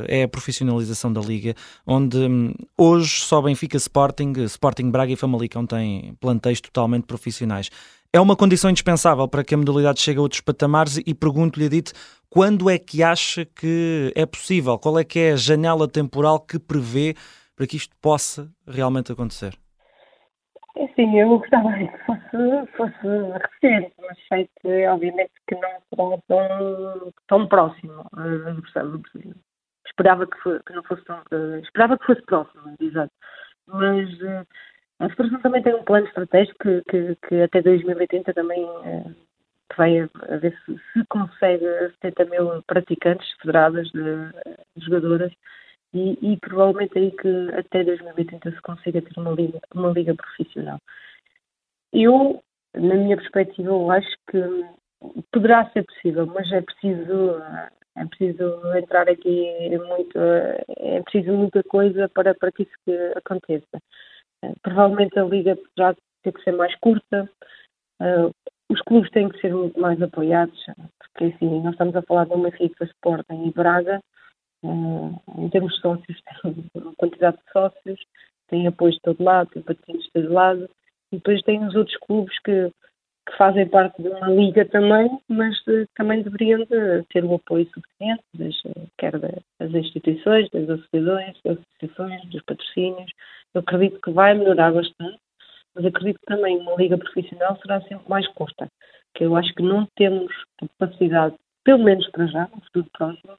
é 0.08 0.24
a 0.24 0.28
profissionalização 0.28 1.14
da 1.14 1.22
liga, 1.22 1.54
onde 1.86 2.18
hum, 2.18 2.52
hoje 2.76 3.22
só 3.22 3.40
Benfica 3.40 3.78
Sporting, 3.78 4.34
Sporting 4.46 4.90
Braga 4.90 5.14
e 5.14 5.16
Famalicão 5.16 5.68
têm 5.68 6.16
plantéis 6.20 6.60
totalmente 6.60 7.04
profissionais. 7.04 7.70
É 8.13 8.19
uma 8.19 8.36
condição 8.36 8.69
indispensável 8.69 9.26
para 9.26 9.41
que 9.41 9.56
a 9.56 9.58
modalidade 9.58 10.02
chegue 10.02 10.19
a 10.19 10.21
outros 10.21 10.41
patamares 10.41 10.97
e 10.97 11.15
pergunto-lhe, 11.15 11.67
Edith, 11.67 11.93
quando 12.30 12.69
é 12.69 12.78
que 12.78 13.02
acha 13.02 13.45
que 13.45 14.12
é 14.13 14.26
possível? 14.26 14.78
Qual 14.78 15.00
é 15.00 15.06
que 15.06 15.17
é 15.17 15.32
a 15.32 15.38
janela 15.38 15.88
temporal 15.88 16.38
que 16.41 16.60
prevê 16.60 17.15
para 17.56 17.65
que 17.65 17.78
isto 17.78 17.95
possa 18.02 18.52
realmente 18.67 19.13
acontecer? 19.13 19.58
É 20.76 20.88
sim, 20.89 21.17
eu 21.17 21.39
gostava 21.39 21.71
que 21.71 21.88
fosse, 22.06 22.71
fosse 22.76 23.08
recente, 23.62 23.93
mas 24.02 24.17
sei 24.28 24.50
que 24.62 24.88
obviamente 24.88 25.32
que 25.47 25.56
não 25.56 25.71
será 25.89 26.17
tão, 26.28 27.13
tão 27.30 27.47
próximo. 27.47 28.02
Uh, 28.13 28.62
esperava 29.86 30.28
que, 30.28 30.60
que, 30.65 30.74
não 30.74 30.84
fosse 30.84 31.06
tão, 31.06 31.17
uh, 31.32 31.60
esperava 31.63 31.97
que 31.97 32.06
fosse 32.06 32.21
próximo, 32.24 32.76
exato. 32.82 33.13
Mas 33.67 34.10
uh, 34.21 34.45
a 35.02 35.10
Federação 35.10 35.42
também 35.42 35.64
tem 35.64 35.74
um 35.74 35.84
plano 35.84 36.06
estratégico 36.06 36.58
que, 36.60 36.82
que, 36.84 37.16
que 37.28 37.42
até 37.42 37.62
2080 37.62 38.34
também 38.34 38.64
uh, 38.64 39.16
vai 39.76 40.00
a, 40.00 40.38
ver 40.38 40.56
se, 40.64 40.80
se 40.94 41.06
consegue 41.10 41.66
70 42.02 42.26
mil 42.26 42.64
praticantes 42.64 43.28
federadas 43.42 43.88
de, 43.90 44.02
de 44.76 44.86
jogadoras 44.86 45.32
e, 45.94 46.18
e, 46.22 46.38
provavelmente 46.38 46.98
aí 46.98 47.12
que 47.12 47.50
até 47.58 47.84
2080 47.84 48.52
se 48.52 48.62
consiga 48.62 49.02
ter 49.02 49.20
uma 49.20 49.32
liga, 49.32 49.60
uma 49.74 49.90
liga 49.90 50.14
profissional. 50.14 50.80
Eu, 51.92 52.42
na 52.76 52.96
minha 52.96 53.18
perspectiva, 53.18 53.70
eu 53.70 53.92
acho 53.92 54.16
que 54.30 54.40
poderá 55.32 55.70
ser 55.72 55.84
possível, 55.84 56.28
mas 56.28 56.50
é 56.52 56.62
preciso 56.62 57.42
é 57.98 58.06
preciso 58.06 58.78
entrar 58.78 59.10
aqui 59.10 59.78
muito 59.88 60.18
é 60.18 61.02
preciso 61.02 61.34
muita 61.34 61.62
coisa 61.64 62.08
para, 62.08 62.36
para 62.36 62.52
que 62.52 62.64
isso 62.64 62.74
aconteça. 63.16 63.82
Provavelmente 64.62 65.17
a 65.19 65.23
liga 65.23 65.58
já 65.77 65.95
ter 66.23 66.34
que 66.34 66.43
ser 66.43 66.51
mais 66.54 66.73
curta, 66.80 67.30
uh, 68.01 68.32
os 68.69 68.82
clubes 68.82 69.12
têm 69.12 69.30
que 69.30 69.39
ser 69.39 69.54
muito 69.54 69.80
mais 69.80 70.01
apoiados, 70.01 70.58
porque 70.99 71.25
assim, 71.25 71.62
nós 71.62 71.73
estamos 71.73 71.95
a 71.95 72.01
falar 72.04 72.25
de 72.25 72.47
equipa 72.47 72.86
Sporting 72.86 73.47
e 73.47 73.51
Braga, 73.51 74.01
uh, 74.63 75.21
em 75.38 75.49
termos 75.49 75.73
de 75.75 75.82
sócios, 75.82 76.21
tem 76.41 76.82
uma 76.82 76.95
quantidade 76.95 77.38
de 77.38 77.51
sócios, 77.51 77.99
tem 78.47 78.67
apoio 78.67 78.93
de 78.93 78.99
todo 79.01 79.23
lado, 79.23 79.49
tem 79.49 79.62
patrocínios 79.62 80.06
de 80.06 80.12
todo 80.12 80.34
lado, 80.34 80.69
e 81.12 81.17
depois 81.17 81.41
tem 81.43 81.65
os 81.65 81.75
outros 81.75 81.97
clubes 81.97 82.38
que, 82.39 82.71
que 83.32 83.38
fazem 83.38 83.67
parte 83.67 84.02
de 84.02 84.10
uma 84.10 84.30
liga 84.30 84.65
também, 84.65 85.10
mas 85.28 85.58
uh, 85.67 85.88
também 85.96 86.22
deveriam 86.22 86.60
de 86.60 87.04
ter 87.10 87.24
o 87.24 87.36
apoio 87.36 87.67
suficiente, 87.74 88.24
das, 88.34 88.56
quer 88.98 89.17
das 89.17 89.74
instituições, 89.74 90.50
das 90.50 90.70
associações, 90.70 91.38
das 91.44 91.58
associações, 91.58 92.30
dos 92.30 92.41
patrocínios, 92.44 93.12
eu 93.54 93.62
acredito 93.62 94.00
que 94.02 94.12
vai 94.12 94.34
melhorar 94.34 94.74
bastante, 94.74 95.20
mas 95.74 95.86
acredito 95.86 96.20
que 96.20 96.26
também 96.26 96.58
uma 96.58 96.76
liga 96.76 96.98
profissional 96.98 97.58
será 97.62 97.82
sempre 97.82 98.08
mais 98.10 98.28
curta, 98.30 98.67
que 99.15 99.24
eu 99.24 99.36
acho 99.36 99.54
que 99.54 99.63
não 99.63 99.88
temos 99.96 100.32
capacidade, 100.58 101.36
pelo 101.63 101.84
menos 101.84 102.10
para 102.12 102.28
já, 102.28 102.50
no 102.54 102.62
futuro 102.62 102.88
próximo, 102.94 103.34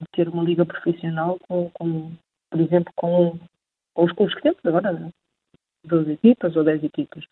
de 0.00 0.06
ter 0.12 0.28
uma 0.28 0.42
liga 0.42 0.64
profissional 0.64 1.38
com, 1.48 1.70
com 1.70 2.12
por 2.50 2.60
exemplo, 2.60 2.92
com, 2.96 3.38
com 3.94 4.04
os 4.04 4.12
clubes 4.12 4.34
que 4.36 4.42
temos 4.42 4.58
agora, 4.64 5.10
12 5.84 6.12
equipas 6.12 6.56
ou 6.56 6.64
10 6.64 6.84
equipas. 6.84 7.24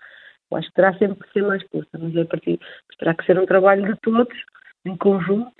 Eu 0.52 0.56
acho 0.56 0.68
que 0.68 0.74
terá 0.74 0.92
sempre 0.98 1.26
que 1.26 1.32
ser 1.32 1.42
mais 1.42 1.62
curta, 1.68 1.98
mas 1.98 2.14
a 2.14 2.24
partir, 2.26 2.60
terá 2.98 3.14
que 3.14 3.24
ser 3.24 3.38
um 3.38 3.46
trabalho 3.46 3.86
de 3.86 3.98
todos, 4.00 4.36
em 4.84 4.96
conjunto, 4.98 5.50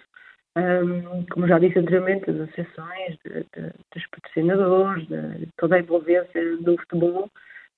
um, 0.55 1.25
como 1.33 1.49
já 1.49 1.59
disse 1.59 1.79
anteriormente, 1.79 2.31
as 2.31 2.41
associações, 2.41 3.17
de, 3.25 3.41
de, 3.41 3.73
dos 3.95 4.07
patrocinadores, 4.11 5.09
de, 5.09 5.49
toda 5.57 5.77
a 5.77 5.81
envolvência 5.81 6.57
do 6.59 6.77
futebol, 6.77 7.31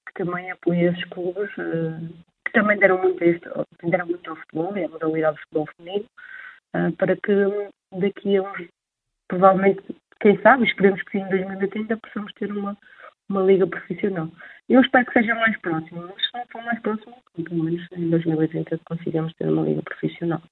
que 0.07 0.24
também 0.24 0.50
apoia 0.50 0.90
esses 0.90 1.05
clubes, 1.05 1.50
uh, 1.57 2.09
que 2.44 2.53
também 2.53 2.79
deram 2.79 3.00
muito, 3.00 3.22
este, 3.22 3.48
deram 3.85 4.07
muito 4.07 4.29
ao 4.29 4.37
futebol, 4.37 4.77
e 4.77 4.85
à 4.85 4.88
modalidade 4.88 5.37
do 5.37 5.42
futebol 5.42 5.68
feminino, 5.77 6.07
uh, 6.74 6.92
para 6.96 7.14
que 7.16 7.68
daqui 7.92 8.37
a 8.38 8.42
uns, 8.42 8.68
provavelmente, 9.29 9.85
quem 10.20 10.37
sabe, 10.40 10.64
esperemos 10.64 11.00
que 11.05 11.12
sim, 11.12 11.24
em 11.24 11.29
2030 11.29 11.96
possamos 11.98 12.33
ter 12.33 12.50
uma, 12.50 12.77
uma 13.29 13.43
liga 13.43 13.67
profissional. 13.67 14.31
Eu 14.69 14.81
espero 14.81 15.05
que 15.07 15.13
seja 15.13 15.35
mais 15.35 15.59
próximo, 15.61 16.03
mas 16.03 16.27
se 16.27 16.33
não 16.35 16.44
for 16.51 16.65
mais 16.65 16.81
próximo, 16.81 17.17
pelo 17.35 17.65
menos 17.65 17.87
em 17.92 18.09
2030 18.11 18.81
consigamos 18.87 19.33
ter 19.35 19.48
uma 19.48 19.63
liga 19.63 19.83
profissional. 19.83 20.42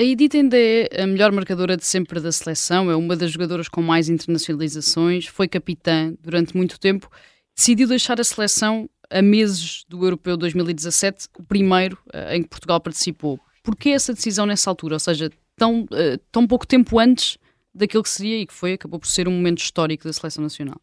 A 0.00 0.02
Edith 0.02 0.36
ainda 0.36 0.56
é 0.56 1.02
a 1.02 1.06
melhor 1.06 1.32
marcadora 1.32 1.76
de 1.76 1.84
sempre 1.84 2.20
da 2.20 2.30
seleção, 2.30 2.90
é 2.90 2.94
uma 2.94 3.16
das 3.16 3.32
jogadoras 3.32 3.68
com 3.68 3.82
mais 3.82 4.08
internacionalizações, 4.08 5.26
foi 5.26 5.48
capitã 5.48 6.14
durante 6.22 6.56
muito 6.56 6.78
tempo, 6.78 7.10
decidiu 7.56 7.88
deixar 7.88 8.20
a 8.20 8.24
seleção 8.24 8.88
a 9.10 9.20
meses 9.20 9.84
do 9.88 10.04
Europeu 10.04 10.36
2017, 10.36 11.28
o 11.38 11.42
primeiro 11.42 11.98
uh, 12.14 12.32
em 12.32 12.42
que 12.42 12.48
Portugal 12.48 12.80
participou. 12.80 13.40
Porquê 13.62 13.90
essa 13.90 14.14
decisão 14.14 14.46
nessa 14.46 14.70
altura? 14.70 14.94
Ou 14.94 15.00
seja, 15.00 15.30
tão, 15.56 15.82
uh, 15.82 16.18
tão 16.30 16.46
pouco 16.46 16.66
tempo 16.66 16.98
antes 16.98 17.36
daquilo 17.74 18.02
que 18.02 18.08
seria 18.08 18.38
e 18.38 18.46
que 18.46 18.54
foi, 18.54 18.74
acabou 18.74 19.00
por 19.00 19.08
ser 19.08 19.26
um 19.26 19.32
momento 19.32 19.58
histórico 19.58 20.04
da 20.04 20.12
seleção 20.12 20.44
nacional? 20.44 20.80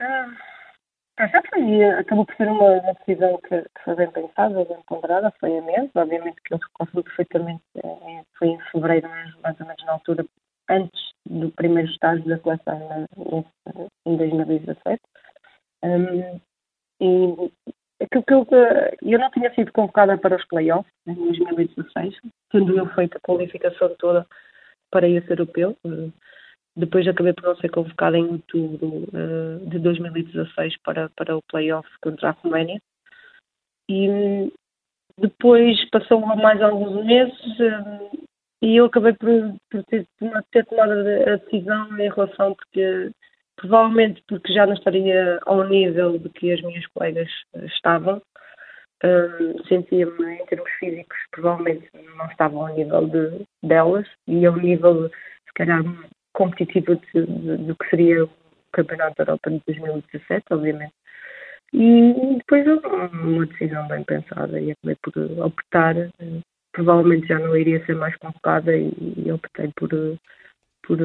Ah, 0.00 1.26
já 1.26 1.42
foi, 1.50 1.84
acabou 1.84 2.24
por 2.24 2.36
ser 2.36 2.48
uma, 2.48 2.80
uma 2.80 2.94
decisão 2.94 3.38
que, 3.38 3.62
que, 3.62 3.84
foi 3.84 3.96
bem 3.96 4.10
pensada, 4.12 4.64
bem 4.64 4.82
ponderada, 4.86 5.32
foi 5.40 5.58
a 5.58 5.62
mesma. 5.62 6.02
Obviamente 6.02 6.40
que 6.44 6.54
eu 6.54 6.58
recordo 6.58 7.02
perfeitamente, 7.02 7.62
é, 7.76 8.22
foi 8.38 8.48
em 8.48 8.60
fevereiro, 8.70 9.08
mais 9.42 9.58
ou 9.60 9.66
menos 9.66 9.84
na 9.84 9.92
altura, 9.92 10.24
antes 10.70 11.00
do 11.26 11.50
primeiro 11.52 11.90
estágio 11.90 12.24
da 12.24 12.38
seleção 12.38 13.06
em 14.06 14.16
2017. 14.16 15.02
Um, 15.82 16.40
e 17.00 17.52
aquilo 18.00 18.24
que 18.24 18.34
eu, 18.34 18.46
eu 19.02 19.18
não 19.18 19.30
tinha 19.30 19.52
sido 19.54 19.72
convocada 19.72 20.16
para 20.16 20.36
os 20.36 20.46
playoffs 20.46 20.92
em 21.06 21.14
2016, 21.14 22.14
tendo 22.50 22.78
eu 22.78 22.86
feito 22.94 23.16
a 23.16 23.20
qualificação 23.20 23.94
toda 23.98 24.26
para 24.90 25.08
esse 25.08 25.30
europeu. 25.30 25.76
Depois 26.78 27.08
acabei 27.08 27.32
por 27.32 27.42
não 27.42 27.56
ser 27.56 27.70
convocada 27.70 28.16
em 28.16 28.24
outubro 28.24 28.86
uh, 29.08 29.68
de 29.68 29.80
2016 29.80 30.76
para, 30.84 31.10
para 31.16 31.36
o 31.36 31.42
playoff 31.42 31.88
contra 32.00 32.28
a 32.28 32.32
Roménia. 32.32 32.80
E 33.90 34.52
depois 35.18 35.76
passou 35.90 36.20
mais 36.20 36.62
alguns 36.62 37.04
meses 37.04 37.58
uh, 37.58 38.26
e 38.62 38.76
eu 38.76 38.84
acabei 38.84 39.12
por, 39.14 39.56
por 39.68 39.82
ter, 39.86 40.06
ter, 40.52 40.66
tomado 40.66 40.92
a 40.92 41.36
decisão 41.36 41.98
em 41.98 42.10
relação 42.10 42.54
porque 42.54 43.10
provavelmente 43.56 44.22
porque 44.28 44.52
já 44.52 44.64
não 44.64 44.74
estaria 44.74 45.40
ao 45.46 45.66
nível 45.66 46.16
de 46.16 46.28
que 46.28 46.52
as 46.52 46.62
minhas 46.62 46.86
colegas 46.88 47.28
estavam. 47.74 48.22
Uh, 49.02 49.66
sentia-me 49.66 50.34
em 50.34 50.46
termos 50.46 50.70
físicos 50.78 51.16
provavelmente 51.30 51.88
não 52.16 52.26
estava 52.26 52.56
ao 52.56 52.74
nível 52.74 53.06
de, 53.06 53.44
delas 53.62 54.08
e 54.26 54.44
ao 54.44 54.56
nível 54.56 55.08
se 55.08 55.54
calhar 55.54 55.84
de, 57.14 57.56
do 57.56 57.76
que 57.76 57.90
seria 57.90 58.24
o 58.24 58.30
Campeonato 58.72 59.16
da 59.16 59.24
Europa 59.24 59.50
de 59.50 59.62
2017, 59.66 60.44
obviamente. 60.50 60.94
E 61.72 62.36
depois 62.38 62.66
uma 63.12 63.46
decisão 63.46 63.86
bem 63.88 64.04
pensada 64.04 64.58
e 64.60 64.70
acabei 64.70 64.96
por 65.02 65.12
optar. 65.44 65.94
Provavelmente 66.72 67.26
já 67.26 67.38
não 67.38 67.56
iria 67.56 67.84
ser 67.84 67.96
mais 67.96 68.16
convocada 68.16 68.76
e, 68.76 68.92
e 69.16 69.32
optei 69.32 69.70
por, 69.76 69.90
por 70.82 70.98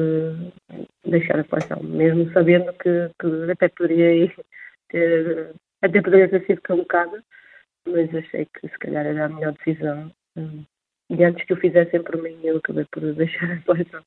deixar 1.04 1.40
a 1.40 1.44
seleção, 1.44 1.82
mesmo 1.82 2.30
sabendo 2.32 2.72
que, 2.74 3.10
que 3.20 3.50
até 3.50 3.68
poderia 3.68 4.32
ter, 4.88 5.50
até 5.82 6.00
poderia 6.00 6.28
ter 6.28 6.46
sido 6.46 6.62
convocada, 6.66 7.22
mas 7.86 8.14
achei 8.14 8.46
que 8.46 8.68
se 8.68 8.78
calhar 8.78 9.04
era 9.04 9.26
a 9.26 9.28
melhor 9.28 9.52
decisão. 9.52 10.10
E 11.10 11.24
antes 11.24 11.44
que 11.44 11.52
eu 11.52 11.56
fizessem 11.58 12.02
por 12.02 12.22
mim, 12.22 12.38
eu 12.42 12.58
acabei 12.58 12.86
por 12.90 13.02
deixar 13.14 13.50
a 13.50 13.60
seleção 13.62 14.02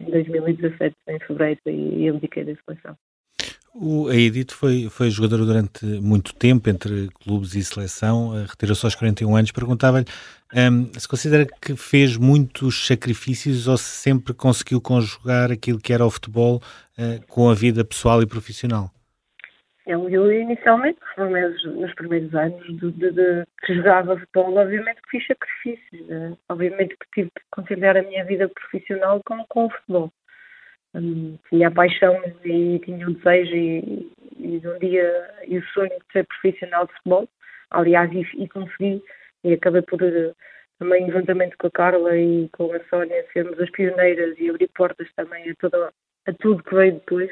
em 0.00 0.10
2017, 0.10 0.94
em 1.08 1.18
fevereiro, 1.20 1.60
e, 1.66 2.08
abdiquei 2.08 2.44
da 2.44 2.54
seleção. 2.64 2.96
O, 3.78 4.08
a 4.08 4.16
Edith 4.16 4.52
foi, 4.52 4.88
foi 4.88 5.10
jogadora 5.10 5.44
durante 5.44 5.84
muito 5.84 6.34
tempo, 6.34 6.70
entre 6.70 7.08
clubes 7.22 7.54
e 7.54 7.62
seleção, 7.62 8.34
eh, 8.34 8.46
retirou-se 8.48 8.86
aos 8.86 8.94
41 8.94 9.36
anos. 9.36 9.52
Perguntava-lhe 9.52 10.06
um, 10.54 10.98
se 10.98 11.06
considera 11.06 11.46
que 11.60 11.76
fez 11.76 12.16
muitos 12.16 12.86
sacrifícios 12.86 13.68
ou 13.68 13.76
se 13.76 13.84
sempre 13.84 14.32
conseguiu 14.32 14.80
conjugar 14.80 15.52
aquilo 15.52 15.78
que 15.78 15.92
era 15.92 16.06
o 16.06 16.10
futebol 16.10 16.62
uh, 16.96 17.26
com 17.26 17.50
a 17.50 17.54
vida 17.54 17.84
pessoal 17.84 18.22
e 18.22 18.26
profissional? 18.26 18.90
Eu, 19.86 20.08
eu 20.10 20.32
inicialmente, 20.32 20.98
nos, 21.16 21.64
nos 21.64 21.94
primeiros 21.94 22.34
anos 22.34 22.60
de, 22.66 22.90
de, 22.90 23.12
de, 23.12 23.46
que 23.64 23.74
jogava 23.76 24.18
futebol, 24.18 24.56
obviamente 24.56 25.00
que 25.02 25.10
fiz 25.10 25.26
sacrifícios. 25.28 26.08
Né? 26.08 26.36
Obviamente 26.48 26.96
que 26.96 27.06
tive 27.14 27.30
que 27.30 27.42
conciliar 27.52 27.96
a 27.96 28.02
minha 28.02 28.24
vida 28.24 28.48
profissional 28.48 29.22
com, 29.24 29.44
com 29.48 29.66
o 29.66 29.70
futebol. 29.70 30.12
Um, 30.92 31.38
tinha 31.48 31.68
a 31.68 31.70
paixão 31.70 32.20
e 32.44 32.80
tinha 32.80 33.06
o 33.06 33.14
desejo 33.14 33.54
e, 33.54 34.10
e 34.38 34.62
um 34.66 34.78
dia 34.80 35.30
e 35.46 35.58
o 35.58 35.64
sonho 35.68 35.90
de 35.90 36.12
ser 36.12 36.26
profissional 36.26 36.86
de 36.86 36.92
futebol. 36.94 37.28
Aliás, 37.70 38.10
e, 38.12 38.26
e 38.42 38.48
consegui 38.48 39.00
e 39.44 39.52
acabei 39.52 39.82
por 39.82 40.02
eh, 40.02 40.32
também 40.80 41.08
juntamente 41.12 41.56
com 41.58 41.68
a 41.68 41.70
Carla 41.70 42.16
e 42.16 42.48
com 42.48 42.72
a 42.72 42.80
Sónia 42.88 43.24
sermos 43.32 43.60
as 43.60 43.70
pioneiras 43.70 44.36
e 44.38 44.50
abrir 44.50 44.68
portas 44.74 45.08
também 45.14 45.48
a, 45.48 45.54
toda, 45.60 45.92
a 46.26 46.32
tudo 46.32 46.62
que 46.64 46.74
veio 46.74 46.94
depois 46.94 47.30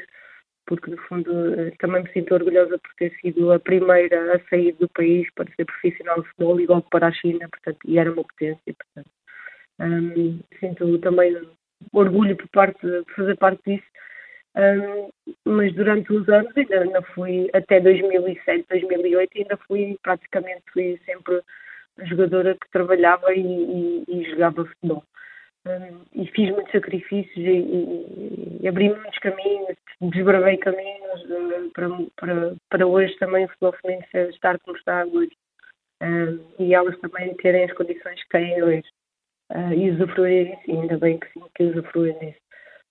porque 0.65 0.91
no 0.91 0.97
fundo 0.97 1.53
eh, 1.59 1.71
também 1.79 2.03
me 2.03 2.11
sinto 2.11 2.33
orgulhosa 2.33 2.77
por 2.79 2.93
ter 2.95 3.11
sido 3.21 3.51
a 3.51 3.59
primeira 3.59 4.35
a 4.35 4.39
sair 4.49 4.73
do 4.73 4.89
país 4.89 5.27
para 5.35 5.51
ser 5.55 5.65
profissional 5.65 6.21
de 6.21 6.27
futebol, 6.29 6.59
igual 6.59 6.81
para 6.83 7.07
a 7.07 7.11
China, 7.11 7.47
portanto, 7.49 7.79
e 7.85 7.97
era 7.99 8.11
uma 8.11 8.23
potência, 8.23 8.73
portanto. 8.73 9.09
Um, 9.79 10.39
sinto 10.59 10.97
também 10.99 11.35
orgulho 11.91 12.35
por 12.37 12.47
parte 12.49 12.79
fazer 13.15 13.37
parte 13.37 13.61
disso, 13.65 13.85
um, 14.55 15.09
mas 15.45 15.73
durante 15.73 16.13
os 16.13 16.27
anos 16.29 16.55
ainda, 16.55 16.81
ainda 16.81 17.01
fui 17.01 17.49
até 17.53 17.79
2007, 17.81 18.65
2008 18.69 19.31
ainda 19.37 19.57
fui 19.67 19.97
praticamente 20.01 20.63
fui 20.71 20.99
sempre 21.05 21.41
jogadora 22.03 22.55
que 22.55 22.71
trabalhava 22.71 23.33
e, 23.33 23.41
e, 23.41 24.03
e 24.07 24.29
jogava 24.31 24.65
futebol 24.65 25.03
e 26.13 26.27
fiz 26.27 26.51
muitos 26.51 26.71
sacrifícios 26.71 27.35
e, 27.35 27.49
e, 27.49 28.59
e, 28.61 28.67
abri 28.67 28.89
muitos 28.89 29.17
caminhos, 29.19 29.75
desbravei 29.99 30.57
caminhos 30.57 31.23
uh, 31.23 31.71
para, 31.73 31.89
para, 32.17 32.55
para 32.69 32.87
hoje 32.87 33.15
também 33.17 33.45
o 33.45 33.49
futebol 33.49 33.73
feminino 33.81 34.29
estar 34.29 34.59
como 34.59 34.77
está 34.77 35.03
hoje 35.05 35.31
uh, 36.03 36.61
e 36.61 36.73
elas 36.73 36.97
também 36.99 37.33
terem 37.35 37.63
as 37.63 37.73
condições 37.73 38.21
que 38.23 38.29
têm 38.29 38.61
hoje 38.61 38.87
uh, 39.51 39.73
e 39.73 39.89
usufruírem 39.91 40.55
disso, 40.55 40.79
ainda 40.79 40.97
bem 40.97 41.19
que 41.19 41.31
sim, 41.33 41.43
que 41.55 41.63
usufruem 41.63 42.17
disso. 42.19 42.45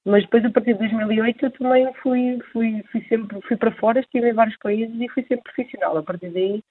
Mas 0.06 0.22
depois, 0.24 0.44
a 0.44 0.50
partir 0.50 0.74
de 0.74 0.80
2008, 0.80 1.46
eu 1.46 1.50
também 1.52 1.94
fui, 2.02 2.38
fui, 2.52 2.84
fui 2.92 3.02
sempre 3.08 3.40
fui 3.40 3.56
para 3.56 3.72
fora, 3.72 4.00
estive 4.00 4.28
em 4.28 4.34
vários 4.34 4.56
países 4.58 4.94
e 5.00 5.08
fui 5.08 5.22
sempre 5.22 5.44
profissional. 5.44 5.96
A 5.96 6.02
partir 6.02 6.28
daí, 6.28 6.62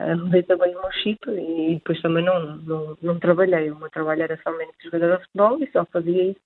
mudei 0.00 0.42
também 0.42 0.74
o 0.74 0.80
meu 0.80 0.92
chip 0.92 1.20
e 1.30 1.74
depois 1.74 2.00
também 2.02 2.24
não, 2.24 2.56
não, 2.56 2.98
não 3.00 3.18
trabalhei. 3.18 3.70
O 3.70 3.78
meu 3.78 3.90
trabalho 3.90 4.22
era 4.22 4.40
somente 4.42 4.72
jogador 4.82 5.18
de 5.18 5.24
futebol 5.24 5.62
e 5.62 5.70
só 5.70 5.84
fazia 5.86 6.30
isso. 6.30 6.40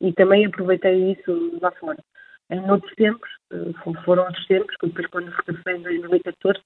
E 0.00 0.12
também 0.12 0.46
aproveitei 0.46 1.12
isso 1.12 1.58
lá 1.60 1.70
fora. 1.72 2.02
Em 2.50 2.70
outros 2.70 2.92
tempos, 2.96 3.28
eh, 3.52 4.02
foram 4.04 4.24
outros 4.24 4.46
tempos, 4.46 4.74
que 4.76 4.86
depois 4.88 5.06
quando 5.08 5.28
regressei 5.28 5.76
em 5.76 5.82
2014, 5.82 6.60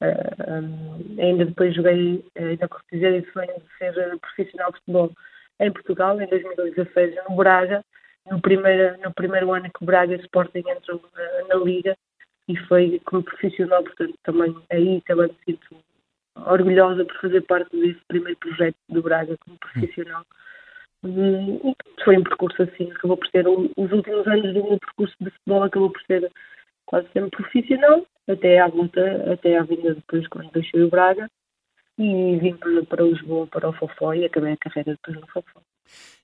eh, 0.00 1.22
ainda 1.22 1.44
depois 1.44 1.74
joguei, 1.74 2.24
ainda 2.36 2.68
dizer 2.90 3.14
esse 3.14 3.32
sonho 3.32 3.54
de 3.54 3.78
ser 3.78 4.18
profissional 4.20 4.72
de 4.72 4.78
futebol 4.78 5.12
em 5.60 5.72
Portugal, 5.72 6.20
em 6.20 6.26
2016, 6.28 7.16
no 7.28 7.36
Braga, 7.36 7.84
no 8.30 8.40
primeiro, 8.40 8.96
no 9.02 9.12
primeiro 9.12 9.52
ano 9.52 9.64
que 9.64 9.82
o 9.82 9.86
Braga 9.86 10.14
e 10.14 10.16
o 10.16 10.20
Sporting 10.20 10.60
entram 10.60 11.00
eh, 11.16 11.44
na 11.48 11.56
Liga, 11.56 11.96
e 12.48 12.56
foi 12.66 13.00
como 13.04 13.22
profissional, 13.22 13.82
portanto, 13.82 14.14
também 14.24 14.56
aí 14.70 15.02
também 15.02 15.28
me 15.28 15.36
sinto 15.44 15.76
orgulhosa 16.34 17.04
por 17.04 17.20
fazer 17.20 17.42
parte 17.42 17.76
desse 17.76 18.00
primeiro 18.08 18.38
projeto 18.38 18.76
do 18.88 19.02
Braga 19.02 19.36
como 19.44 19.58
profissional. 19.58 20.24
E, 21.04 21.74
foi 22.04 22.18
um 22.18 22.24
percurso 22.24 22.62
assim, 22.62 22.90
acabou 22.90 23.16
por 23.16 23.28
ser, 23.28 23.46
os 23.46 23.92
últimos 23.92 24.26
anos 24.26 24.54
do 24.54 24.64
meu 24.64 24.78
percurso 24.78 25.14
de 25.20 25.30
futebol 25.30 25.62
acabou 25.62 25.90
por 25.90 26.02
ser 26.02 26.30
quase 26.86 27.06
sempre 27.12 27.30
profissional, 27.30 28.06
até 28.26 28.58
à 28.58 28.68
volta, 28.68 29.32
até 29.32 29.58
à 29.58 29.62
vinda 29.62 29.94
depois 29.94 30.26
quando 30.28 30.50
deixei 30.52 30.82
o 30.82 30.88
Braga 30.88 31.28
e 31.98 32.38
vim 32.38 32.56
para, 32.56 32.82
para 32.84 33.04
Lisboa, 33.04 33.46
para 33.46 33.68
o 33.68 33.72
Fofó 33.72 34.14
e 34.14 34.24
acabei 34.24 34.52
a 34.52 34.56
carreira 34.56 34.92
depois 34.92 35.20
no 35.20 35.26
Fofó. 35.26 35.60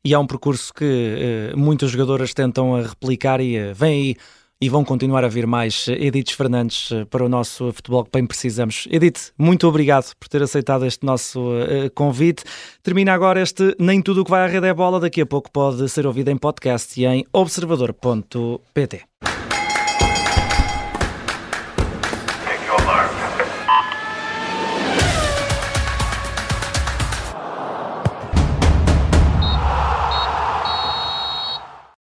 E 0.05 0.15
há 0.15 0.21
um 0.21 0.27
percurso 0.27 0.73
que 0.73 0.85
eh, 0.85 1.57
muitas 1.57 1.91
jogadoras 1.91 2.35
tentam 2.35 2.77
a 2.77 2.83
replicar 2.83 3.41
e 3.41 3.57
eh, 3.57 3.73
vem 3.73 3.91
aí 3.91 4.17
e 4.61 4.69
vão 4.69 4.85
continuar 4.85 5.25
a 5.25 5.29
vir 5.29 5.47
mais 5.47 5.87
Edith 5.89 6.35
Fernandes 6.35 6.91
eh, 6.93 7.05
para 7.05 7.25
o 7.25 7.29
nosso 7.29 7.73
futebol 7.73 8.05
que 8.05 8.11
bem 8.13 8.27
precisamos. 8.27 8.87
Edith, 8.91 9.33
muito 9.39 9.67
obrigado 9.67 10.13
por 10.19 10.29
ter 10.29 10.43
aceitado 10.43 10.87
este 10.87 11.05
nosso 11.05 11.41
uh, 11.41 11.91
convite. 11.95 12.45
Termina 12.83 13.13
agora 13.13 13.41
este 13.41 13.75
Nem 13.79 14.01
Tudo 14.01 14.23
o 14.23 14.25
que 14.25 14.31
vai 14.31 14.45
à 14.45 14.47
rede 14.47 14.67
é 14.67 14.75
bola. 14.75 15.01
Daqui 15.01 15.21
a 15.21 15.27
pouco 15.27 15.51
pode 15.51 15.89
ser 15.89 16.07
ouvido 16.07 16.31
em 16.31 16.37
podcast 16.37 17.01
e 17.01 17.05
em 17.05 17.25
observador.pt. 17.33 19.34